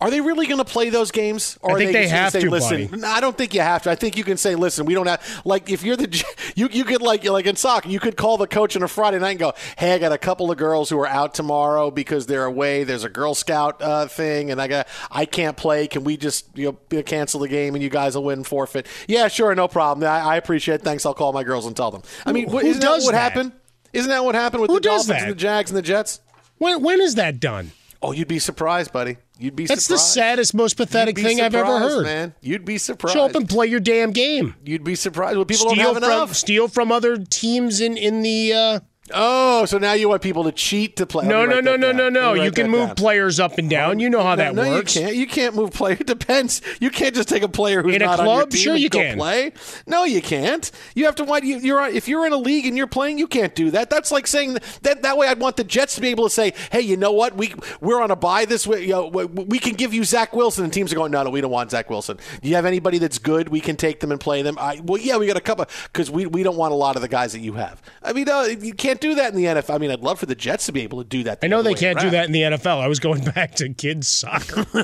Are 0.00 0.10
they 0.10 0.20
really 0.20 0.46
going 0.46 0.58
to 0.58 0.64
play 0.64 0.90
those 0.90 1.10
games? 1.10 1.58
I 1.62 1.72
are 1.72 1.76
think 1.78 1.88
they 1.92 2.04
gonna 2.04 2.16
have 2.16 2.32
say, 2.32 2.40
to, 2.40 2.50
Listen, 2.50 2.86
buddy. 2.86 3.02
I 3.02 3.20
don't 3.20 3.36
think 3.36 3.52
you 3.52 3.60
have 3.60 3.82
to. 3.82 3.90
I 3.90 3.94
think 3.96 4.16
you 4.16 4.22
can 4.24 4.36
say, 4.36 4.54
listen, 4.54 4.86
we 4.86 4.94
don't 4.94 5.06
have 5.08 5.42
like 5.44 5.68
if 5.68 5.82
you're 5.82 5.96
the 5.96 6.24
you 6.54 6.68
you 6.70 6.84
could 6.84 7.02
like 7.02 7.24
like 7.24 7.46
in 7.46 7.56
soccer, 7.56 7.88
you 7.88 7.98
could 7.98 8.16
call 8.16 8.36
the 8.36 8.46
coach 8.46 8.76
on 8.76 8.82
a 8.84 8.88
Friday 8.88 9.18
night 9.18 9.30
and 9.30 9.38
go, 9.40 9.52
hey, 9.76 9.92
I 9.94 9.98
got 9.98 10.12
a 10.12 10.18
couple 10.18 10.50
of 10.52 10.56
girls 10.56 10.88
who 10.88 10.98
are 11.00 11.06
out 11.06 11.34
tomorrow 11.34 11.90
because 11.90 12.26
they're 12.26 12.44
away. 12.44 12.84
There's 12.84 13.04
a 13.04 13.08
Girl 13.08 13.34
Scout 13.34 13.82
uh, 13.82 14.06
thing, 14.06 14.50
and 14.52 14.62
I 14.62 14.68
got 14.68 14.86
I 15.10 15.26
can't 15.26 15.56
play. 15.56 15.88
Can 15.88 16.04
we 16.04 16.16
just 16.16 16.46
you 16.56 16.78
know 16.92 17.02
cancel 17.02 17.40
the 17.40 17.48
game 17.48 17.74
and 17.74 17.82
you 17.82 17.90
guys 17.90 18.14
will 18.14 18.24
win 18.24 18.44
forfeit? 18.44 18.86
Yeah, 19.08 19.26
sure, 19.28 19.54
no 19.54 19.66
problem. 19.66 20.08
I, 20.08 20.20
I 20.20 20.36
appreciate. 20.36 20.76
it. 20.76 20.82
Thanks. 20.82 21.04
I'll 21.04 21.12
call 21.14 21.32
my 21.32 21.42
girls 21.44 21.66
and 21.66 21.76
tell 21.76 21.90
them. 21.90 22.02
I 22.24 22.32
mean, 22.32 22.48
Who- 22.48 22.58
wh- 22.58 22.62
who 22.62 22.68
isn't 22.68 22.80
does 22.82 23.02
that 23.02 23.06
what 23.06 23.12
that? 23.12 23.18
happened? 23.32 23.52
Isn't 23.96 24.10
that 24.10 24.24
what 24.24 24.34
happened 24.34 24.62
with 24.62 24.70
Who 24.70 24.76
the 24.76 24.80
Dolphins 24.80 25.06
that? 25.08 25.22
and 25.22 25.30
the 25.32 25.34
Jags 25.36 25.70
and 25.70 25.76
the 25.78 25.82
Jets? 25.82 26.20
When 26.58 26.82
when 26.82 27.00
is 27.00 27.14
that 27.16 27.40
done? 27.40 27.72
Oh, 28.02 28.12
you'd 28.12 28.28
be 28.28 28.38
surprised, 28.38 28.92
buddy. 28.92 29.16
You'd 29.38 29.56
be 29.56 29.66
surprised. 29.66 29.70
That's 29.78 29.84
surprised. 29.86 30.04
the 30.04 30.20
saddest, 30.20 30.54
most 30.54 30.76
pathetic 30.76 31.18
thing 31.18 31.40
I've 31.40 31.54
ever 31.54 31.78
heard. 31.78 32.04
man. 32.04 32.34
You'd 32.40 32.64
be 32.64 32.78
surprised. 32.78 33.14
Show 33.16 33.24
up 33.24 33.34
and 33.34 33.48
play 33.48 33.66
your 33.66 33.80
damn 33.80 34.12
game. 34.12 34.54
You'd 34.64 34.84
be 34.84 34.94
surprised. 34.94 35.36
Well, 35.36 35.44
people 35.44 35.70
steal 35.70 35.76
don't 35.84 35.94
have 35.94 36.02
from 36.02 36.04
enough. 36.12 36.34
steal 36.36 36.68
from 36.68 36.92
other 36.92 37.16
teams 37.18 37.80
in 37.80 37.96
in 37.96 38.22
the. 38.22 38.52
Uh, 38.52 38.80
Oh, 39.14 39.64
so 39.66 39.78
now 39.78 39.92
you 39.92 40.08
want 40.08 40.20
people 40.22 40.44
to 40.44 40.52
cheat 40.52 40.96
to 40.96 41.06
play? 41.06 41.26
no, 41.26 41.46
no, 41.46 41.60
no, 41.60 41.76
no, 41.76 41.92
no, 41.92 42.08
no. 42.08 42.34
You 42.34 42.50
can 42.50 42.68
move 42.70 42.88
down. 42.88 42.96
players 42.96 43.38
up 43.38 43.56
and 43.58 43.70
down. 43.70 44.00
You 44.00 44.10
know 44.10 44.22
how 44.22 44.34
no, 44.34 44.36
that 44.36 44.54
no, 44.54 44.68
works. 44.68 44.96
You 44.96 45.02
can't. 45.02 45.16
You 45.16 45.26
can't 45.26 45.54
move 45.54 45.70
player. 45.72 45.96
It 46.00 46.06
depends. 46.06 46.60
You 46.80 46.90
can't 46.90 47.14
just 47.14 47.28
take 47.28 47.42
a 47.42 47.48
player 47.48 47.82
who's 47.82 47.94
In 47.94 48.02
a 48.02 48.06
not 48.06 48.20
on 48.20 48.26
your 48.26 48.34
club? 48.36 48.50
team 48.50 48.60
Sure 48.60 48.74
you 48.76 48.90
can. 48.90 49.16
play. 49.16 49.52
No, 49.86 50.04
you 50.04 50.20
can't. 50.20 50.70
You 50.94 51.06
have 51.06 51.14
to. 51.16 51.24
Why 51.24 51.38
you, 51.38 51.58
you're 51.58 51.82
if 51.86 52.06
you're 52.08 52.26
in 52.26 52.32
a 52.32 52.36
league 52.36 52.66
and 52.66 52.76
you're 52.76 52.86
playing, 52.86 53.18
you 53.18 53.26
can't 53.26 53.54
do 53.54 53.70
that. 53.70 53.88
That's 53.90 54.10
like 54.10 54.26
saying 54.26 54.58
that. 54.82 55.02
That 55.02 55.16
way, 55.16 55.28
I'd 55.28 55.40
want 55.40 55.56
the 55.56 55.64
Jets 55.64 55.94
to 55.94 56.00
be 56.00 56.08
able 56.08 56.24
to 56.24 56.30
say, 56.30 56.52
"Hey, 56.72 56.80
you 56.80 56.96
know 56.96 57.12
what? 57.12 57.36
We 57.36 57.54
we're 57.80 58.02
on 58.02 58.10
a 58.10 58.16
bye 58.16 58.44
this 58.44 58.66
way. 58.66 58.82
You 58.82 58.88
know, 58.90 59.06
we, 59.06 59.24
we 59.24 59.58
can 59.58 59.74
give 59.74 59.94
you 59.94 60.04
Zach 60.04 60.34
Wilson." 60.34 60.64
And 60.64 60.72
teams 60.72 60.92
are 60.92 60.96
going, 60.96 61.12
"No, 61.12 61.22
no, 61.22 61.30
we 61.30 61.40
don't 61.40 61.50
want 61.50 61.70
Zach 61.70 61.88
Wilson. 61.88 62.18
Do 62.42 62.48
you 62.48 62.56
have 62.56 62.66
anybody 62.66 62.98
that's 62.98 63.18
good? 63.18 63.48
We 63.48 63.60
can 63.60 63.76
take 63.76 64.00
them 64.00 64.10
and 64.10 64.20
play 64.20 64.42
them." 64.42 64.58
I, 64.58 64.80
well, 64.84 65.00
yeah, 65.00 65.16
we 65.16 65.26
got 65.26 65.36
a 65.36 65.40
couple 65.40 65.66
because 65.92 66.10
we 66.10 66.26
we 66.26 66.42
don't 66.42 66.56
want 66.56 66.72
a 66.72 66.76
lot 66.76 66.96
of 66.96 67.02
the 67.02 67.08
guys 67.08 67.32
that 67.32 67.40
you 67.40 67.54
have. 67.54 67.80
I 68.02 68.12
mean, 68.12 68.28
uh, 68.28 68.42
you 68.60 68.74
can't 68.74 68.95
do 69.00 69.14
that 69.16 69.32
in 69.32 69.36
the 69.36 69.44
NFL. 69.44 69.74
I 69.74 69.78
mean, 69.78 69.90
I'd 69.90 70.00
love 70.00 70.18
for 70.18 70.26
the 70.26 70.34
Jets 70.34 70.66
to 70.66 70.72
be 70.72 70.82
able 70.82 70.98
to 71.02 71.08
do 71.08 71.22
that. 71.24 71.38
I 71.42 71.46
know 71.46 71.62
they 71.62 71.74
can't 71.74 71.98
do 71.98 72.10
that 72.10 72.26
in 72.26 72.32
the 72.32 72.42
NFL. 72.42 72.80
I 72.80 72.88
was 72.88 72.98
going 73.00 73.22
back 73.34 73.54
to 73.56 73.68
kids 73.70 74.08
soccer. 74.08 74.66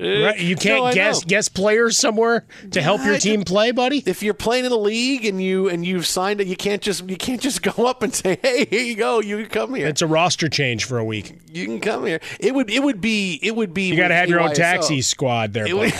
right? 0.00 0.38
You 0.38 0.56
can't 0.56 0.84
No, 0.84 0.92
guess 0.92 1.24
guess 1.24 1.48
players 1.48 1.96
somewhere 1.98 2.46
to 2.72 2.82
help 2.82 3.04
your 3.04 3.18
team 3.18 3.42
play, 3.42 3.70
buddy. 3.70 4.02
if 4.06 4.22
you're 4.22 4.34
playing 4.34 4.64
in 4.64 4.70
the 4.70 4.78
league 4.78 5.24
and 5.24 5.42
you 5.42 5.68
and 5.68 5.84
you've 5.84 6.06
signed 6.06 6.40
it, 6.40 6.46
you 6.46 6.56
can't 6.56 6.82
just 6.82 7.08
you 7.08 7.16
can't 7.16 7.40
just 7.40 7.62
go 7.76 7.86
up 7.86 8.02
and 8.02 8.14
say, 8.14 8.38
"Hey, 8.42 8.64
here 8.66 8.82
you 8.82 8.96
go, 8.96 9.20
you 9.20 9.36
can 9.38 9.46
come 9.48 9.74
here." 9.74 9.86
It's 9.86 10.02
a 10.02 10.06
roster 10.06 10.48
change 10.48 10.84
for 10.84 10.98
a 10.98 11.04
week. 11.04 11.38
You 11.52 11.66
can 11.66 11.80
come 11.80 12.06
here. 12.06 12.20
It 12.40 12.54
would 12.54 12.70
it 12.70 12.82
would 12.82 13.00
be 13.00 13.38
it 13.42 13.54
would 13.54 13.72
be. 13.74 13.84
You 13.84 13.96
got 13.96 14.08
to 14.08 14.14
have 14.14 14.28
your 14.28 14.40
own 14.40 14.54
taxi 14.54 15.02
squad 15.02 15.52
there. 15.52 15.64
Would- 15.74 15.92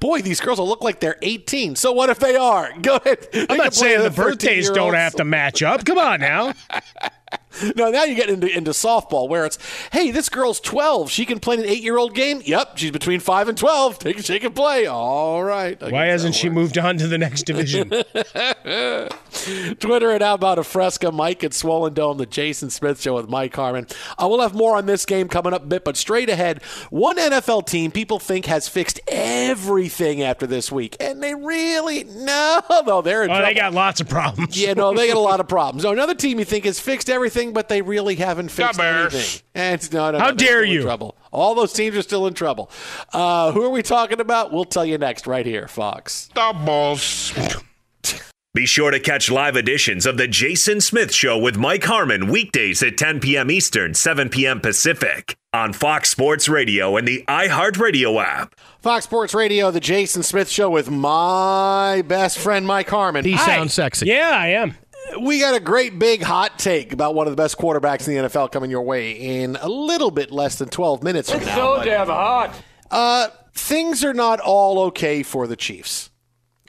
Boy, 0.00 0.22
these 0.22 0.40
girls 0.40 0.58
will 0.58 0.68
look 0.68 0.82
like 0.82 1.00
they're 1.00 1.16
18. 1.22 1.76
So 1.76 1.92
what 1.92 2.10
if 2.10 2.18
they 2.18 2.36
are? 2.36 2.70
Go 2.80 2.96
ahead. 2.96 3.28
I'm 3.50 3.56
not 3.56 3.74
saying 3.74 4.02
the 4.02 4.10
the 4.10 4.36
birthdays 4.42 4.70
don't 4.70 4.94
have 4.94 5.14
to 5.14 5.24
match 5.24 5.62
up. 5.62 5.84
Come 5.84 5.98
on 5.98 6.20
now. 6.20 6.54
No, 7.76 7.90
now 7.90 8.04
you 8.04 8.14
get 8.14 8.28
into 8.28 8.46
into 8.54 8.70
softball 8.72 9.28
where 9.28 9.44
it's, 9.46 9.58
hey, 9.92 10.10
this 10.10 10.28
girl's 10.28 10.60
12. 10.60 11.10
She 11.10 11.24
can 11.24 11.40
play 11.40 11.56
an 11.56 11.64
eight 11.64 11.82
year 11.82 11.96
old 11.98 12.14
game. 12.14 12.42
Yep, 12.44 12.76
she's 12.78 12.90
between 12.90 13.20
five 13.20 13.48
and 13.48 13.56
12. 13.56 13.98
Take 13.98 14.18
a 14.18 14.22
shake 14.22 14.42
can 14.42 14.52
play. 14.52 14.86
All 14.86 15.42
right. 15.42 15.80
I 15.82 15.90
Why 15.90 16.06
hasn't 16.06 16.34
she 16.34 16.48
moved 16.48 16.76
on 16.78 16.98
to 16.98 17.06
the 17.06 17.18
next 17.18 17.44
division? 17.44 17.88
Twitter 19.80 20.10
at 20.10 20.22
How 20.22 20.34
About 20.34 20.58
a 20.58 20.64
Fresca, 20.64 21.10
Mike 21.12 21.42
at 21.44 21.54
Swollen 21.54 21.94
Dome, 21.94 22.18
the 22.18 22.26
Jason 22.26 22.70
Smith 22.70 23.00
Show 23.00 23.14
with 23.14 23.28
Mike 23.28 23.54
Harmon. 23.54 23.86
Uh, 24.18 24.26
we'll 24.28 24.40
have 24.40 24.54
more 24.54 24.76
on 24.76 24.86
this 24.86 25.04
game 25.06 25.28
coming 25.28 25.52
up 25.52 25.62
a 25.62 25.66
bit, 25.66 25.84
but 25.84 25.96
straight 25.96 26.28
ahead, 26.28 26.62
one 26.90 27.16
NFL 27.16 27.66
team 27.66 27.90
people 27.90 28.18
think 28.18 28.46
has 28.46 28.68
fixed 28.68 29.00
everything 29.08 30.22
after 30.22 30.46
this 30.46 30.70
week, 30.70 30.96
and 31.00 31.22
they 31.22 31.34
really 31.34 32.04
no, 32.04 32.60
though 32.86 33.02
they're 33.02 33.24
in 33.24 33.30
Oh, 33.30 33.34
trouble. 33.34 33.46
they 33.46 33.54
got 33.54 33.72
lots 33.72 34.00
of 34.00 34.08
problems. 34.08 34.60
yeah, 34.60 34.74
no, 34.74 34.94
they 34.94 35.08
got 35.08 35.16
a 35.16 35.20
lot 35.20 35.40
of 35.40 35.48
problems. 35.48 35.84
No, 35.84 35.92
another 35.92 36.14
team 36.14 36.38
you 36.38 36.44
think 36.44 36.64
has 36.64 36.78
fixed 36.78 37.08
everything, 37.10 37.41
but 37.50 37.68
they 37.68 37.82
really 37.82 38.14
haven't 38.14 38.50
fixed 38.50 38.78
anything. 38.78 39.42
And 39.56 39.92
no, 39.92 40.12
no, 40.12 40.18
How 40.20 40.26
no, 40.26 40.32
they're 40.36 40.46
dare 40.46 40.64
you. 40.64 40.82
Trouble. 40.82 41.16
All 41.32 41.56
those 41.56 41.72
teams 41.72 41.96
are 41.96 42.02
still 42.02 42.28
in 42.28 42.34
trouble. 42.34 42.70
Uh, 43.12 43.50
who 43.50 43.64
are 43.64 43.70
we 43.70 43.82
talking 43.82 44.20
about? 44.20 44.52
We'll 44.52 44.64
tell 44.64 44.84
you 44.84 44.98
next, 44.98 45.26
right 45.26 45.44
here, 45.44 45.66
Fox. 45.66 46.28
The 46.34 46.52
balls. 46.64 47.32
Be 48.54 48.66
sure 48.66 48.90
to 48.90 49.00
catch 49.00 49.30
live 49.30 49.56
editions 49.56 50.04
of 50.04 50.18
The 50.18 50.28
Jason 50.28 50.82
Smith 50.82 51.14
Show 51.14 51.38
with 51.38 51.56
Mike 51.56 51.84
Harmon 51.84 52.26
weekdays 52.26 52.82
at 52.82 52.98
10 52.98 53.20
p.m. 53.20 53.50
Eastern, 53.50 53.94
7 53.94 54.28
p.m. 54.28 54.60
Pacific 54.60 55.34
on 55.54 55.72
Fox 55.72 56.10
Sports 56.10 56.50
Radio 56.50 56.98
and 56.98 57.08
the 57.08 57.24
iHeartRadio 57.28 58.22
app. 58.22 58.54
Fox 58.80 59.04
Sports 59.06 59.32
Radio, 59.32 59.70
the 59.70 59.80
Jason 59.80 60.22
Smith 60.22 60.50
Show 60.50 60.68
with 60.68 60.90
my 60.90 62.02
best 62.06 62.38
friend 62.38 62.66
Mike 62.66 62.90
Harmon. 62.90 63.24
He 63.24 63.32
Hi. 63.32 63.46
sounds 63.56 63.72
sexy. 63.72 64.08
Yeah, 64.08 64.32
I 64.34 64.48
am. 64.48 64.74
We 65.20 65.40
got 65.40 65.54
a 65.54 65.60
great 65.60 65.98
big 65.98 66.22
hot 66.22 66.58
take 66.58 66.92
about 66.92 67.14
one 67.14 67.26
of 67.26 67.32
the 67.32 67.36
best 67.36 67.58
quarterbacks 67.58 68.08
in 68.08 68.14
the 68.14 68.28
NFL 68.28 68.50
coming 68.50 68.70
your 68.70 68.82
way 68.82 69.12
in 69.12 69.56
a 69.60 69.68
little 69.68 70.10
bit 70.10 70.30
less 70.30 70.56
than 70.56 70.68
12 70.68 71.02
minutes 71.02 71.30
from 71.30 71.44
now. 71.44 71.76
but, 71.76 71.84
damn 71.84 72.06
hot. 72.06 72.54
uh, 72.90 73.28
things 73.52 74.04
are 74.04 74.14
not 74.14 74.40
all 74.40 74.78
okay 74.84 75.22
for 75.22 75.46
the 75.46 75.56
Chiefs. 75.56 76.10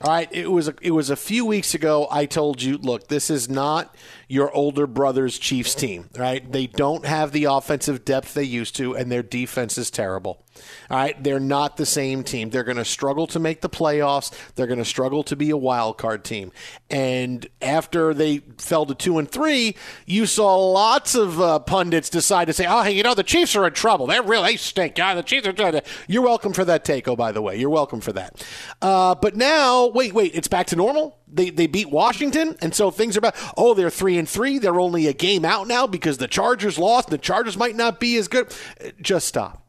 All 0.02 0.12
right, 0.12 0.28
it 0.32 0.50
was 0.50 0.68
a, 0.68 0.74
it 0.82 0.90
was 0.90 1.08
a 1.08 1.16
few 1.16 1.46
weeks 1.46 1.72
ago. 1.72 2.06
I 2.10 2.26
told 2.26 2.60
you, 2.60 2.76
look, 2.78 3.08
this 3.08 3.30
is 3.30 3.48
not 3.48 3.94
your 4.28 4.54
older 4.54 4.86
brother's 4.86 5.38
Chiefs 5.38 5.74
team, 5.74 6.08
right? 6.16 6.50
They 6.50 6.66
don't 6.66 7.04
have 7.04 7.32
the 7.32 7.44
offensive 7.44 8.04
depth 8.04 8.34
they 8.34 8.44
used 8.44 8.76
to, 8.76 8.96
and 8.96 9.10
their 9.10 9.22
defense 9.22 9.76
is 9.76 9.90
terrible. 9.90 10.44
All 10.88 10.96
right, 10.96 11.22
they're 11.22 11.40
not 11.40 11.76
the 11.76 11.86
same 11.86 12.22
team. 12.22 12.50
They're 12.50 12.62
going 12.62 12.76
to 12.76 12.84
struggle 12.84 13.26
to 13.28 13.40
make 13.40 13.60
the 13.60 13.68
playoffs. 13.68 14.32
They're 14.54 14.68
going 14.68 14.78
to 14.78 14.84
struggle 14.84 15.24
to 15.24 15.34
be 15.34 15.50
a 15.50 15.56
wild 15.56 15.98
card 15.98 16.24
team. 16.24 16.52
And 16.88 17.46
after 17.60 18.14
they 18.14 18.38
fell 18.58 18.86
to 18.86 18.94
two 18.94 19.18
and 19.18 19.28
three, 19.28 19.74
you 20.06 20.26
saw 20.26 20.56
lots 20.56 21.16
of 21.16 21.40
uh, 21.40 21.58
pundits 21.58 22.08
decide 22.08 22.46
to 22.46 22.52
say, 22.52 22.66
"Oh, 22.68 22.82
hey, 22.82 22.92
you 22.92 23.02
know, 23.02 23.14
the 23.14 23.24
Chiefs 23.24 23.56
are 23.56 23.66
in 23.66 23.72
trouble. 23.72 24.06
They're 24.06 24.22
really 24.22 24.54
they 24.54 24.56
stink. 24.56 24.98
Yeah, 24.98 25.14
the 25.14 25.22
Chiefs 25.22 25.46
are 25.46 25.52
trying 25.52 25.72
to." 25.72 25.82
You're 26.06 26.22
welcome 26.22 26.52
for 26.52 26.64
that 26.64 26.84
take. 26.84 27.08
Oh, 27.08 27.16
by 27.16 27.32
the 27.32 27.42
way, 27.42 27.56
you're 27.56 27.70
welcome 27.70 28.00
for 28.00 28.12
that. 28.12 28.46
Uh, 28.80 29.14
but 29.14 29.36
now, 29.36 29.86
wait, 29.88 30.12
wait, 30.12 30.32
it's 30.34 30.48
back 30.48 30.66
to 30.68 30.76
normal. 30.76 31.18
They 31.34 31.50
they 31.50 31.66
beat 31.66 31.90
Washington, 31.90 32.56
and 32.62 32.74
so 32.74 32.90
things 32.90 33.16
are 33.16 33.20
back. 33.20 33.36
Oh, 33.56 33.74
they're 33.74 33.90
three 33.90 34.16
and 34.18 34.28
three. 34.28 34.58
They're 34.58 34.80
only 34.80 35.06
a 35.06 35.12
game 35.12 35.44
out 35.44 35.66
now 35.66 35.86
because 35.86 36.18
the 36.18 36.28
Chargers 36.28 36.78
lost. 36.78 37.10
The 37.10 37.18
Chargers 37.18 37.56
might 37.56 37.76
not 37.76 37.98
be 38.00 38.16
as 38.16 38.28
good. 38.28 38.54
Uh, 38.80 38.90
just 39.00 39.26
stop 39.28 39.64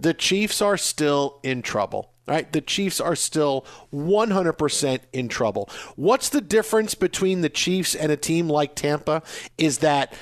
the 0.00 0.14
Chiefs 0.14 0.62
are 0.62 0.76
still 0.76 1.38
in 1.42 1.62
trouble. 1.62 2.10
Right? 2.26 2.50
The 2.52 2.60
Chiefs 2.60 3.00
are 3.00 3.16
still 3.16 3.66
100% 3.92 5.00
in 5.12 5.28
trouble. 5.28 5.68
What's 5.96 6.28
the 6.28 6.40
difference 6.40 6.94
between 6.94 7.40
the 7.40 7.48
Chiefs 7.48 7.96
and 7.96 8.12
a 8.12 8.16
team 8.16 8.48
like 8.48 8.76
Tampa 8.76 9.24
is 9.58 9.78
that 9.78 10.12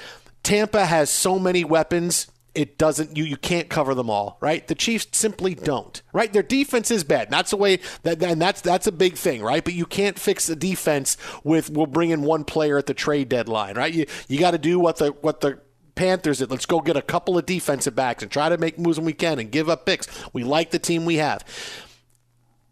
Tampa 0.42 0.86
has 0.86 1.10
so 1.10 1.38
many 1.38 1.64
weapons 1.64 2.28
it 2.58 2.76
doesn't 2.76 3.16
you 3.16 3.22
you 3.22 3.36
can't 3.36 3.68
cover 3.68 3.94
them 3.94 4.10
all 4.10 4.36
right 4.40 4.66
the 4.66 4.74
chiefs 4.74 5.06
simply 5.12 5.54
don't 5.54 6.02
right 6.12 6.32
their 6.32 6.42
defense 6.42 6.90
is 6.90 7.04
bad 7.04 7.30
that's 7.30 7.52
the 7.52 7.56
way 7.56 7.78
that 8.02 8.20
and 8.20 8.42
that's 8.42 8.60
that's 8.60 8.88
a 8.88 8.92
big 8.92 9.14
thing 9.14 9.40
right 9.42 9.64
but 9.64 9.74
you 9.74 9.86
can't 9.86 10.18
fix 10.18 10.46
the 10.46 10.56
defense 10.56 11.16
with 11.44 11.70
we'll 11.70 11.86
bring 11.86 12.10
in 12.10 12.22
one 12.22 12.42
player 12.42 12.76
at 12.76 12.86
the 12.86 12.94
trade 12.94 13.28
deadline 13.28 13.76
right 13.76 13.94
you 13.94 14.04
you 14.26 14.40
got 14.40 14.50
to 14.50 14.58
do 14.58 14.80
what 14.80 14.96
the 14.96 15.10
what 15.20 15.40
the 15.40 15.60
Panthers 15.94 16.38
that 16.38 16.48
let's 16.48 16.64
go 16.64 16.80
get 16.80 16.96
a 16.96 17.02
couple 17.02 17.36
of 17.36 17.44
defensive 17.44 17.96
backs 17.96 18.22
and 18.22 18.30
try 18.30 18.48
to 18.48 18.56
make 18.56 18.78
moves 18.78 18.98
when 18.98 19.06
we 19.06 19.12
can 19.12 19.40
and 19.40 19.50
give 19.50 19.68
up 19.68 19.84
picks. 19.84 20.06
We 20.32 20.44
like 20.44 20.70
the 20.70 20.78
team 20.78 21.04
we 21.04 21.16
have. 21.16 21.44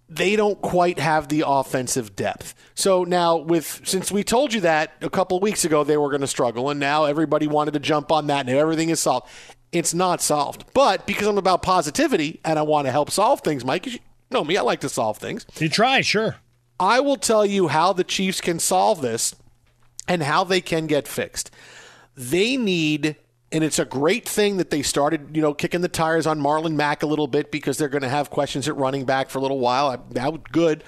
They 0.08 0.36
don't 0.36 0.62
quite 0.62 1.00
have 1.00 1.26
the 1.26 1.42
offensive 1.44 2.14
depth. 2.14 2.54
So 2.76 3.02
now, 3.02 3.36
with 3.36 3.80
since 3.82 4.12
we 4.12 4.22
told 4.22 4.54
you 4.54 4.60
that 4.60 4.92
a 5.00 5.10
couple 5.10 5.40
weeks 5.40 5.64
ago 5.64 5.82
they 5.82 5.96
were 5.96 6.10
going 6.10 6.20
to 6.20 6.28
struggle, 6.28 6.70
and 6.70 6.78
now 6.78 7.06
everybody 7.06 7.48
wanted 7.48 7.72
to 7.72 7.80
jump 7.80 8.12
on 8.12 8.28
that, 8.28 8.46
and 8.46 8.56
everything 8.56 8.90
is 8.90 9.00
solved. 9.00 9.26
It's 9.72 9.92
not 9.92 10.20
solved. 10.22 10.64
But 10.72 11.06
because 11.06 11.26
I'm 11.26 11.38
about 11.38 11.62
positivity 11.62 12.40
and 12.44 12.58
I 12.58 12.62
want 12.62 12.86
to 12.86 12.92
help 12.92 13.10
solve 13.10 13.40
things, 13.40 13.64
Mike, 13.64 13.86
you 13.86 13.98
know 14.30 14.44
me, 14.44 14.56
I 14.56 14.62
like 14.62 14.80
to 14.80 14.88
solve 14.88 15.18
things. 15.18 15.46
You 15.58 15.68
try, 15.68 16.00
sure. 16.00 16.36
I 16.78 17.00
will 17.00 17.16
tell 17.16 17.44
you 17.44 17.68
how 17.68 17.92
the 17.92 18.04
Chiefs 18.04 18.40
can 18.40 18.58
solve 18.58 19.00
this 19.00 19.34
and 20.06 20.22
how 20.22 20.44
they 20.44 20.60
can 20.60 20.86
get 20.86 21.08
fixed 21.08 21.50
they 22.16 22.56
need 22.56 23.16
and 23.52 23.62
it's 23.62 23.78
a 23.78 23.84
great 23.84 24.28
thing 24.28 24.56
that 24.56 24.70
they 24.70 24.82
started, 24.82 25.36
you 25.36 25.40
know, 25.40 25.54
kicking 25.54 25.80
the 25.80 25.88
tires 25.88 26.26
on 26.26 26.40
Marlon 26.40 26.74
Mack 26.74 27.04
a 27.04 27.06
little 27.06 27.28
bit 27.28 27.52
because 27.52 27.78
they're 27.78 27.88
going 27.88 28.02
to 28.02 28.08
have 28.08 28.28
questions 28.28 28.66
at 28.66 28.76
running 28.76 29.04
back 29.04 29.30
for 29.30 29.38
a 29.38 29.40
little 29.40 29.60
while. 29.60 30.04
That 30.10 30.32
was 30.32 30.42
good. 30.50 30.82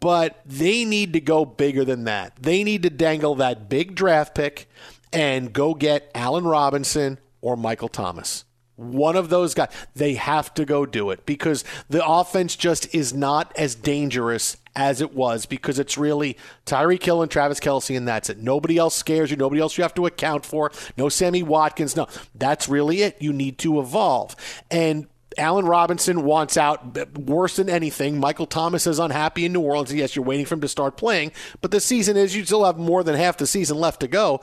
But 0.00 0.40
they 0.46 0.86
need 0.86 1.12
to 1.12 1.20
go 1.20 1.44
bigger 1.44 1.84
than 1.84 2.04
that. 2.04 2.36
They 2.40 2.64
need 2.64 2.84
to 2.84 2.90
dangle 2.90 3.34
that 3.34 3.68
big 3.68 3.94
draft 3.94 4.34
pick 4.34 4.66
and 5.12 5.52
go 5.52 5.74
get 5.74 6.10
Allen 6.14 6.44
Robinson 6.44 7.18
or 7.40 7.56
Michael 7.56 7.88
Thomas. 7.88 8.44
One 8.76 9.14
of 9.14 9.28
those 9.28 9.52
guys. 9.52 9.70
They 9.94 10.14
have 10.14 10.54
to 10.54 10.64
go 10.64 10.86
do 10.86 11.10
it 11.10 11.26
because 11.26 11.64
the 11.90 12.06
offense 12.06 12.56
just 12.56 12.94
is 12.94 13.12
not 13.12 13.52
as 13.56 13.74
dangerous 13.74 14.56
as 14.74 15.02
it 15.02 15.14
was 15.14 15.44
because 15.44 15.78
it's 15.78 15.98
really 15.98 16.38
Tyreek 16.64 17.02
Hill 17.02 17.20
and 17.20 17.30
Travis 17.30 17.60
Kelce, 17.60 17.94
and 17.94 18.08
that's 18.08 18.30
it. 18.30 18.38
Nobody 18.38 18.78
else 18.78 18.94
scares 18.94 19.30
you. 19.30 19.36
Nobody 19.36 19.60
else 19.60 19.76
you 19.76 19.82
have 19.82 19.94
to 19.94 20.06
account 20.06 20.46
for. 20.46 20.72
No 20.96 21.10
Sammy 21.10 21.42
Watkins. 21.42 21.94
No, 21.94 22.08
that's 22.34 22.68
really 22.68 23.02
it. 23.02 23.20
You 23.20 23.34
need 23.34 23.58
to 23.58 23.80
evolve. 23.80 24.34
And 24.70 25.06
Allen 25.38 25.64
Robinson 25.64 26.24
wants 26.24 26.56
out 26.56 27.18
worse 27.18 27.56
than 27.56 27.68
anything. 27.68 28.18
Michael 28.18 28.46
Thomas 28.46 28.86
is 28.86 28.98
unhappy 28.98 29.44
in 29.44 29.52
New 29.52 29.60
Orleans. 29.60 29.92
Yes, 29.92 30.16
you're 30.16 30.24
waiting 30.24 30.46
for 30.46 30.54
him 30.54 30.60
to 30.62 30.68
start 30.68 30.96
playing, 30.96 31.32
but 31.60 31.70
the 31.70 31.80
season 31.80 32.16
is 32.16 32.34
you 32.34 32.44
still 32.44 32.64
have 32.64 32.78
more 32.78 33.04
than 33.04 33.14
half 33.14 33.36
the 33.36 33.46
season 33.46 33.78
left 33.78 34.00
to 34.00 34.08
go. 34.08 34.40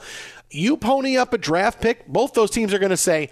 You 0.50 0.76
pony 0.76 1.16
up 1.16 1.34
a 1.34 1.38
draft 1.38 1.80
pick, 1.80 2.06
both 2.06 2.32
those 2.32 2.50
teams 2.50 2.72
are 2.72 2.78
going 2.78 2.90
to 2.90 2.96
say, 2.96 3.30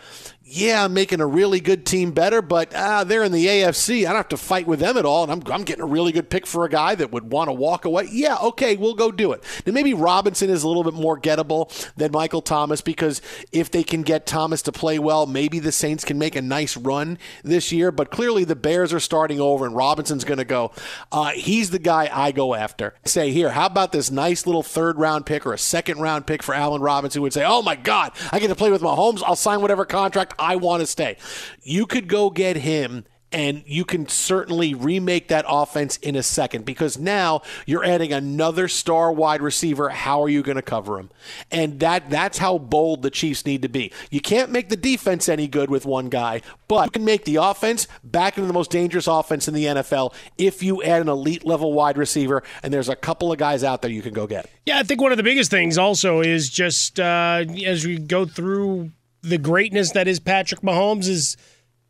yeah, 0.49 0.85
I'm 0.85 0.95
making 0.95 1.21
a 1.21 1.27
really 1.27 1.59
good 1.59 1.85
team 1.85 2.13
better, 2.13 2.41
but 2.41 2.73
uh, 2.73 3.03
they're 3.03 3.25
in 3.25 3.33
the 3.33 3.47
AFC. 3.47 4.03
I 4.03 4.11
don't 4.11 4.15
have 4.15 4.29
to 4.29 4.37
fight 4.37 4.69
with 4.69 4.79
them 4.79 4.97
at 4.97 5.05
all, 5.05 5.25
and 5.25 5.33
I'm, 5.33 5.53
I'm 5.53 5.65
getting 5.65 5.83
a 5.83 5.87
really 5.87 6.13
good 6.13 6.31
pick 6.31 6.47
for 6.47 6.65
a 6.65 6.69
guy 6.69 6.95
that 6.95 7.11
would 7.11 7.33
want 7.33 7.49
to 7.49 7.53
walk 7.53 7.85
away. 7.85 8.07
Yeah, 8.13 8.37
okay, 8.37 8.77
we'll 8.77 8.95
go 8.95 9.11
do 9.11 9.33
it. 9.33 9.43
Now, 9.67 9.73
maybe 9.73 9.93
Robinson 9.93 10.49
is 10.49 10.63
a 10.63 10.69
little 10.69 10.85
bit 10.85 10.95
more 10.95 11.19
gettable 11.19 11.69
than 11.97 12.13
Michael 12.13 12.43
Thomas 12.43 12.81
because 12.81 13.21
if 13.51 13.73
they 13.73 13.83
can 13.83 14.03
get 14.03 14.25
Thomas 14.25 14.63
to 14.63 14.73
play 14.73 15.01
well, 15.01 15.27
maybe 15.27 15.59
the 15.59 15.73
Saints 15.73 16.05
can 16.05 16.17
make 16.17 16.37
a 16.37 16.43
nice 16.43 16.77
run 16.77 17.19
this 17.43 17.73
year, 17.73 17.91
but 17.91 18.13
clearly 18.13 18.45
the 18.45 18.55
Bears 18.55 18.93
are 18.93 19.01
starting 19.01 19.41
over, 19.41 19.67
and 19.67 19.75
Robinson's 19.75 20.23
going 20.23 20.39
to 20.39 20.45
go. 20.45 20.71
Uh, 21.11 21.31
he's 21.31 21.71
the 21.71 21.81
guy 21.81 22.09
I 22.13 22.31
go 22.31 22.55
after. 22.55 22.95
Say, 23.05 23.33
here, 23.33 23.51
how 23.51 23.67
about 23.67 23.91
this 23.91 24.13
nice 24.13 24.47
little 24.47 24.63
third 24.63 24.97
round 24.97 25.27
pick 25.27 25.45
or 25.45 25.53
a 25.53 25.59
second 25.59 25.99
round 25.99 26.29
pick 26.29 26.45
for 26.45 26.55
Allen 26.55 26.83
Robinson 26.83 27.06
who 27.15 27.23
would 27.23 27.33
say, 27.33 27.45
oh 27.45 27.63
my 27.63 27.77
God, 27.77 28.13
I 28.33 28.39
get 28.39 28.49
to 28.49 28.55
play 28.55 28.71
with 28.71 28.83
Mahomes. 28.83 29.23
I'll 29.25 29.37
sign 29.37 29.61
whatever 29.61 29.85
contract 29.85 30.35
I 30.39 30.57
want 30.57 30.81
to 30.81 30.87
stay. 30.87 31.17
You 31.63 31.87
could 31.87 32.09
go 32.09 32.31
get 32.31 32.57
him 32.57 33.05
and 33.33 33.63
you 33.67 33.85
can 33.85 34.09
certainly 34.09 34.73
remake 34.73 35.29
that 35.29 35.45
offense 35.49 35.97
in 35.99 36.15
a 36.15 36.23
second 36.23 36.65
because 36.65 36.97
now 36.97 37.43
you're 37.67 37.85
adding 37.85 38.13
another 38.13 38.69
star 38.69 39.13
wide 39.13 39.43
receiver. 39.43 39.89
How 39.89 40.23
are 40.23 40.29
you 40.29 40.43
going 40.43 40.57
to 40.57 40.63
cover 40.63 40.99
him? 40.99 41.11
And 41.51 41.81
that 41.81 42.09
that's 42.09 42.39
how 42.39 42.59
bold 42.59 43.03
the 43.03 43.11
Chiefs 43.11 43.45
need 43.45 43.63
to 43.63 43.69
be. 43.69 43.93
You 44.11 44.21
can't 44.21 44.51
make 44.51 44.69
the 44.69 44.77
defense 44.77 45.29
any 45.29 45.49
good 45.49 45.71
with 45.71 45.85
one 45.85 46.09
guy, 46.09 46.43
but 46.69 46.87
you 46.87 46.91
can 46.93 47.05
make 47.05 47.25
the 47.25 47.37
offense 47.37 47.89
back 48.05 48.37
into 48.37 48.47
the 48.47 48.55
most 48.55 48.71
dangerous 48.71 49.07
offense 49.07 49.49
in 49.49 49.55
the 49.55 49.65
NFL 49.65 50.15
if 50.39 50.63
you 50.63 50.83
add 50.83 51.03
an 51.03 51.09
elite 51.09 51.45
level 51.45 51.73
wide 51.73 51.99
receiver. 51.99 52.43
And 52.63 52.73
there's 52.73 52.89
a 52.89 52.97
couple 52.97 53.33
of 53.33 53.39
guys 53.39 53.65
out 53.65 53.83
there 53.83 53.91
you 53.91 54.03
can 54.03 54.15
go 54.15 54.27
get. 54.27 54.49
Yeah, 54.65 54.79
I 54.79 54.83
think 54.85 55.01
one 55.01 55.13
of 55.13 55.17
the 55.17 55.25
biggest 55.25 55.51
things 55.51 55.79
also 55.79 56.21
is 56.21 56.49
just 56.49 57.01
uh, 57.01 57.45
as 57.65 57.85
we 57.85 57.99
go 57.99 58.25
through 58.25 58.93
the 59.23 59.39
greatness 59.39 59.91
that 59.93 60.07
is 60.07 60.21
Patrick 60.21 60.61
Mahomes 60.61 61.09
is 61.09 61.37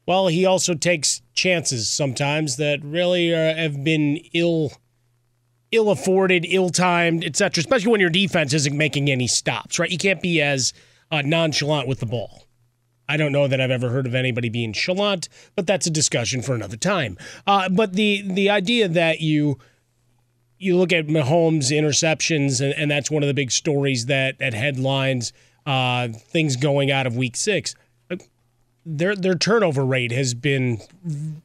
well, 0.07 0.29
he 0.29 0.47
also 0.47 0.75
takes 0.75 1.21
chances 1.35 1.91
sometimes 1.91 2.57
that 2.57 2.83
really 2.83 3.35
uh, 3.35 3.55
have 3.55 3.83
been 3.83 4.19
ill 4.33 4.73
ill 5.73 5.91
afforded, 5.91 6.47
ill 6.49 6.71
timed, 6.71 7.25
etc. 7.25 7.61
Especially 7.61 7.91
when 7.91 8.01
your 8.01 8.11
defense 8.11 8.55
isn't 8.55 8.77
making 8.77 9.11
any 9.11 9.27
stops, 9.27 9.79
right? 9.79 9.91
You 9.91 9.99
can't 9.99 10.23
be 10.23 10.41
as 10.41 10.73
uh, 11.11 11.23
nonchalant 11.23 11.89
with 11.89 12.01
the 12.01 12.07
ball. 12.07 12.45
I 13.09 13.17
don't 13.17 13.33
know 13.33 13.47
that 13.47 13.61
I've 13.61 13.71
ever 13.71 13.91
heard 13.91 14.07
of 14.07 14.15
anybody 14.15 14.49
being 14.49 14.73
chalant, 14.73 15.29
but 15.55 15.67
that's 15.67 15.87
a 15.87 15.91
discussion 15.91 16.43
for 16.43 16.55
another 16.55 16.77
time. 16.77 17.17
Uh, 17.47 17.69
but 17.69 17.93
the 17.93 18.23
the 18.27 18.51
idea 18.51 18.89
that 18.89 19.21
you 19.21 19.59
you 20.59 20.77
look 20.77 20.93
at 20.93 21.07
Mahomes' 21.07 21.71
interceptions, 21.71 22.61
and, 22.61 22.73
and 22.75 22.91
that's 22.91 23.11
one 23.11 23.23
of 23.23 23.27
the 23.27 23.35
big 23.35 23.51
stories 23.51 24.07
that 24.07 24.39
that 24.39 24.55
headlines 24.55 25.33
uh, 25.67 26.09
things 26.09 26.57
going 26.57 26.91
out 26.91 27.07
of 27.07 27.17
Week 27.17 27.37
Six 27.37 27.75
their 28.87 29.17
their 29.17 29.35
turnover 29.35 29.85
rate 29.85 30.13
has 30.13 30.33
been 30.33 30.81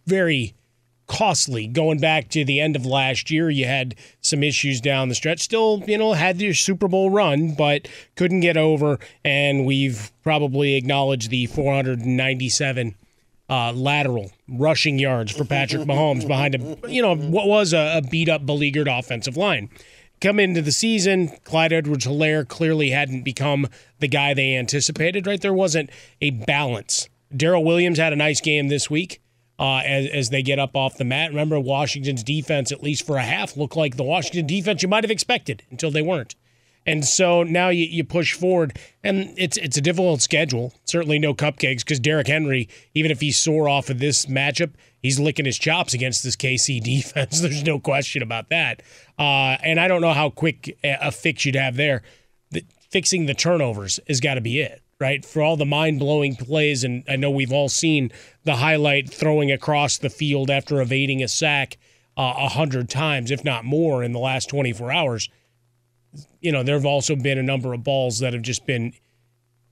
very 0.06 0.54
costly. 1.08 1.68
Going 1.68 2.00
back 2.00 2.30
to 2.30 2.46
the 2.46 2.62
end 2.62 2.76
of 2.78 2.86
last 2.86 3.30
year, 3.30 3.50
you 3.50 3.66
had 3.66 3.96
some 4.22 4.44
issues 4.44 4.80
down 4.80 5.10
the 5.10 5.16
stretch. 5.16 5.42
Still, 5.42 5.84
you 5.86 5.98
know, 5.98 6.14
had 6.14 6.40
your 6.40 6.54
Super 6.54 6.88
Bowl 6.88 7.10
run, 7.10 7.54
but 7.54 7.88
couldn't 8.16 8.40
get 8.40 8.56
over. 8.56 8.98
And 9.26 9.66
we've 9.66 10.12
probably 10.24 10.76
acknowledged 10.76 11.30
the 11.30 11.48
497 11.48 12.96
uh, 13.50 13.74
lateral 13.74 14.32
rushing 14.48 15.00
yards 15.00 15.36
for 15.36 15.44
Patrick 15.44 15.82
Mahomes 15.82 16.26
behind 16.26 16.56
a 16.56 16.90
you 16.90 17.02
know 17.02 17.16
what 17.16 17.48
was 17.48 17.74
a, 17.74 17.98
a 17.98 18.02
beat 18.02 18.30
up, 18.30 18.46
beleaguered 18.46 18.88
offensive 18.88 19.36
line. 19.36 19.70
Come 20.22 20.40
into 20.40 20.62
the 20.62 20.72
season, 20.72 21.30
Clyde 21.44 21.74
Edwards 21.74 22.06
Helaire 22.06 22.48
clearly 22.48 22.92
hadn't 22.92 23.24
become 23.24 23.68
the 24.00 24.08
guy 24.08 24.36
they 24.36 24.56
anticipated, 24.56 25.26
right? 25.26 25.42
There 25.42 25.54
wasn't 25.54 25.90
a 26.22 26.30
balance 26.30 27.10
Darrel 27.36 27.64
Williams 27.64 27.98
had 27.98 28.14
a 28.14 28.16
nice 28.16 28.42
game 28.42 28.68
this 28.68 28.90
week 28.90 29.22
uh, 29.60 29.82
as, 29.86 30.08
as 30.08 30.30
they 30.30 30.42
get 30.42 30.60
up 30.60 30.76
off 30.76 30.98
the 30.98 31.06
mat. 31.06 31.30
Remember, 31.30 31.60
Washington's 31.60 32.24
defense, 32.24 32.72
at 32.72 32.82
least 32.84 33.06
for 33.06 33.18
a 33.18 33.22
half, 33.22 33.56
looked 33.56 33.76
like 33.76 33.96
the 33.96 34.04
Washington 34.04 34.48
defense 34.48 34.82
you 34.82 34.90
might 34.90 35.04
have 35.04 35.12
expected 35.12 35.64
until 35.70 35.92
they 35.92 36.02
weren't. 36.02 36.36
And 36.86 37.06
so 37.06 37.44
now 37.44 37.70
you, 37.70 37.86
you 37.86 38.04
push 38.04 38.34
forward, 38.34 38.80
and 39.04 39.36
it's 39.38 39.56
it's 39.58 39.78
a 39.78 39.82
difficult 39.82 40.22
schedule. 40.22 40.74
Certainly 40.86 41.20
no 41.20 41.36
cupcakes 41.36 41.80
because 41.80 42.00
Derrick 42.00 42.28
Henry, 42.28 42.68
even 42.96 43.12
if 43.12 43.22
he's 43.22 43.38
sore 43.38 43.70
off 43.70 43.92
of 43.92 44.00
this 44.00 44.26
matchup, 44.26 44.72
he's 45.00 45.20
licking 45.20 45.46
his 45.46 45.60
chops 45.60 45.94
against 45.94 46.24
this 46.24 46.36
KC 46.36 46.82
defense. 46.84 47.40
There's 47.40 47.64
no 47.64 47.80
question 47.80 48.24
about 48.24 48.50
that. 48.50 48.82
Uh, 49.20 49.58
and 49.64 49.80
I 49.80 49.88
don't 49.88 50.02
know 50.02 50.14
how 50.14 50.32
quick 50.32 50.76
a 50.84 51.12
fix 51.12 51.46
you'd 51.46 51.56
have 51.56 51.76
there. 51.76 52.02
The, 52.50 52.66
fixing 52.90 53.28
the 53.28 53.36
turnovers 53.36 54.00
has 54.08 54.20
got 54.20 54.34
to 54.34 54.42
be 54.42 54.60
it 54.60 54.82
right? 55.02 55.26
For 55.26 55.42
all 55.42 55.58
the 55.58 55.66
mind 55.66 56.00
blowing 56.00 56.36
plays, 56.36 56.84
and 56.84 57.04
I 57.10 57.16
know 57.16 57.32
we've 57.32 57.52
all 57.52 57.68
seen 57.68 58.12
the 58.44 58.58
highlight 58.58 59.12
throwing 59.12 59.52
across 59.52 59.98
the 59.98 60.12
field 60.12 60.52
after 60.52 60.80
evading 60.80 61.24
a 61.24 61.28
sack 61.28 61.78
uh, 62.16 62.22
a 62.38 62.44
uh, 62.44 62.50
hundred 62.50 62.90
times, 62.90 63.32
if 63.32 63.44
not 63.44 63.66
more, 63.66 64.04
in 64.04 64.14
the 64.14 64.20
last 64.20 64.48
24 64.50 64.92
hours. 64.92 65.30
you 66.40 66.52
know, 66.52 66.62
there 66.62 66.76
have 66.76 66.86
also 66.86 67.16
been 67.16 67.38
a 67.38 67.44
number 67.44 67.74
of 67.74 67.84
balls 67.84 68.20
that 68.20 68.34
have 68.34 68.42
just 68.44 68.66
been, 68.68 68.94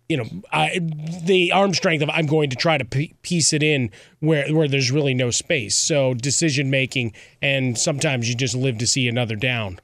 you 0.08 0.18
know, 0.18 0.26
I, 0.52 0.80
the 1.24 1.52
arm 1.52 1.74
strength 1.74 2.02
of 2.02 2.10
I'm 2.10 2.26
going 2.26 2.50
to 2.50 2.56
try 2.56 2.78
to 2.78 2.86
piece 3.22 3.54
it 3.54 3.62
in 3.62 3.92
where 4.20 4.52
where 4.52 4.68
there's 4.68 4.90
really 4.90 5.14
no 5.14 5.30
space. 5.30 5.76
So 5.76 6.16
decision 6.16 6.72
making, 6.72 7.14
and 7.42 7.78
sometimes 7.78 8.28
you 8.30 8.36
just 8.36 8.56
live 8.56 8.80
to 8.80 8.88
see 8.88 9.08
another 9.08 9.36
down. 9.36 9.80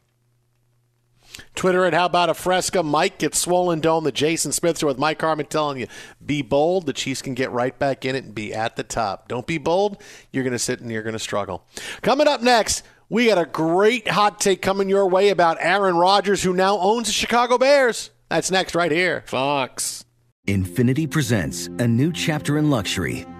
Twitter 1.55 1.85
at 1.85 1.93
How 1.93 2.05
About 2.05 2.29
a 2.29 2.33
Fresca. 2.33 2.83
Mike 2.83 3.17
gets 3.17 3.39
swollen 3.39 3.79
dome. 3.79 4.03
The 4.03 4.11
Jason 4.11 4.51
Smith 4.51 4.79
Show 4.79 4.87
with 4.87 4.97
Mike 4.97 5.21
Harmon 5.21 5.45
telling 5.45 5.79
you, 5.79 5.87
be 6.25 6.41
bold. 6.41 6.85
The 6.85 6.93
Chiefs 6.93 7.21
can 7.21 7.33
get 7.33 7.51
right 7.51 7.77
back 7.77 8.05
in 8.05 8.15
it 8.15 8.23
and 8.23 8.35
be 8.35 8.53
at 8.53 8.75
the 8.75 8.83
top. 8.83 9.27
Don't 9.27 9.47
be 9.47 9.57
bold. 9.57 10.01
You're 10.31 10.43
going 10.43 10.53
to 10.53 10.59
sit 10.59 10.79
and 10.81 10.91
you're 10.91 11.03
going 11.03 11.13
to 11.13 11.19
struggle. 11.19 11.65
Coming 12.01 12.27
up 12.27 12.41
next, 12.41 12.83
we 13.09 13.27
got 13.27 13.37
a 13.37 13.45
great 13.45 14.07
hot 14.07 14.39
take 14.39 14.61
coming 14.61 14.89
your 14.89 15.07
way 15.07 15.29
about 15.29 15.57
Aaron 15.59 15.95
Rodgers, 15.97 16.43
who 16.43 16.53
now 16.53 16.77
owns 16.79 17.07
the 17.07 17.13
Chicago 17.13 17.57
Bears. 17.57 18.11
That's 18.29 18.49
next 18.51 18.75
right 18.75 18.91
here. 18.91 19.23
Fox. 19.27 20.05
Infiniti 20.47 21.09
presents 21.09 21.67
a 21.79 21.87
new 21.87 22.11
chapter 22.11 22.57
in 22.57 22.69
luxury, 22.69 23.25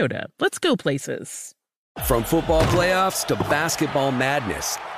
Toyota. 0.00 0.26
Let's 0.38 0.58
go 0.58 0.76
places. 0.76 1.54
From 2.04 2.24
football 2.24 2.62
playoffs 2.64 3.26
to 3.26 3.36
basketball 3.36 4.12
madness, 4.12 4.78